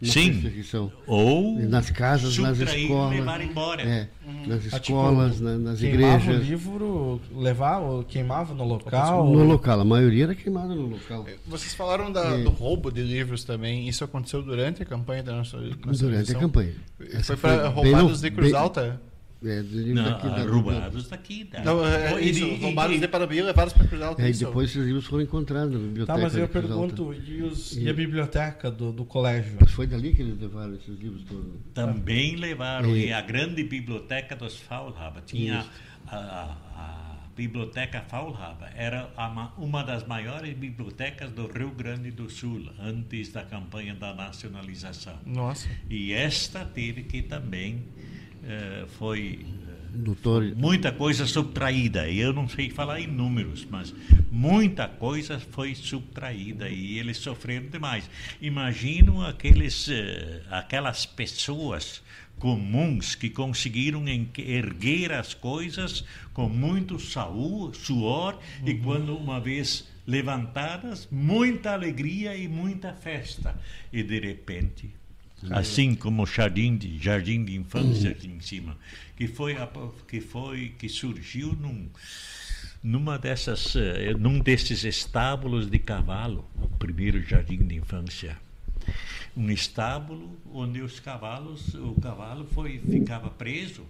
[0.00, 0.32] Na Sim.
[0.32, 0.90] perseguição.
[1.06, 3.14] Ou Nas casas, nas e escolas.
[3.14, 3.82] levar embora.
[3.82, 4.08] É,
[4.46, 6.46] nas Ah, tipo, escolas, na- nas queimava o igrejas.
[6.48, 9.26] livro, levava, queimava no local.
[9.30, 11.26] No local, a maioria era queimada no local.
[11.46, 12.42] Vocês falaram da- É.
[12.42, 13.88] do roubo de livros também.
[13.88, 16.72] Isso aconteceu durante a campanha da nossa Durante a campanha.
[16.96, 19.00] Foi Essa para bem roubados no- de Cruz bem- Alta?
[19.44, 21.44] É, Não, daqui da- roubados daqui.
[21.44, 23.06] Da, Não, é, E- isso, e- roubados e- de
[23.36, 24.20] e levados para Cruz Alta.
[24.22, 26.16] É, e depois esses livros foram encontrados na biblioteca.
[26.18, 29.56] Tá, mas eu pergunto, e, os- e a biblioteca do, do colégio?
[29.60, 31.52] Mas foi dali que eles levaram esses livros todos.
[31.72, 32.96] Também levaram.
[32.96, 35.64] E- E a grande biblioteca dos Faulhaber tinha
[36.08, 42.10] a, a- a biblioteca Faulhaber era a ma- uma das maiores bibliotecas do Rio Grande
[42.10, 45.14] do Sul antes da campanha da nacionalização.
[45.24, 45.68] Nossa.
[45.88, 47.84] E esta teve que também
[48.98, 49.44] foi
[49.92, 52.08] Doutor, muita coisa subtraída.
[52.08, 53.94] E eu não sei falar em números, mas
[54.30, 58.08] muita coisa foi subtraída e eles sofreram demais.
[58.40, 62.02] Imagino aqueles, eh, aquelas pessoas
[62.38, 71.08] comuns que conseguiram erguer as coisas com muito saú, suor e quando uma vez levantadas,
[71.10, 73.58] muita alegria e muita festa.
[73.92, 74.97] E de repente
[75.50, 78.76] assim como o jardim de jardim de infância aqui em cima
[79.16, 79.56] que foi
[80.06, 81.88] que foi que surgiu num
[82.82, 88.38] numa dessas, eh, num desses estábulos de cavalo, o primeiro jardim de infância.
[89.36, 93.84] Um estábulo onde os cavalos, o cavalo foi ficava preso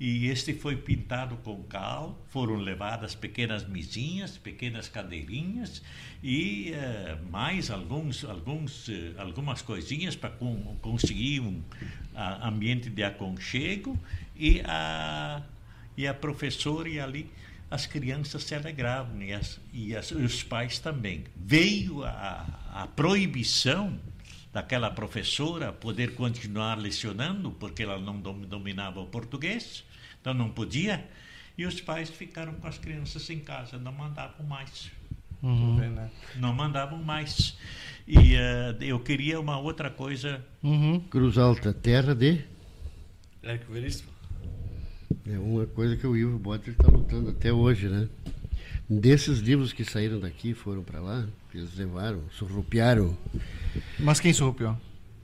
[0.00, 5.82] e este foi pintado com cal, foram levadas pequenas mesinhas, pequenas cadeirinhas
[6.22, 11.62] e uh, mais alguns, alguns, uh, algumas coisinhas para com, conseguir um
[12.42, 13.98] ambiente de aconchego
[14.34, 15.42] e a,
[15.94, 17.30] e a professora e ali
[17.70, 21.24] as crianças se alegravam e, as, e as, os pais também.
[21.36, 24.00] Veio a, a proibição
[24.50, 29.84] daquela professora poder continuar lecionando, porque ela não dominava o português,
[30.20, 31.06] então não podia.
[31.56, 34.90] E os pais ficaram com as crianças em casa, não mandavam mais.
[35.42, 35.76] Uhum.
[35.76, 36.10] Né?
[36.36, 37.56] Não mandavam mais.
[38.06, 40.44] E uh, eu queria uma outra coisa.
[40.62, 41.00] Uhum.
[41.00, 42.44] Cruz Alta, terra de?
[43.42, 44.10] Érico Veríssimo.
[45.26, 48.08] É uma coisa que o Ivo Botter está lutando até hoje, né?
[48.88, 53.16] Desses livros que saíram daqui, foram para lá, eles levaram, surrupiaram.
[53.98, 54.76] Mas quem surrupiou?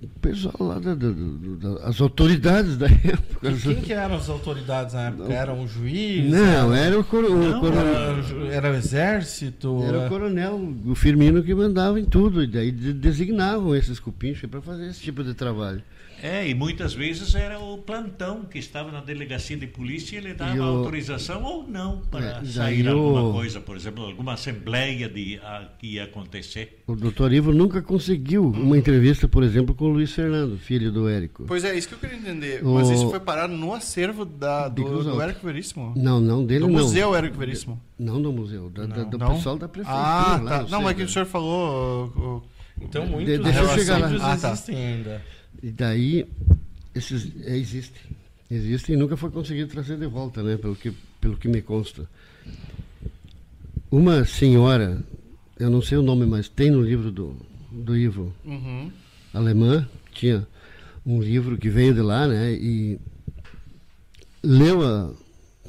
[0.02, 3.48] O pessoal lá das da, da, da, autoridades da época.
[3.50, 5.32] E quem que eram as autoridades na época?
[5.32, 6.30] Era um juiz?
[6.30, 7.86] Não, era, era o, coro, não, coronel.
[7.86, 9.82] Era, era, o exército?
[9.82, 12.42] Era o coronel, o Firmino que mandava em tudo.
[12.42, 15.82] E daí designavam esses cupinchos para fazer esse tipo de trabalho.
[16.22, 20.34] É, e muitas vezes era o plantão que estava na delegacia de polícia e ele
[20.34, 20.62] dava o...
[20.62, 23.32] autorização ou não para é, sair alguma o...
[23.32, 26.82] coisa, por exemplo, alguma assembleia de, a, que ia acontecer.
[26.86, 31.08] O doutor Ivo nunca conseguiu uma entrevista, por exemplo, com o Luiz Fernando, filho do
[31.08, 31.44] Érico.
[31.46, 32.64] Pois é, isso que eu queria entender.
[32.64, 32.74] O...
[32.74, 35.92] Mas isso foi parar no acervo da, do, do Érico Veríssimo?
[35.96, 36.74] Não, não, dele do não.
[36.76, 37.80] Do Museu Érico Veríssimo?
[37.98, 39.36] Não do museu, da, da, do não?
[39.36, 40.02] pessoal da prefeitura.
[40.02, 40.70] Ah, lá, tá.
[40.70, 42.06] Não, mas que o senhor falou...
[42.16, 42.56] O...
[42.78, 44.32] Então muitos de, deixa eu chegar lá.
[44.32, 44.52] Ah, tá.
[44.52, 45.22] existem ainda.
[45.62, 46.26] E daí,
[46.94, 48.02] esses é, existem.
[48.50, 50.56] Existem e nunca foi conseguido trazer de volta, né?
[50.56, 52.08] Pelo que, pelo que me consta.
[53.90, 55.02] Uma senhora,
[55.58, 57.36] eu não sei o nome, mas tem no livro do,
[57.70, 58.90] do Ivo, uhum.
[59.32, 60.46] alemã, tinha
[61.04, 62.52] um livro que veio de lá, né?
[62.52, 63.00] E
[64.42, 65.12] leu a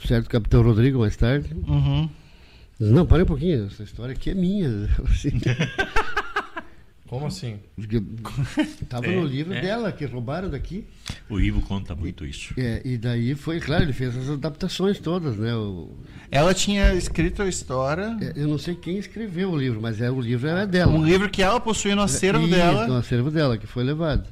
[0.06, 1.50] certo Capitão Rodrigo mais tarde.
[1.68, 2.10] Uhum.
[2.80, 4.70] Não, para um pouquinho, essa história aqui é minha.
[7.08, 7.58] Como assim?
[8.82, 9.62] Estava é, no livro é.
[9.62, 10.86] dela, que roubaram daqui.
[11.30, 12.54] O Ivo conta muito isso.
[12.58, 15.56] É, e daí foi, claro, ele fez as adaptações todas, né?
[15.56, 15.96] O,
[16.30, 18.18] ela tinha escrito a história.
[18.22, 20.92] É, eu não sei quem escreveu o livro, mas é, o livro era dela.
[20.92, 22.86] Um livro que ela possuía no acervo e, dela.
[22.88, 24.28] No acervo dela, que foi levado.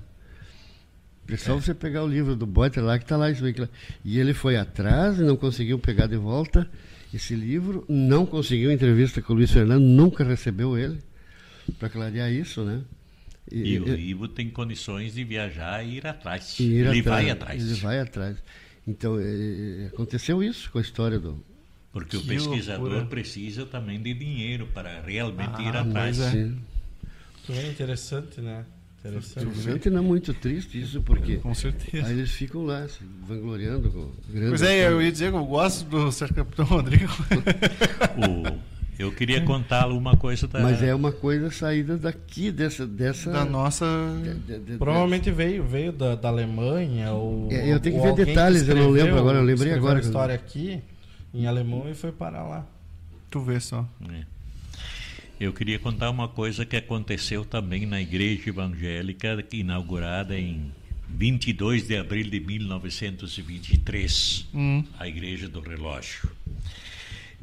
[1.29, 3.55] É só você pegar o livro do Boiter lá, que está lá, isso aí.
[4.03, 6.69] E ele foi atrás e não conseguiu pegar de volta
[7.13, 10.99] esse livro, não conseguiu entrevista com o Luiz Fernando, nunca recebeu ele
[11.73, 12.81] para clarear isso, né?
[13.51, 16.59] E, e o Ivo tem condições de viajar e ir atrás.
[16.59, 17.63] Ir ele atrás, vai atrás.
[17.63, 18.37] Ele vai atrás.
[18.87, 21.43] Então, é, aconteceu isso com a história do.
[21.91, 23.05] Porque que o pesquisador loucura.
[23.05, 26.19] precisa também de dinheiro para realmente ah, ir atrás.
[26.19, 26.51] É.
[27.49, 28.65] é interessante, né?
[28.99, 29.45] Interessante.
[29.45, 31.37] Interessante não muito triste isso, porque.
[31.37, 32.07] Com certeza.
[32.07, 33.91] Aí eles ficam lá, se vangloriando.
[33.91, 34.11] Com
[34.49, 37.13] pois é, eu ia dizer que eu gosto do Sérgio Capitão Rodrigo.
[38.17, 40.59] o eu queria contar uma coisa da...
[40.59, 42.87] Mas é uma coisa saída daqui, dessa...
[42.87, 43.85] dessa da nossa...
[44.47, 47.51] De, de, Provavelmente veio, veio da, da Alemanha ou...
[47.51, 49.99] É, eu tenho que ver detalhes, que eu não lembro agora, eu lembrei agora.
[49.99, 50.81] a história aqui,
[51.33, 52.65] em alemão, e foi parar lá.
[53.29, 53.85] Tu vê só.
[54.09, 54.35] É.
[55.37, 60.71] Eu queria contar uma coisa que aconteceu também na igreja evangélica, inaugurada em
[61.09, 64.83] 22 de abril de 1923, hum.
[64.99, 66.29] a Igreja do Relógio.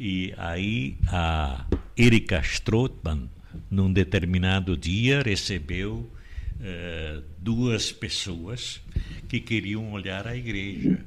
[0.04, 1.64] E aí a
[1.96, 3.30] Erika Strothmann,
[3.70, 6.10] num determinado dia, recebeu
[6.58, 8.80] uh, duas pessoas
[9.28, 10.98] que queriam olhar a igreja.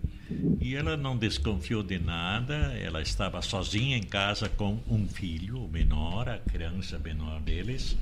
[0.62, 5.68] E ela não desconfiou de nada, ela estava sozinha em casa com um filho, o
[5.68, 7.98] menor, a criança menor deles.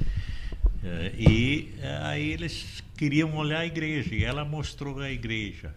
[0.83, 5.73] Uh, e uh, aí eles queriam olhar a igreja e ela mostrou a igreja.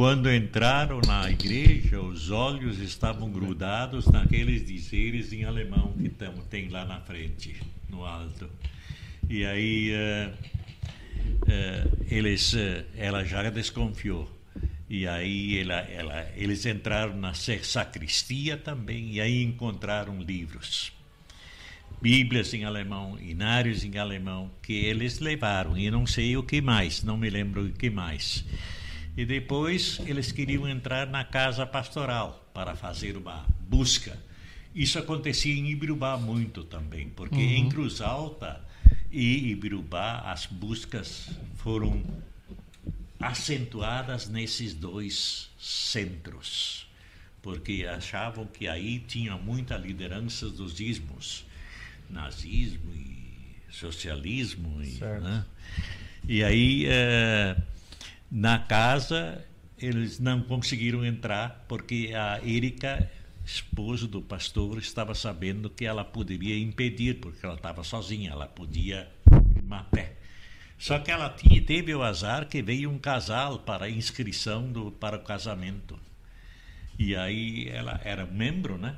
[0.00, 6.08] Quando entraram na igreja, os olhos estavam grudados naqueles dizeres em alemão que
[6.48, 8.48] tem lá na frente, no alto.
[9.28, 10.32] E aí uh,
[11.42, 14.26] uh, eles, uh, ela já desconfiou.
[14.88, 20.94] E aí ela, ela, eles entraram na sacristia também e aí encontraram livros.
[22.00, 25.76] Bíblias em alemão, inários em alemão, que eles levaram.
[25.76, 28.46] E não sei o que mais, não me lembro o que mais.
[29.16, 34.16] E depois eles queriam entrar na casa pastoral para fazer uma busca.
[34.74, 37.42] Isso acontecia em Ibirubá muito também, porque uhum.
[37.42, 38.64] em Cruz Alta
[39.10, 42.02] e Ibirubá as buscas foram
[43.18, 46.86] acentuadas nesses dois centros.
[47.42, 51.46] porque achavam que aí tinha muita liderança dos ismos,
[52.08, 54.82] nazismo e socialismo.
[54.82, 55.44] E, né?
[56.28, 57.56] e aí, eh,
[58.30, 59.44] na casa,
[59.78, 63.10] eles não conseguiram entrar porque a Erika,
[63.44, 69.08] esposa do pastor, estava sabendo que ela poderia impedir, porque ela estava sozinha, ela podia
[69.70, 70.16] a pé.
[70.78, 74.90] Só que ela tinha, teve o azar que veio um casal para a inscrição do,
[74.90, 75.98] para o casamento.
[76.98, 78.96] E aí ela era membro, né?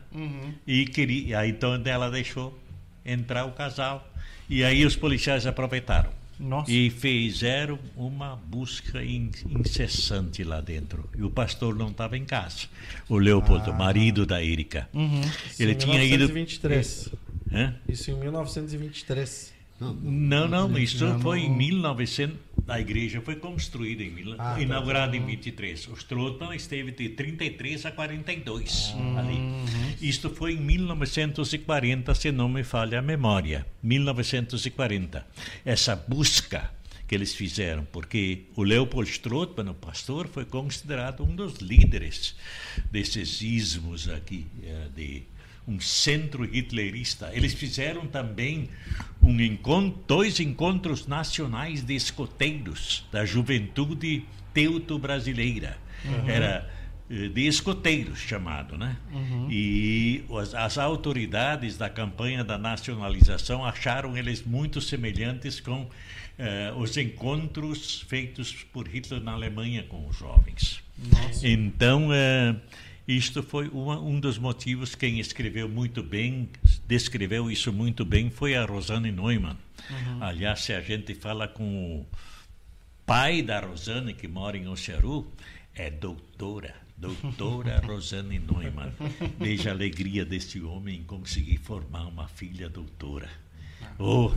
[0.66, 2.58] E queria, aí então ela deixou
[3.04, 4.08] entrar o casal.
[4.48, 6.12] E aí os policiais aproveitaram.
[6.42, 6.70] Nossa.
[6.72, 11.08] E fizeram uma busca in- incessante lá dentro.
[11.16, 12.66] E o pastor não estava em casa.
[13.08, 14.88] O Leopoldo, marido da Erika.
[15.48, 16.28] Isso Ele em tinha ido.
[16.28, 17.10] 1923.
[17.52, 17.74] Hã?
[17.88, 19.51] Isso em 1923.
[20.02, 22.36] Não, não, isso foi em 1900.
[22.68, 24.60] A igreja foi construída em mil, Ah, tá.
[24.60, 25.88] inaugurada em 23.
[25.88, 29.38] O Strootman esteve de 33 a 42 ali.
[30.00, 33.66] Isto foi em 1940, se não me falha a memória.
[33.82, 35.26] 1940.
[35.64, 36.70] Essa busca
[37.08, 42.34] que eles fizeram, porque o Leopold Strootman, o pastor, foi considerado um dos líderes
[42.90, 45.22] desses ismos aqui, eh, de
[45.66, 47.30] um centro hitlerista.
[47.32, 48.68] Eles fizeram também
[49.22, 55.78] um encontro, dois encontros nacionais de escoteiros da juventude teuto-brasileira.
[56.26, 56.68] Era
[57.08, 58.96] eh, de escoteiros chamado, né?
[59.48, 65.88] E as, as autoridades da campanha da nacionalização acharam eles muito semelhantes com
[66.38, 70.82] eh, os encontros feitos por Hitler na Alemanha com os jovens.
[71.42, 72.56] Então, eh,
[73.06, 74.94] isto foi uma, um dos motivos.
[74.94, 76.48] Quem escreveu muito bem,
[76.86, 79.56] descreveu isso muito bem, foi a Rosane Neumann.
[80.20, 82.06] Aliás, se a gente fala com o
[83.04, 85.26] pai da Rosane, que mora em Oxaru,
[85.74, 86.74] é doutora.
[86.96, 88.92] Doutora Rosane Neumann.
[89.40, 93.28] Veja a alegria desse homem em conseguir formar uma filha doutora.
[93.98, 94.30] Oh,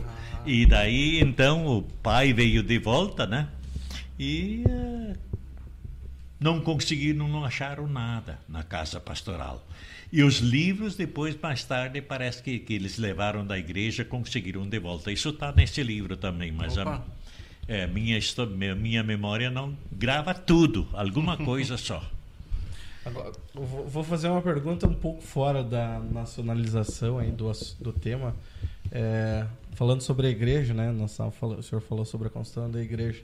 [0.44, 3.48] e daí, então, o pai veio de volta, né?
[4.18, 4.95] E eh,
[6.38, 9.66] não conseguiram, não acharam nada na casa pastoral.
[10.12, 14.78] E os livros, depois, mais tarde, parece que, que eles levaram da igreja, conseguiram de
[14.78, 15.10] volta.
[15.10, 17.02] Isso está nesse livro também, mas a,
[17.66, 18.18] é, minha,
[18.76, 22.02] minha, memória não grava tudo, alguma coisa só.
[23.04, 27.50] Agora, vou fazer uma pergunta um pouco fora da nacionalização aí do,
[27.80, 28.34] do tema.
[28.90, 30.92] É, falando sobre a igreja, né?
[31.32, 33.22] Falando- o senhor falou sobre a construção da igreja.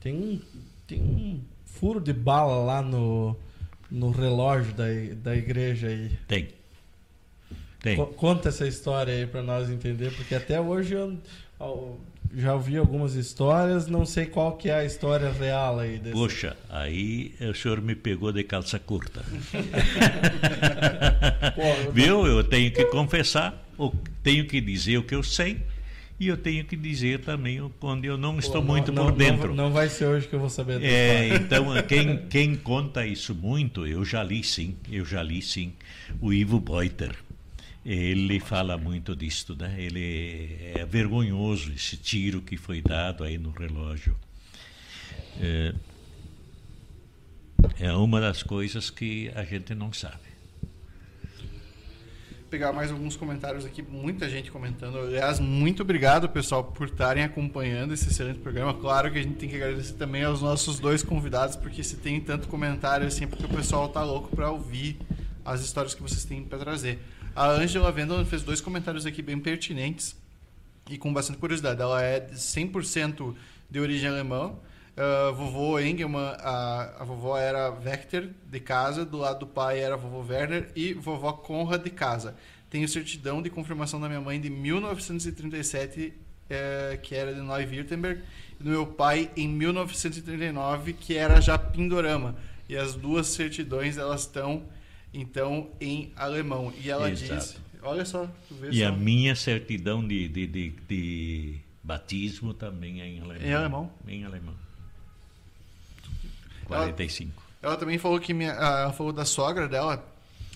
[0.00, 0.40] Tem um,
[0.86, 1.40] tem um
[1.78, 3.36] furo de bala lá no,
[3.90, 4.84] no relógio da,
[5.16, 6.10] da igreja aí.
[6.28, 6.48] Tem.
[7.82, 7.96] Tem.
[7.96, 11.16] Co- Conta essa história aí para nós entender, porque até hoje eu,
[11.58, 11.98] eu
[12.36, 16.12] já ouvi algumas histórias, não sei qual que é a história real aí desse.
[16.14, 19.22] Poxa, aí o senhor me pegou de calça curta.
[21.54, 22.26] Pô, eu- Viu?
[22.26, 23.64] Eu tenho que confessar,
[24.22, 25.62] tenho que dizer o que eu sei
[26.20, 29.16] e eu tenho que dizer também quando eu não estou Pô, muito não- por não-
[29.18, 29.54] dentro.
[29.54, 33.86] Não, vai ser hoje que eu vou saber É, então, quem, quem conta isso muito,
[33.86, 35.72] eu já li sim, eu já li sim,
[36.20, 37.16] o Ivo Boiter.
[37.86, 39.74] Ele fala muito disto, né?
[39.78, 44.14] Ele é vergonhoso esse tiro que foi dado aí no relógio.
[45.40, 45.74] É,
[47.78, 50.29] é uma das coisas que a gente não sabe.
[52.50, 54.98] Pegar mais alguns comentários aqui, muita gente comentando.
[54.98, 58.74] Aliás, muito obrigado, pessoal, por estarem acompanhando esse excelente programa.
[58.74, 62.20] Claro que a gente tem que agradecer também aos nossos dois convidados, porque se tem
[62.20, 64.98] tanto comentário assim, porque o pessoal tá louco para ouvir
[65.44, 66.98] as histórias que vocês têm para trazer.
[67.36, 70.16] A Angela Vendel fez dois comentários aqui bem pertinentes
[70.90, 71.80] e com bastante curiosidade.
[71.80, 73.34] Ela é de 100%
[73.70, 74.54] de origem alemã.
[75.02, 79.96] Ah, vovô Engelmann, a, a vovó era Wechter de casa, do lado do pai era
[79.96, 82.36] vovô Werner e vovó Conrad de casa.
[82.68, 86.12] Tenho certidão de confirmação da minha mãe de 1937,
[86.50, 88.20] eh, que era de Neu-Württemberg,
[88.60, 92.36] e do meu pai em 1939, que era já Pindorama.
[92.68, 94.64] E as duas certidões elas estão
[95.14, 96.72] então em alemão.
[96.78, 97.34] E ela Exato.
[97.40, 98.88] diz, olha só, tu vê E só.
[98.88, 103.42] a minha certidão de, de, de, de batismo também é em alemão.
[103.48, 103.92] Em alemão?
[104.06, 104.54] Em alemão.
[106.76, 107.42] 45.
[107.62, 110.04] Ela também falou que minha, ah, ela falou da sogra dela.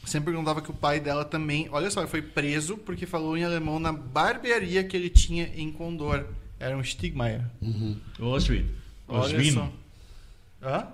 [0.05, 3.79] Sempre perguntava que o pai dela também, olha só, foi preso porque falou em alemão
[3.79, 6.25] na barbearia que ele tinha em Condor.
[6.61, 7.43] Era um Stigmeier.
[8.21, 8.69] Oswin.
[9.09, 9.73] Olha Oswino.
[10.63, 10.69] só.
[10.69, 10.87] Hã?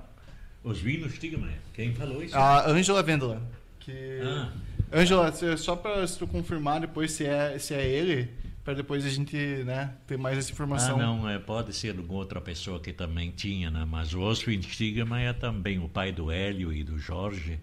[0.65, 1.59] Oswino Stigmaier.
[1.75, 2.37] Quem falou isso?
[2.37, 3.43] A Angela Vendela.
[3.81, 4.21] Que...
[4.23, 4.51] Ah.
[4.93, 8.29] Angela, se- só pra se tu confirmar depois se é, se é ele,
[8.71, 10.95] para depois a gente né, ter mais essa informação.
[10.95, 13.85] Ah, não, é, pode ser outra pessoa que também tinha, né?
[13.85, 17.59] mas o Oswald Stigemann é também o pai do Hélio e do Jorge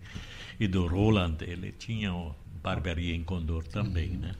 [0.59, 1.37] e do Roland.
[1.39, 2.11] Ele tinha
[2.61, 4.35] barbearia em Condor também, né?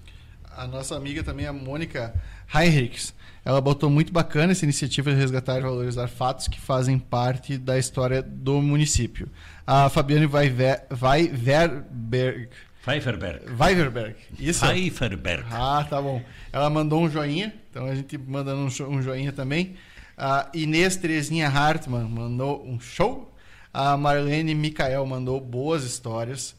[0.58, 2.14] A nossa amiga também, a Mônica
[2.54, 3.14] Heinrichs,
[3.46, 7.80] ela botou muito bacana essa iniciativa de resgatar e valorizar fatos que fazem parte da
[7.80, 9.30] história do município.
[9.66, 12.50] A Fabiane Weiverberg
[12.88, 13.42] Pfeifferberg.
[13.60, 14.16] Weiverberg.
[14.40, 14.66] Isso.
[14.66, 15.46] Pfeifferberg.
[15.52, 16.24] Ah, tá bom.
[16.54, 19.76] Ela mandou um joinha, então a gente mandando um, joinha também.
[20.18, 23.36] A Inês Terezinha Hartmann mandou um show.
[23.74, 26.56] A Marlene Micael mandou boas histórias.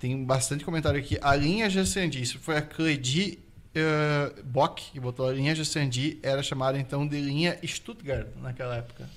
[0.00, 1.18] Tem bastante comentário aqui.
[1.20, 3.38] A linha Jassandi, isso foi a Cledi
[3.76, 9.08] uh, Bock que botou a linha Jassandi, era chamada então de linha Stuttgart naquela época.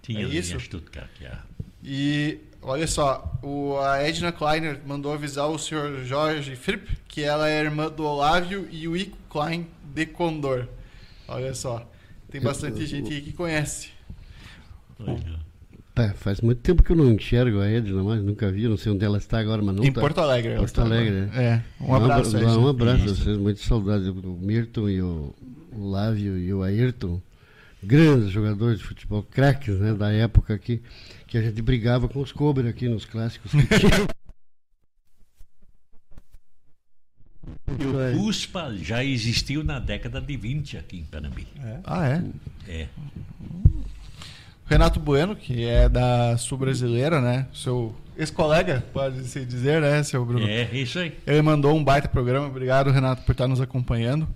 [0.00, 0.58] Tinha é linha isso?
[0.58, 1.44] Stuttgart, yeah.
[1.84, 7.48] E olha só, o, a Edna Kleiner mandou avisar o senhor Jorge Fripp que ela
[7.48, 10.66] é irmã do Olávio e o Ico Klein de Condor.
[11.26, 11.86] Olha só,
[12.30, 13.90] tem bastante gente aí que conhece.
[15.96, 18.92] É, faz muito tempo que eu não enxergo a Edna mais, nunca vi, não sei
[18.92, 20.00] onde ela está agora, mas não Em tá.
[20.00, 20.56] Porto Alegre.
[20.56, 21.42] Porto Alegre, é.
[21.42, 21.64] é.
[21.80, 22.36] Um abraço.
[22.36, 24.08] Um, um abraço a vocês, muito saudade.
[24.08, 25.34] O Mirton e o,
[25.72, 27.20] o Lávio e o Ayrton,
[27.82, 30.80] grandes jogadores de futebol, craques né, da época aqui
[31.30, 33.60] que a gente brigava com os Cobra aqui nos clássicos que.
[37.78, 41.46] E o CUSPA já existiu na década de 20 aqui em Panambi.
[41.62, 41.78] É.
[41.84, 42.22] Ah, é?
[42.68, 42.88] É.
[44.66, 47.46] Renato Bueno, que é da Sul Brasileira, né?
[47.52, 50.46] Seu ex-colega, pode-se dizer, né, seu Bruno?
[50.46, 51.16] É, isso aí.
[51.26, 52.46] Ele mandou um baita programa.
[52.46, 54.28] Obrigado, Renato, por estar nos acompanhando.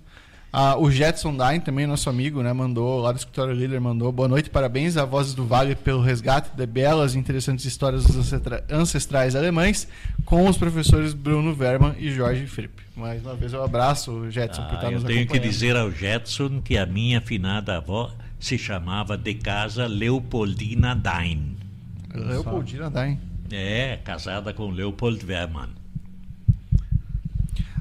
[0.57, 4.29] Ah, o Jetson Dine, também nosso amigo, né, mandou, lá do escritório líder, mandou boa
[4.29, 8.31] noite, parabéns a Vozes do Vale pelo resgate de belas e interessantes histórias dos
[8.71, 9.85] ancestrais alemães
[10.23, 12.81] com os professores Bruno Verman e Jorge Fripp.
[12.95, 15.03] Mais uma vez, um abraço, Jetson, ah, por estar nos.
[15.03, 18.09] Eu tenho que dizer ao Jetson que a minha finada avó
[18.39, 21.57] se chamava de casa Leopoldina Dine.
[22.13, 23.19] Leopoldina Dine.
[23.51, 25.67] É, casada com Leopold Verman.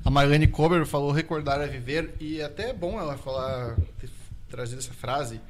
[0.04, 4.10] A Marlene Kober falou recordar é viver e até é bom ela falar ter
[4.50, 5.40] trazido essa frase,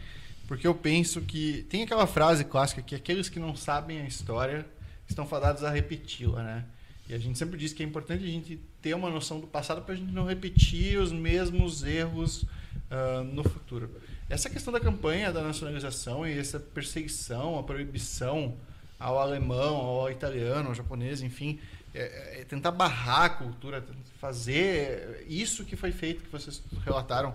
[0.47, 4.65] porque eu penso que tem aquela frase clássica que aqueles que não sabem a história
[5.09, 6.65] estão fadados a repeti-la, né?
[7.09, 9.83] E a gente sempre diz que é importante a gente ter uma noção do passado
[9.83, 13.91] para a gente não repetir os mesmos erros uh, no futuro.
[14.31, 18.57] Essa questão da campanha da nacionalização e essa perseguição, a proibição
[19.01, 21.59] ao alemão, ao italiano, ao japonês, enfim,
[21.95, 23.85] é, é tentar barrar a cultura,
[24.21, 27.35] fazer isso que foi feito, que vocês relataram.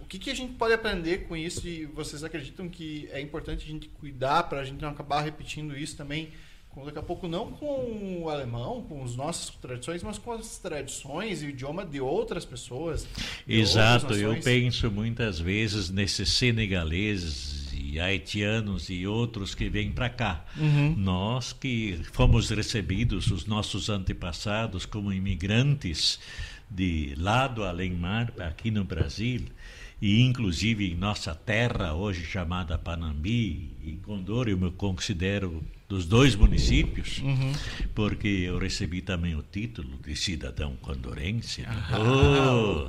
[0.00, 3.64] O que, que a gente pode aprender com isso e vocês acreditam que é importante
[3.64, 6.32] a gente cuidar para a gente não acabar repetindo isso também?
[6.70, 10.58] Com, daqui a pouco não com o alemão, com as nossas tradições, mas com as
[10.58, 13.06] tradições e o idioma de outras pessoas.
[13.46, 19.90] De Exato, outras eu penso muitas vezes nesses senegaleses e haitianos e outros que vêm
[19.90, 20.44] para cá.
[20.56, 20.94] Uhum.
[20.96, 26.20] Nós que fomos recebidos, os nossos antepassados, como imigrantes
[26.70, 29.46] de lado além mar, aqui no Brasil,
[30.00, 36.36] e inclusive em nossa terra, hoje chamada Panambi, e Condor, eu me considero dos dois
[36.36, 37.52] municípios, uhum.
[37.94, 41.64] porque eu recebi também o título de cidadão condorense.
[41.66, 42.86] Ah, oh!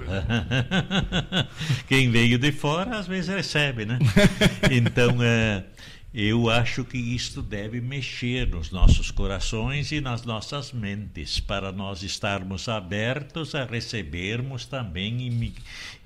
[1.90, 3.98] Quem veio de fora às vezes recebe, né?
[4.72, 5.66] Então, é,
[6.14, 12.04] eu acho que isto deve mexer nos nossos corações e nas nossas mentes, para nós
[12.04, 15.54] estarmos abertos a recebermos também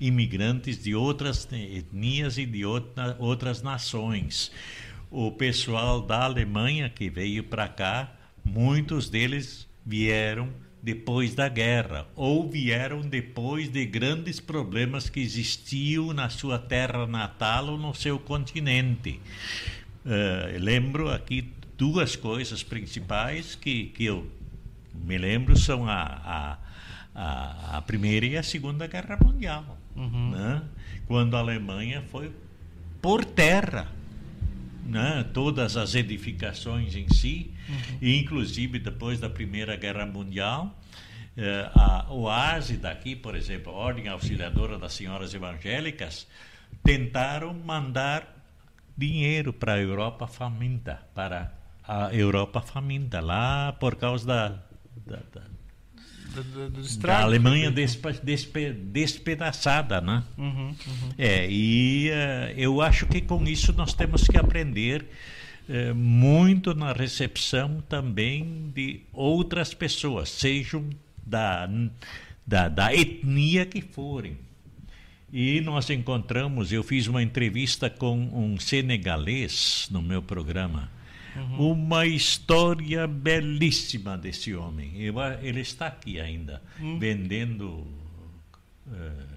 [0.00, 4.52] imigrantes de outras etnias e de outra, outras nações
[5.10, 8.12] o pessoal da Alemanha que veio para cá,
[8.44, 10.52] muitos deles vieram
[10.82, 17.68] depois da guerra ou vieram depois de grandes problemas que existiam na sua terra natal
[17.68, 19.20] ou no seu continente.
[20.06, 24.30] Uh, lembro aqui duas coisas principais que, que eu
[24.94, 26.58] me lembro são a,
[27.12, 30.30] a, a, Primeira e a Segunda Guerra Mundial, uhum.
[30.30, 30.62] né?
[31.08, 32.30] quando a Alemanha foi
[33.02, 33.88] por terra
[34.86, 37.98] né, todas as edificações em si, uhum.
[38.00, 40.78] e inclusive depois da Primeira Guerra Mundial.
[41.36, 46.26] Eh, a OASE daqui, por exemplo, a Ordem Auxiliadora das Senhoras Evangélicas,
[46.82, 48.35] tentaram mandar
[48.96, 51.52] dinheiro para a Europa faminta, para
[51.86, 54.48] a Europa faminta, lá por causa da,
[55.06, 55.56] da, da
[57.00, 60.22] da Alemanha despe, despe, despedaçada, né?
[60.36, 60.74] Uhum, uhum.
[61.16, 65.06] É, e uh, eu acho que com isso nós temos que aprender
[65.68, 70.88] uh, muito na recepção também de outras pessoas, sejam
[71.24, 71.68] da,
[72.46, 74.36] da, da etnia que forem.
[75.32, 80.88] E nós encontramos, eu fiz uma entrevista com um senegalês no meu programa.
[81.34, 81.72] Uhum.
[81.72, 84.92] Uma história belíssima desse homem.
[85.42, 86.98] Ele está aqui ainda, uhum.
[86.98, 87.86] vendendo
[88.86, 89.36] uh,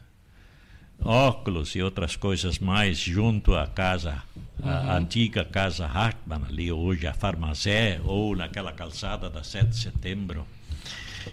[1.02, 4.24] óculos e outras coisas mais junto à casa,
[4.64, 4.70] uhum.
[4.70, 10.46] a antiga casa Hartmann, ali hoje a Farmazé, ou naquela calçada da 7 de setembro.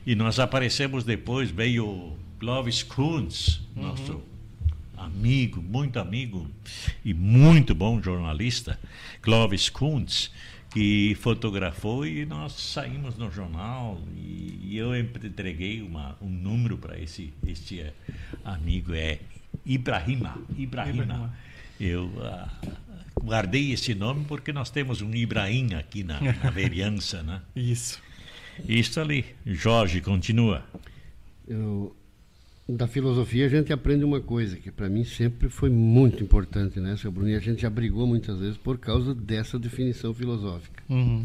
[0.04, 4.35] E nós aparecemos depois, veio Clovis Kunz, nosso uhum.
[4.96, 6.50] Amigo, muito amigo
[7.04, 8.78] e muito bom jornalista,
[9.22, 10.30] Clovis Kunz,
[10.70, 16.98] que fotografou e nós saímos no jornal e, e eu entreguei uma, um número para
[16.98, 17.84] esse este
[18.44, 19.20] amigo é
[19.64, 21.34] Ibrahima, Ibrahima.
[21.80, 22.76] Eu uh,
[23.22, 27.42] guardei esse nome porque nós temos um Ibrahim aqui na, na vereança, né?
[27.54, 28.00] Isso.
[28.66, 29.24] Isso ali.
[29.44, 30.64] Jorge, continua.
[31.46, 31.94] Eu,
[32.68, 36.96] da filosofia a gente aprende uma coisa que para mim sempre foi muito importante, né,
[36.96, 37.30] seu Bruno?
[37.30, 40.82] E a gente já brigou muitas vezes por causa dessa definição filosófica.
[40.88, 41.24] Uhum.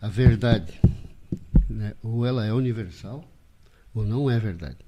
[0.00, 0.80] A verdade,
[1.70, 3.24] né, ou ela é universal
[3.94, 4.78] ou não é verdade.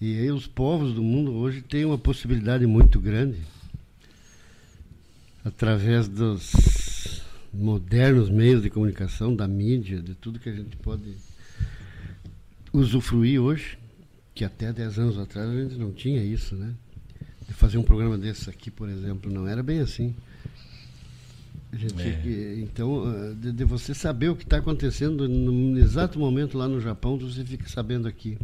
[0.00, 3.38] E aí os povos do mundo hoje têm uma possibilidade muito grande,
[5.44, 7.22] através dos
[7.52, 11.16] modernos meios de comunicação, da mídia, de tudo que a gente pode
[12.72, 13.78] usufruir hoje,
[14.38, 16.72] que até 10 anos atrás a gente não tinha isso, né?
[17.48, 20.14] De fazer um programa desse aqui, por exemplo, não era bem assim.
[21.72, 22.54] Gente, é.
[22.60, 26.80] Então, ah, de, de, você saber o que está acontecendo no exato momento lá no
[26.80, 28.38] Japão, você fica sabendo aqui.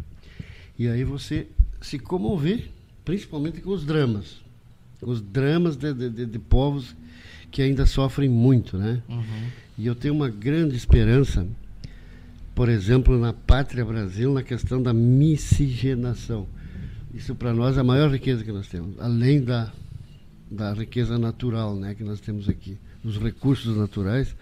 [0.76, 1.46] E aí você
[1.80, 2.70] se comover,
[3.04, 4.42] principalmente com os dramas.
[5.00, 6.96] Os dramas de, de, de povos
[7.52, 9.00] que ainda sofrem muito, né?
[9.08, 9.48] Uhum.
[9.78, 11.46] E eu tenho uma grande esperança,
[12.54, 16.46] por exemplo, na Pátria Brasil, na questão da miscigenação.
[17.12, 19.72] Isso para nós é a maior riqueza que nós temos, além da,
[20.50, 24.34] da riqueza natural né, que nós temos aqui, dos recursos naturais,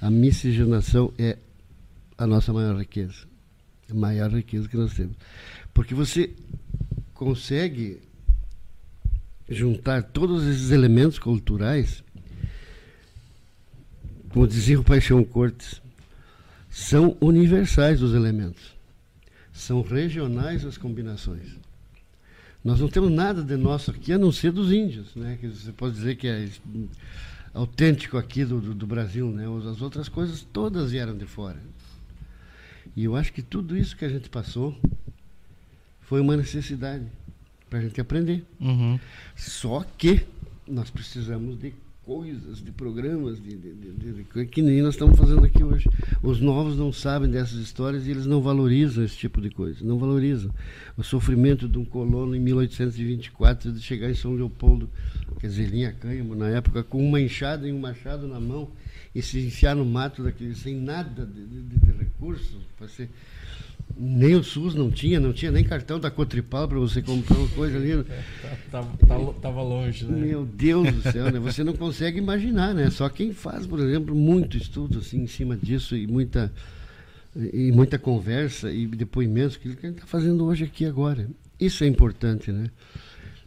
[0.00, 1.36] a miscigenação é
[2.16, 3.26] a nossa maior riqueza,
[3.90, 5.16] a maior riqueza que nós temos.
[5.72, 6.30] Porque você
[7.14, 8.00] consegue
[9.48, 12.02] juntar todos esses elementos culturais,
[14.30, 15.79] como dizia o Paixão Cortes,
[16.70, 18.74] são universais os elementos,
[19.52, 21.58] são regionais as combinações.
[22.64, 25.36] Nós não temos nada de nosso aqui a não ser dos índios, né?
[25.40, 26.48] Que você pode dizer que é
[27.52, 29.44] autêntico aqui do, do, do Brasil, né?
[29.70, 31.58] As outras coisas todas vieram de fora.
[32.94, 34.78] E eu acho que tudo isso que a gente passou
[36.02, 37.06] foi uma necessidade
[37.68, 38.44] para a gente aprender.
[38.60, 38.98] Uhum.
[39.36, 40.26] Só que
[40.66, 41.72] nós precisamos de
[42.10, 45.88] coisas, de programas, de, de, de, de, que nem nós estamos fazendo aqui hoje.
[46.20, 49.84] Os novos não sabem dessas histórias e eles não valorizam esse tipo de coisa.
[49.84, 50.52] Não valorizam.
[50.96, 54.90] O sofrimento de um colono em 1824 de chegar em São Leopoldo,
[55.38, 58.68] quer dizer, linha cânhamo, na época, com uma enxada e um machado na mão
[59.14, 63.08] e se enfiar no mato daquele, sem nada de, de recursos para ser
[64.02, 67.48] nem o SUS não tinha, não tinha nem cartão da Cotripal para você comprar uma
[67.48, 68.02] coisa ali.
[68.70, 70.26] Tava, tava longe, né?
[70.26, 71.40] Meu Deus do céu, né?
[71.40, 72.88] Você não consegue imaginar, né?
[72.88, 76.52] Só quem faz, por exemplo, muito estudo assim em cima disso e muita
[77.52, 81.28] e muita conversa e depoimentos que a gente está fazendo hoje aqui agora.
[81.58, 82.70] Isso é importante, né?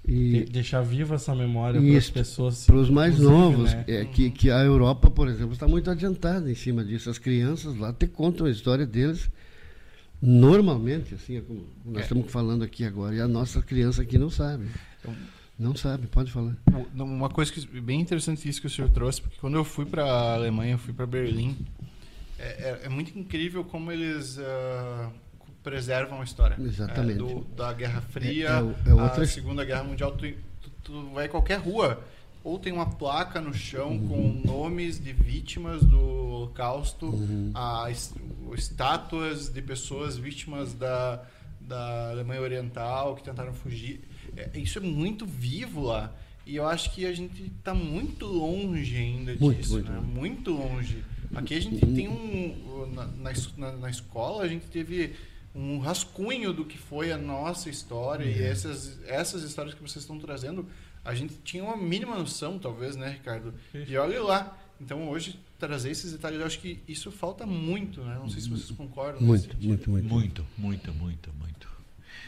[0.06, 2.66] E deixar viva essa memória para as pessoas.
[2.66, 3.86] Para os mais novos, né?
[3.88, 7.10] é, que, que a Europa, por exemplo, está muito adiantada em cima disso.
[7.10, 9.30] As crianças lá te contam a história deles
[10.26, 12.02] Normalmente, assim, é como nós é.
[12.04, 14.70] estamos falando aqui agora, e a nossa criança aqui não sabe.
[15.02, 15.14] Então,
[15.60, 16.56] não sabe, pode falar.
[16.96, 20.06] Uma coisa que, bem interessante isso que o senhor trouxe, porque quando eu fui para
[20.06, 21.58] a Alemanha, fui para Berlim,
[22.40, 25.12] é, é, é, muito incrível como eles uh,
[25.62, 26.56] preservam a história.
[26.58, 27.16] Exatamente.
[27.16, 28.48] É, do, da Guerra Fria,
[28.86, 29.24] é, é outra...
[29.24, 30.26] a Segunda Guerra Mundial, tu,
[30.62, 32.02] tu, tu vai qualquer rua,
[32.44, 34.08] ou tem uma placa no chão uhum.
[34.08, 37.52] com nomes de vítimas do Holocausto, uhum.
[37.56, 37.90] a,
[38.54, 41.24] estátuas de pessoas vítimas da,
[41.62, 44.02] da Alemanha Oriental que tentaram fugir.
[44.36, 46.14] É, isso é muito vivo lá.
[46.46, 50.00] E eu acho que a gente está muito longe ainda muito, disso, muito, né?
[50.02, 51.04] muito longe.
[51.34, 52.92] Aqui a gente tem um.
[52.94, 53.08] Na,
[53.58, 55.14] na, na, escola a gente teve
[55.56, 60.20] um rascunho do que foi a nossa história e essas, essas histórias que vocês estão
[60.20, 60.68] trazendo
[61.04, 63.54] a gente tinha uma mínima noção, talvez, né, Ricardo?
[63.74, 64.58] E olha lá.
[64.80, 68.16] Então, hoje, trazer esses detalhes, eu acho que isso falta muito, né?
[68.16, 69.22] Não sei se vocês concordam.
[69.22, 70.08] Muito, muito, muito.
[70.08, 71.68] Muito, muito, muito, muito.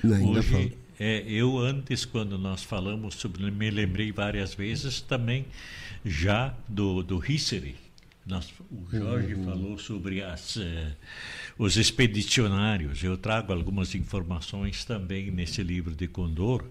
[0.04, 0.78] Ainda hoje.
[0.98, 5.46] É, eu antes, quando nós falamos sobre, me lembrei várias vezes também
[6.06, 7.76] já do, do History,
[8.26, 9.46] nós, o Jorge uhum.
[9.46, 10.96] falou sobre as, uh,
[11.60, 13.04] os expedicionários.
[13.04, 16.64] Eu trago algumas informações também nesse livro de Condor,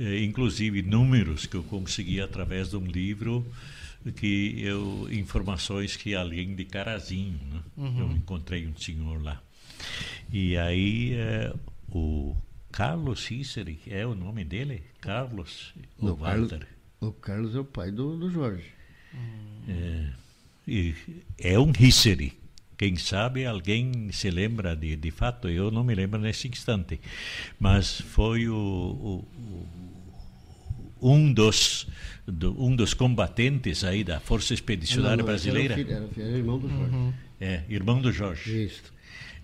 [0.00, 3.46] inclusive números que eu consegui através de um livro
[4.16, 7.60] que eu informações que alguém de Carazinho, né?
[7.76, 8.00] uhum.
[8.00, 9.42] eu encontrei um senhor lá.
[10.32, 11.58] E aí uh,
[11.90, 12.36] o
[12.72, 14.82] Carlos Cícero, é o nome dele?
[15.00, 16.60] Carlos Não, Walter?
[16.60, 16.68] Carlos,
[17.00, 18.64] o Carlos é o pai do, do Jorge.
[19.68, 20.12] É,
[21.38, 22.38] é um Hisseri.
[22.78, 26.98] Quem sabe alguém se lembra de, de fato, eu não me lembro nesse instante.
[27.58, 29.68] Mas foi o, o, o
[31.02, 31.86] um dos
[32.26, 35.74] do, um dos combatentes aí da Força Expedicionária não, não, Brasileira.
[35.74, 36.94] Era, filho, era, filho, era irmão do Jorge.
[36.94, 37.12] Uhum.
[37.40, 38.64] É, irmão do Jorge.
[38.64, 38.82] Isso.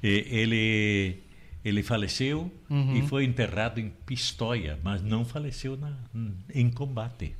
[0.02, 1.22] ele
[1.66, 2.96] ele faleceu uhum.
[2.96, 5.92] e foi enterrado em Pistoia, mas não faleceu na,
[6.54, 7.34] em combate.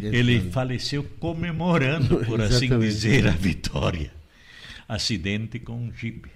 [0.00, 4.10] Ele faleceu comemorando, por assim dizer, a vitória.
[4.88, 6.30] Acidente com um jipe.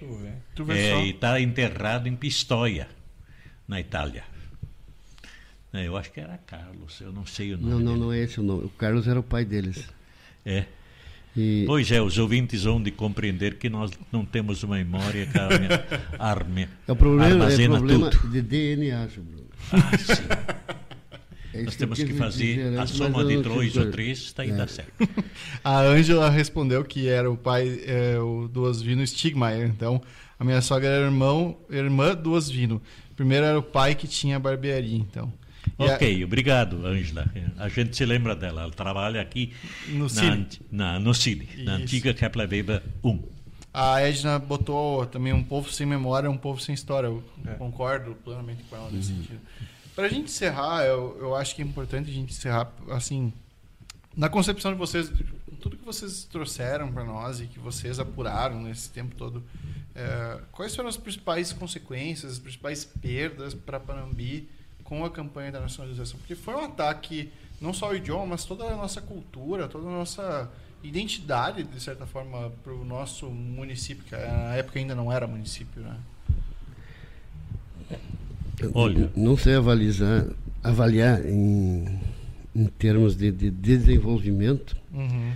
[0.00, 0.32] Tu vê.
[0.52, 2.88] Tu vê é, e está enterrado em Pistoia,
[3.68, 4.24] na Itália.
[5.72, 7.70] É, eu acho que era Carlos, eu não sei o nome.
[7.70, 8.00] Não, não, dele.
[8.00, 8.64] não é esse o nome.
[8.64, 9.84] O Carlos era o pai deles.
[10.44, 10.64] É.
[11.36, 11.64] E...
[11.66, 15.38] Pois é, os ouvintes vão de compreender que nós não temos uma memória que
[16.18, 18.30] arme, é o problema, é problema tudo.
[18.30, 19.46] de DNA, Bruno.
[19.72, 20.22] Ah, sim.
[21.52, 24.54] É nós temos que, que fazer a soma de dois ou três, está aí, é.
[24.54, 24.92] dá certo.
[25.64, 29.66] A Ângela respondeu que era o pai é, o do Osvino Stigmaier.
[29.66, 30.00] Então,
[30.38, 32.80] a minha sogra era irmão, irmã do Osvino.
[33.16, 35.32] Primeiro era o pai que tinha barbearia, então.
[35.80, 36.24] Ok, a...
[36.24, 37.24] obrigado, Ângela.
[37.58, 38.62] A gente se lembra dela.
[38.62, 39.52] Ela trabalha aqui
[39.88, 43.22] no Cine, na, na, no Cine na antiga Kepler Weber 1.
[43.72, 47.06] A Edna botou também um povo sem memória, um povo sem história.
[47.06, 47.54] Eu é.
[47.54, 49.18] concordo plenamente com ela nesse uhum.
[49.18, 49.40] sentido.
[49.94, 53.32] Para a gente encerrar, eu, eu acho que é importante a gente encerrar assim,
[54.16, 55.10] na concepção de vocês,
[55.60, 59.42] tudo que vocês trouxeram para nós e que vocês apuraram nesse tempo todo,
[59.94, 64.48] é, quais foram as principais consequências, as principais perdas para Panambi?
[64.90, 67.30] Com a campanha da nacionalização, porque foi um ataque
[67.60, 70.50] não só ao idioma, mas toda a nossa cultura, toda a nossa
[70.82, 75.80] identidade, de certa forma, para o nosso município, que na época ainda não era município,
[75.80, 75.96] né?
[78.74, 80.26] Olha, não sei avaliar,
[80.60, 82.00] avaliar em,
[82.52, 85.32] em termos de, de desenvolvimento, uhum.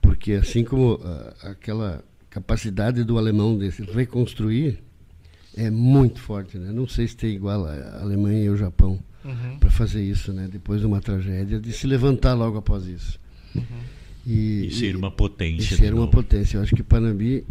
[0.00, 4.82] porque assim como a, aquela capacidade do alemão de se reconstruir,
[5.56, 6.72] é muito forte, né?
[6.72, 9.58] Não sei se tem igual a Alemanha e o Japão uhum.
[9.58, 10.48] para fazer isso, né?
[10.50, 13.18] Depois de uma tragédia, de se levantar logo após isso.
[13.54, 13.62] Uhum.
[14.26, 15.74] E, e, ser uma potência.
[15.74, 16.56] E ser uma potência.
[16.56, 17.44] Eu acho que Panambi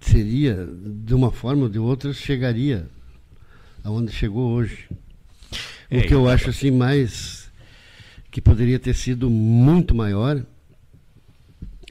[0.00, 0.68] seria,
[1.04, 2.88] de uma forma ou de outra, chegaria
[3.84, 4.88] aonde chegou hoje.
[5.90, 7.50] É, o que eu acho assim mais
[8.30, 10.44] que poderia ter sido muito maior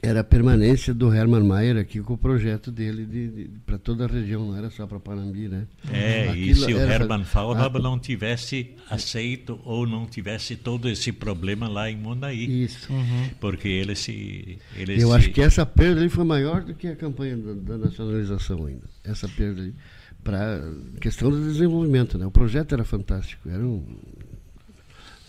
[0.04, 4.04] era a permanência do Hermann Mayer aqui com o projeto dele de, de para toda
[4.04, 5.68] a região, não era só para Panambi, né?
[5.92, 10.88] É, Aquilo e se o Hermann Faurab ah, não tivesse aceito ou não tivesse todo
[10.88, 12.64] esse problema lá em Mondaí.
[12.64, 12.92] Isso.
[12.92, 13.30] Uhum.
[13.38, 14.58] Porque ele se...
[14.76, 15.14] Ele Eu se...
[15.14, 18.82] acho que essa perda ali foi maior do que a campanha da, da nacionalização ainda.
[19.04, 19.74] Essa perda ali.
[20.24, 20.68] Para
[21.00, 22.26] questão do desenvolvimento, né?
[22.26, 23.84] O projeto era fantástico, era um,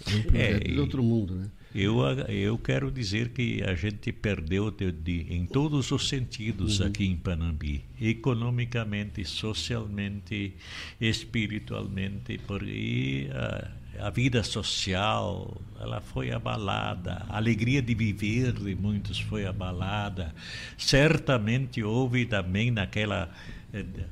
[0.08, 1.46] era um projeto é, de outro mundo, né?
[1.76, 6.88] Eu, eu quero dizer que a gente perdeu de, de, em todos os sentidos uhum.
[6.88, 10.54] aqui em Panambi, economicamente, socialmente,
[11.02, 19.20] espiritualmente, porque a, a, vida social ela foi abalada, a alegria de viver de muitos
[19.20, 20.32] foi abalada.
[20.78, 23.32] Certamente houve também naquela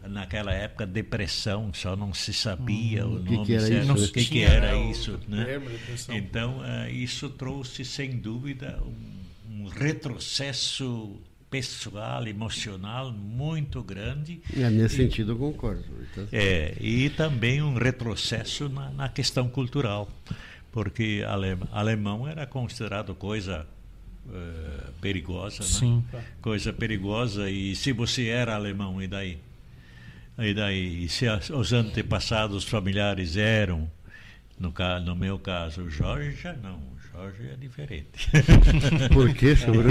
[0.10, 4.26] naquela época depressão só não se sabia hum, o nome que, que certo o que,
[4.26, 5.62] que era isso né
[6.10, 11.16] então uh, isso trouxe sem dúvida um, um, retrocesso
[11.50, 17.76] pessoal emocional muito grande é, nesse e, sentido eu concordo então, é e também um
[17.76, 20.10] retrocesso na, na questão cultural
[20.72, 21.24] porque
[21.72, 23.68] alemão era considerado coisa
[24.26, 26.04] uh, perigosa, Sim.
[26.12, 26.24] Né?
[26.42, 27.50] Coisa perigosa.
[27.50, 29.38] E se você era alemão, e daí?
[30.38, 33.92] E daí, se os antepassados familiares eram,
[34.60, 36.80] no, no meu caso, o Jorge já não,
[37.12, 38.32] Jorge é diferente.
[39.14, 39.84] Por que, senhor?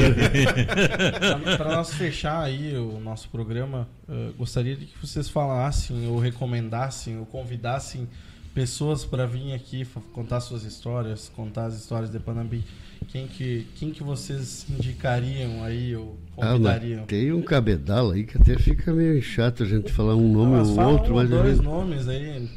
[1.56, 7.18] Para nós fechar aí o nosso programa, uh, gostaria de que vocês falassem ou recomendassem
[7.18, 8.08] ou convidassem
[8.54, 12.64] pessoas para vir aqui contar suas histórias, contar as histórias de Panambi.
[13.08, 17.02] Quem que, quem que vocês indicariam aí ou convidariam?
[17.02, 20.56] Ah, tem um cabedal aí que até fica meio chato a gente falar um nome
[20.56, 21.64] ou outro, um mas dois gente...
[21.64, 22.48] nomes aí.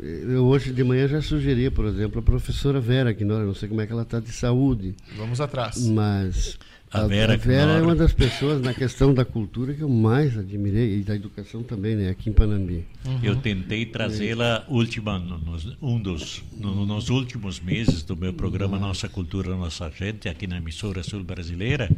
[0.00, 3.68] Eu hoje de manhã já sugeri, por exemplo, a professora Vera, que não, não sei
[3.68, 4.94] como é que ela está de saúde.
[5.16, 5.86] Vamos atrás.
[5.86, 6.58] Mas
[6.90, 10.38] A Vera a Vera é uma das pessoas na questão da cultura que eu mais
[10.38, 12.86] admirei e da educação também, né, aqui em Panambi.
[13.22, 18.78] Eu tentei trazê-la última no- nos, um dos no- nos últimos meses do meu programa
[18.78, 21.90] Nossa Cultura Nossa Gente aqui na emissora sul brasileira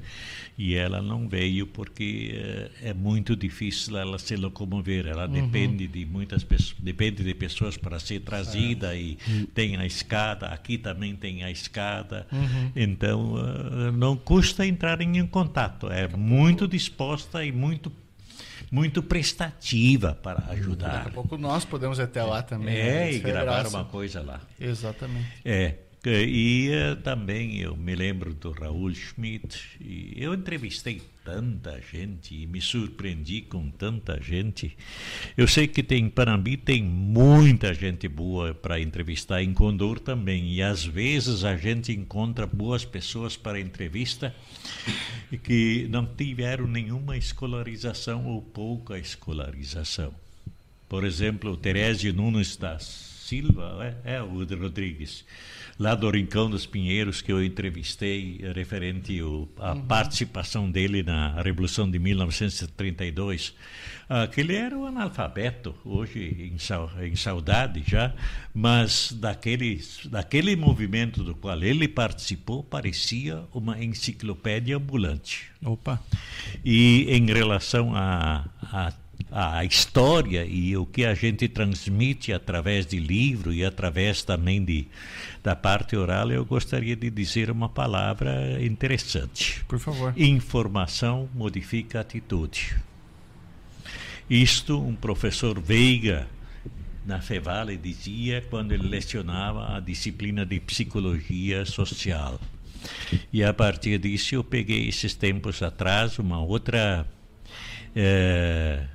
[0.59, 5.07] e ela não veio porque eh, é muito difícil ela se locomover.
[5.07, 9.17] Ela depende de muitas pessoas, depende de pessoas para ser trazida e
[9.55, 10.47] tem a escada.
[10.49, 12.27] Aqui também tem a escada.
[12.77, 15.91] Então eh, não custa entrarem em contato.
[15.91, 17.91] É muito disposta e muito
[18.71, 20.89] muito prestativa para ajudar.
[20.99, 22.75] Daqui a pouco nós podemos ir até lá também.
[22.75, 23.09] né?
[23.09, 23.77] É, e Isso é gravar graça.
[23.77, 24.41] uma coisa lá.
[24.61, 25.27] Exatamente.
[25.45, 25.75] É.
[26.03, 29.59] que- E eh, também eu me lembro do Raul Schmidt.
[29.81, 34.77] E eu entrevistei tanta gente e me surpreendi com tanta gente.
[35.37, 40.55] Eu sei que tem em Panambi tem muita gente boa para entrevistar, em Condor também.
[40.55, 44.35] E às vezes a gente encontra boas pessoas para entrevista
[45.31, 50.13] e que não tiveram nenhuma escolarização ou pouca escolarização.
[50.89, 55.25] Por exemplo, o Terésio Nunes da Silva, é, é o Rodrigues,
[55.81, 59.19] lá do Rincão dos Pinheiros, que eu entrevistei referente
[59.59, 63.55] à participação dele na Revolução de 1932.
[64.07, 68.13] Aquele era um analfabeto, hoje em, em saudade já,
[68.53, 75.51] mas daquele, daquele movimento do qual ele participou, parecia uma enciclopédia ambulante.
[75.65, 75.99] Opa.
[76.63, 78.93] E em relação à à
[79.31, 84.89] à história e o que a gente transmite através de livro e através também de,
[85.43, 89.65] da parte oral, eu gostaria de dizer uma palavra interessante.
[89.69, 90.13] Por favor.
[90.17, 92.77] Informação modifica atitude.
[94.29, 96.29] Isto um professor Veiga
[97.05, 102.41] na Fevale dizia quando ele lecionava a disciplina de psicologia social.
[103.33, 107.07] E a partir disso eu peguei esses tempos atrás uma outra
[107.95, 108.87] eh,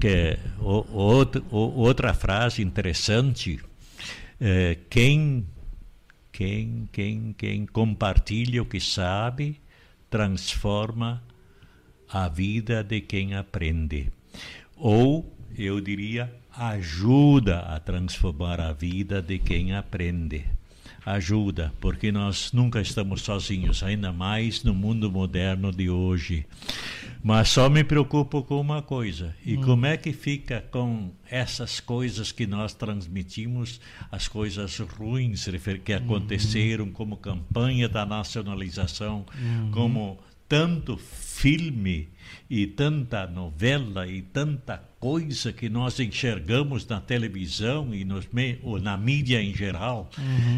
[0.00, 3.58] que o, outro, o- outra frase interessante
[4.40, 5.46] eh, quem
[6.32, 9.60] quem quem quem compartilha o que sabe
[10.10, 11.22] transforma
[12.08, 14.10] a vida de quem aprende.
[14.76, 20.44] Ou eu diria ajuda a transformar a vida de quem aprende
[21.06, 26.44] ajuda porque nós nunca estamos sozinhos ainda mais no mundo moderno de hoje.
[27.22, 29.34] Mas só me preocupo com uma coisa.
[29.44, 33.80] E como é que fica com essas coisas que nós transmitimos,
[34.10, 35.48] as coisas ruins
[35.84, 39.24] que aconteceram, como campanha da nacionalização,
[39.72, 40.18] como
[40.48, 42.08] tanto filme
[42.48, 48.26] e tanta novela e tanta coisa que nós enxergamos na televisão e nos
[48.62, 50.10] ou na mídia em geral,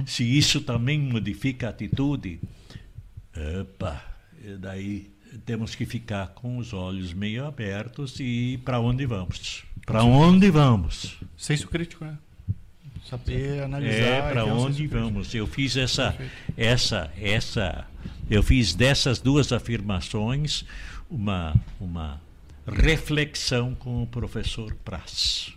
[0.06, 2.40] se isso também modifica a atitude,
[3.34, 4.02] Epa,
[4.42, 5.10] e daí
[5.44, 9.64] temos que ficar com os olhos meio abertos e para onde vamos?
[9.84, 11.16] Para onde vamos?
[11.36, 12.16] Senso crítico, né?
[13.08, 14.02] Saber analisar.
[14.02, 15.00] É, para onde crítico.
[15.00, 15.34] vamos?
[15.34, 16.32] Eu fiz essa, Perfeito.
[16.56, 17.86] essa, essa,
[18.28, 20.64] eu fiz dessas duas afirmações
[21.10, 22.20] uma, uma
[22.70, 25.52] reflexão com o professor Praz.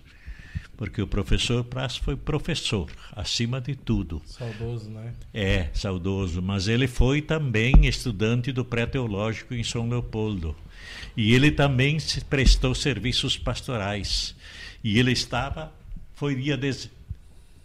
[0.77, 4.21] Porque o professor Praz foi professor, acima de tudo.
[4.25, 5.13] Saudoso, né?
[5.33, 10.55] É, saudoso, mas ele foi também estudante do pré-teológico em São Leopoldo.
[11.15, 14.35] E ele também se prestou serviços pastorais.
[14.83, 15.71] E ele estava,
[16.15, 16.57] foi dia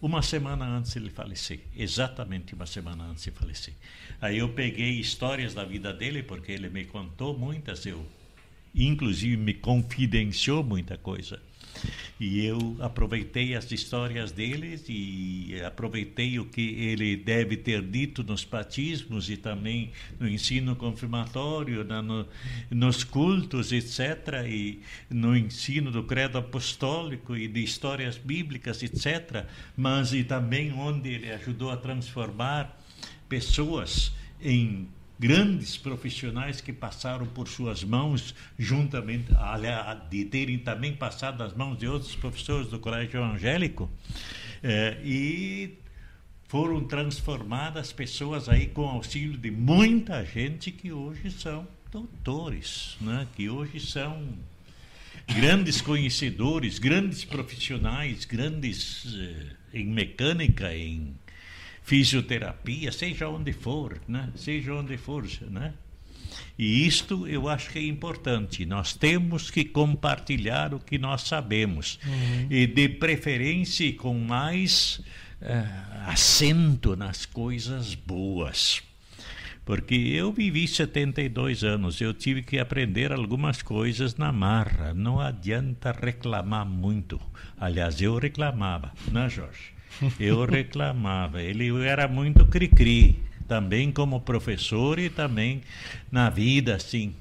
[0.01, 3.75] uma semana antes de ele falecer, exatamente uma semana antes de falecer.
[4.21, 8.05] Aí eu peguei histórias da vida dele, porque ele me contou muitas, eu
[8.77, 11.41] inclusive me confidenciou muita coisa.
[12.19, 18.45] E eu aproveitei as histórias deles e aproveitei o que ele deve ter dito nos
[18.45, 22.27] batismos e também no ensino confirmatório, na, no,
[22.71, 24.81] nos cultos, etc., e
[25.11, 29.45] no ensino do credo apostólico e de histórias bíblicas, etc.,
[29.77, 32.81] mas e também onde ele ajudou a transformar
[33.29, 41.39] pessoas em grandes profissionais que passaram por suas mãos, juntamente, aliás, de terem também passado
[41.39, 43.91] nas mãos de outros professores do Colégio Evangélico,
[44.63, 45.79] eh, e
[46.49, 53.27] foram transformadas pessoas aí com auxílio de muita gente que hoje são doutores, né?
[53.35, 54.29] que hoje são
[55.35, 61.15] grandes conhecedores, grandes profissionais, grandes eh, em mecânica, em
[61.87, 64.29] fisioterapia, seja onde for, né?
[64.35, 65.73] Seja onde for, né?
[66.59, 68.67] E isto eu acho que é importante.
[68.67, 72.01] Nós temos que compartilhar o que nós sabemos.
[72.05, 72.49] Uhum.
[72.51, 75.01] E de preferência com mais
[75.41, 78.83] uh, acento nas coisas boas.
[79.65, 84.93] Porque eu vivi 72 anos, eu tive que aprender algumas coisas na marra.
[84.93, 87.21] Não adianta reclamar muito.
[87.57, 89.76] Aliás, eu reclamava, né, Jorge?
[90.19, 91.43] Eu reclamava.
[91.43, 93.19] Ele era muito cri-cri,
[93.49, 95.63] também como professor e também
[96.11, 97.15] na vida, assim.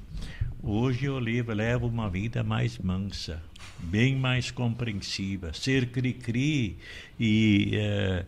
[0.62, 3.42] Hoje eu levo uma vida mais mansa,
[3.78, 5.52] bem mais compreensiva.
[5.52, 6.76] Ser cri-cri
[7.18, 7.70] e.
[7.74, 8.24] Eh,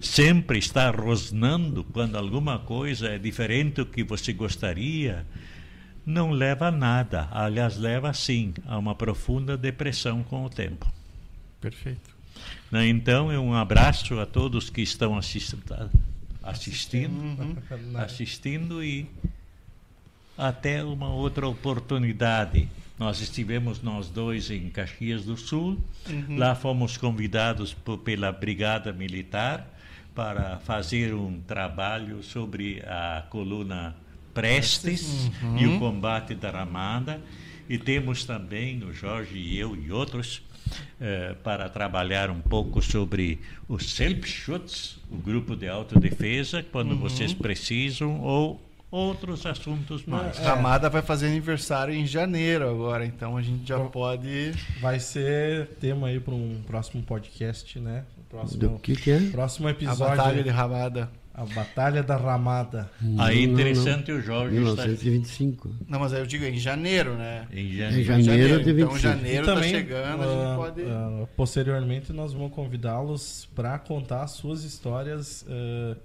[0.00, 5.26] sempre está rosnando quando alguma coisa é diferente do que você gostaria,
[6.06, 7.28] não leva a nada.
[7.30, 10.90] Aliás, leva sim a uma profunda depressão com o tempo.
[11.60, 12.13] Perfeito.
[12.74, 15.62] Né, então, um abraço a todos que estão assistindo,
[16.42, 17.56] assistindo, uhum.
[17.94, 19.06] assistindo e
[20.36, 22.68] até uma outra oportunidade.
[22.98, 25.78] Nós estivemos nós dois em Caxias do Sul.
[26.10, 26.36] Uhum.
[26.36, 29.72] Lá fomos convidados por, pela Brigada Militar
[30.12, 33.94] para fazer um trabalho sobre a coluna
[34.34, 35.58] Prestes uhum.
[35.58, 37.20] e o combate da Ramada.
[37.68, 40.42] E temos também, o Jorge e eu e outros,
[41.00, 46.98] eh, para trabalhar um pouco sobre os Selbstschutz, o grupo de autodefesa, quando uhum.
[46.98, 48.60] vocês precisam, ou
[48.90, 50.38] outros assuntos mais.
[50.38, 54.52] Ramada vai fazer aniversário em janeiro agora, então a gente já pode.
[54.80, 58.04] Vai ser tema aí para um próximo podcast, né?
[58.28, 59.20] Próximo, Do que, que é?
[59.30, 60.04] Próximo episódio.
[60.04, 61.10] A Batalha de Ramada.
[61.34, 62.88] A Batalha da Ramada.
[63.18, 64.22] Aí interessante não, não.
[64.22, 65.68] o Jorge 1925.
[65.68, 65.84] Está...
[65.88, 67.48] Não, mas aí eu digo em janeiro, né?
[67.52, 68.96] Em janeiro, em janeiro, de 25.
[68.96, 70.82] Então janeiro está chegando, uh, a gente pode...
[70.82, 75.96] Uh, posteriormente nós vamos convidá-los para contar suas histórias uh,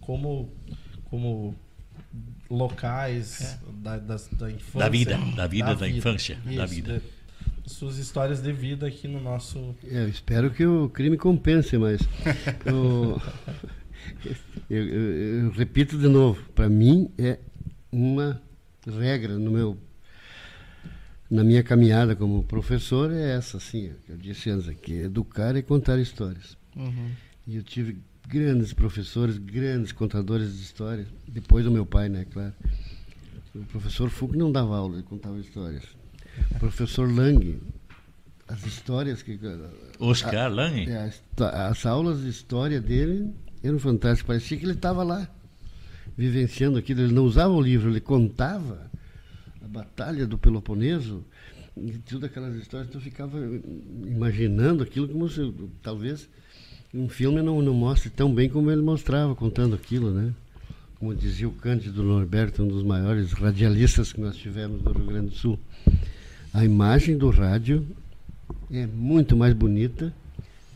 [0.00, 0.50] como
[1.10, 1.54] como
[2.50, 3.58] locais é.
[3.82, 4.78] da, da, da, infância.
[4.80, 5.98] Da vida, da vida da, da vida.
[5.98, 6.38] infância.
[6.46, 7.02] Isso, da vida.
[7.64, 9.74] De, suas histórias de vida aqui no nosso.
[9.82, 12.00] Eu espero que o crime compense, mas.
[12.64, 13.20] eu,
[14.68, 17.38] eu, eu, eu repito de novo: para mim é
[17.90, 18.40] uma
[18.86, 19.78] regra no meu
[21.30, 25.98] na minha caminhada como professor é essa, assim, eu disse antes aqui, educar e contar
[25.98, 26.56] histórias.
[26.76, 27.10] Uhum.
[27.46, 32.52] E eu tive grandes professores, grandes contadores de histórias, depois do meu pai, né, claro.
[33.54, 35.82] O professor Foucault não dava aula, ele contava histórias.
[36.52, 37.58] O professor Lang,
[38.46, 39.38] as histórias que...
[39.98, 40.88] Oscar a, Lang?
[40.88, 41.10] É,
[41.68, 43.34] as aulas de história dele
[43.66, 45.28] eram fantásticas, parecia que ele estava lá,
[46.16, 47.02] vivenciando aquilo.
[47.02, 48.90] Ele não usava o livro, ele contava
[49.62, 51.24] a batalha do Peloponeso,
[51.76, 53.38] e todas aquelas histórias, então eu ficava
[54.06, 55.52] imaginando aquilo como se,
[55.82, 56.26] talvez
[56.94, 60.32] um filme não, não mostra tão bem como ele mostrava, contando aquilo, né?
[60.98, 65.28] Como dizia o Cândido Norberto, um dos maiores radialistas que nós tivemos no Rio Grande
[65.28, 65.58] do Sul.
[66.54, 67.86] A imagem do rádio
[68.70, 70.14] é muito mais bonita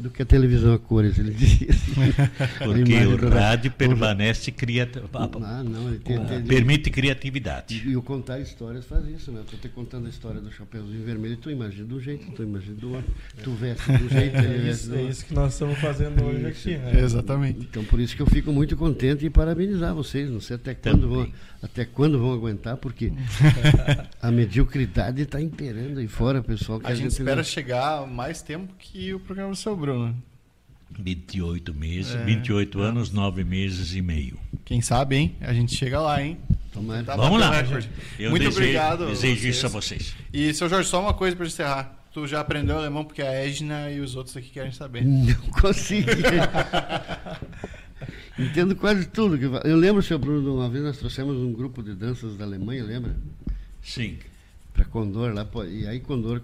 [0.01, 1.93] do que a televisão a cores, ele dizia assim.
[2.65, 5.09] Porque o rádio permanece criativo.
[5.13, 7.83] Ah, não, tem, tem, permite criatividade.
[7.87, 9.43] E, e, o contar histórias faz isso, né?
[9.49, 12.95] Tu te contando a história do Chapeuzinho Vermelho, tu imagina do jeito, tu imagina do
[12.95, 13.13] outro,
[13.43, 17.01] tu veste do jeito, é isso, é isso que nós estamos fazendo hoje aqui, né?
[17.01, 17.61] Exatamente.
[17.61, 21.09] Então por isso que eu fico muito contente e parabenizar vocês, não sei até quando
[21.09, 21.33] vão,
[21.63, 23.13] até quando vão aguentar, porque
[24.21, 26.81] a mediocridade está imperando aí fora, pessoal.
[26.83, 27.45] a, a, gente, gente espera não...
[27.45, 30.17] chegar mais tempo que o programa sobre Bruno.
[30.99, 32.87] 28 meses, é, 28 é.
[32.87, 34.39] anos, 9 meses e meio.
[34.65, 35.37] Quem sabe, hein?
[35.41, 36.39] A gente chega lá, hein?
[37.05, 37.53] Tá Vamos lá.
[38.19, 39.07] Eu Muito desejo, obrigado.
[39.07, 40.15] Desejo isso a vocês.
[40.33, 41.97] E, seu Jorge, só uma coisa para encerrar.
[42.13, 45.05] Tu já aprendeu alemão porque a Edna e os outros aqui querem saber.
[45.05, 46.11] Não consegui.
[48.39, 49.39] Entendo quase tudo.
[49.65, 53.17] Eu lembro, seu Bruno, uma vez nós trouxemos um grupo de danças da Alemanha, lembra?
[53.83, 54.19] Sim
[54.81, 55.47] para Condor lá.
[55.67, 56.41] E aí Condor,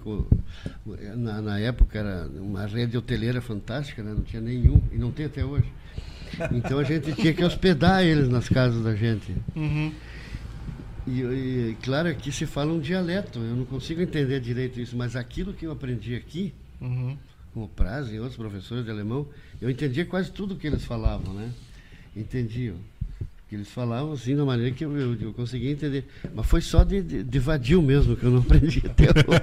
[1.16, 4.12] na, na, época, era uma rede hoteleira fantástica, né?
[4.12, 5.66] não tinha nenhum, e não tem até hoje.
[6.52, 9.34] Então a gente tinha que hospedar eles nas casas da gente.
[9.54, 9.92] Uhum.
[11.06, 15.16] E, e, claro que se fala um dialeto, eu não consigo entender direito isso, mas
[15.16, 17.16] aquilo que eu aprendi aqui, uhum.
[17.54, 19.26] com o Praz e outros professores de alemão,
[19.60, 21.52] eu entendia quase tudo que eles falavam, né?
[22.14, 22.76] Entendiam
[23.48, 26.04] que eles falavam assim da maneira que eu, eu, eu conseguia entender.
[26.34, 29.40] Mas foi só de, de, de vadio mesmo que eu não aprendi até hoje.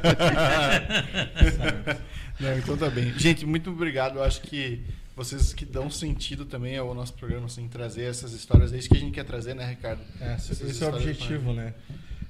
[2.39, 3.17] não, então tá bem.
[3.17, 4.17] Gente, muito obrigado.
[4.17, 4.81] Eu acho que
[5.15, 8.73] vocês que dão sentido também ao nosso programa, assim, trazer essas histórias.
[8.73, 10.01] É isso que a gente quer trazer, né, Ricardo?
[10.19, 11.73] É, esse é o objetivo, né?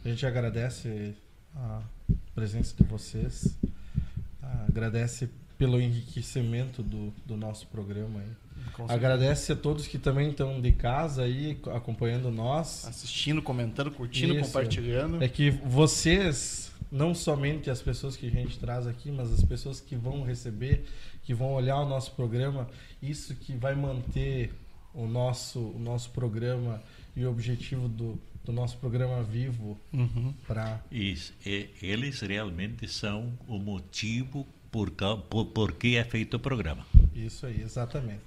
[0.05, 1.15] A gente agradece
[1.55, 1.81] a
[2.35, 3.57] presença de vocês,
[4.67, 8.42] agradece pelo enriquecimento do, do nosso programa aí.
[8.87, 12.85] Agradece a todos que também estão de casa aí acompanhando nós.
[12.85, 14.45] Assistindo, comentando, curtindo, Isso.
[14.45, 15.23] compartilhando.
[15.23, 19.79] É que vocês, não somente as pessoas que a gente traz aqui, mas as pessoas
[19.79, 20.85] que vão receber,
[21.23, 22.67] que vão olhar o nosso programa,
[23.01, 24.51] isso que vai manter
[24.93, 26.81] o nosso, o nosso programa
[27.15, 30.33] e o objetivo do, do nosso programa vivo uhum.
[30.47, 36.39] para isso e, eles realmente são o motivo por, por, por que é feito o
[36.39, 36.85] programa
[37.15, 38.21] isso aí exatamente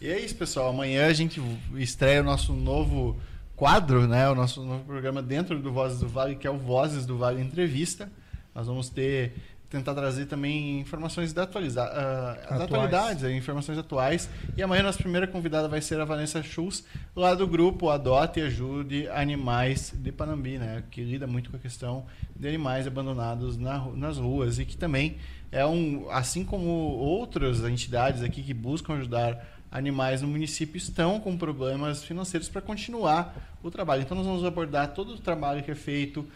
[0.00, 1.40] e é isso pessoal amanhã a gente
[1.76, 3.16] estreia o nosso novo
[3.56, 7.04] quadro né o nosso novo programa dentro do Vozes do Vale que é o Vozes
[7.04, 8.10] do Vale Entrevista
[8.54, 9.34] nós vamos ter
[9.68, 14.28] tentar trazer também informações da, atualiza uh, da informações atuais.
[14.56, 16.84] E amanhã nossa primeira convidada vai ser a Vanessa Schultz,
[17.14, 20.82] lá do grupo Adote e Ajude Animais de Panambi, né?
[20.90, 25.18] que lida muito com a questão de animais abandonados na, nas ruas e que também
[25.52, 31.36] é um, assim como outras entidades aqui que buscam ajudar animais no município estão com
[31.36, 34.02] problemas financeiros para continuar o trabalho.
[34.02, 36.26] Então nós vamos abordar todo o trabalho que é feito,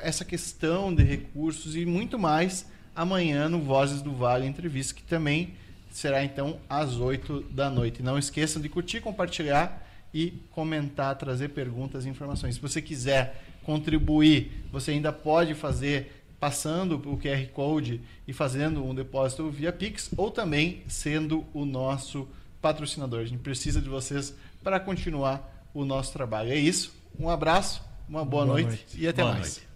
[0.00, 5.54] essa questão de recursos e muito mais amanhã no Vozes do Vale entrevista, que também
[5.90, 8.02] será então às 8 da noite.
[8.02, 12.56] Não esqueçam de curtir, compartilhar e comentar, trazer perguntas e informações.
[12.56, 18.94] Se você quiser contribuir, você ainda pode fazer passando o QR Code e fazendo um
[18.94, 22.28] depósito via Pix ou também sendo o nosso
[22.60, 23.20] patrocinador.
[23.20, 26.50] A gente precisa de vocês para continuar o nosso trabalho.
[26.50, 26.92] É isso.
[27.18, 29.56] Um abraço, uma boa, boa noite, noite, e até boa mais.
[29.56, 29.67] Noite.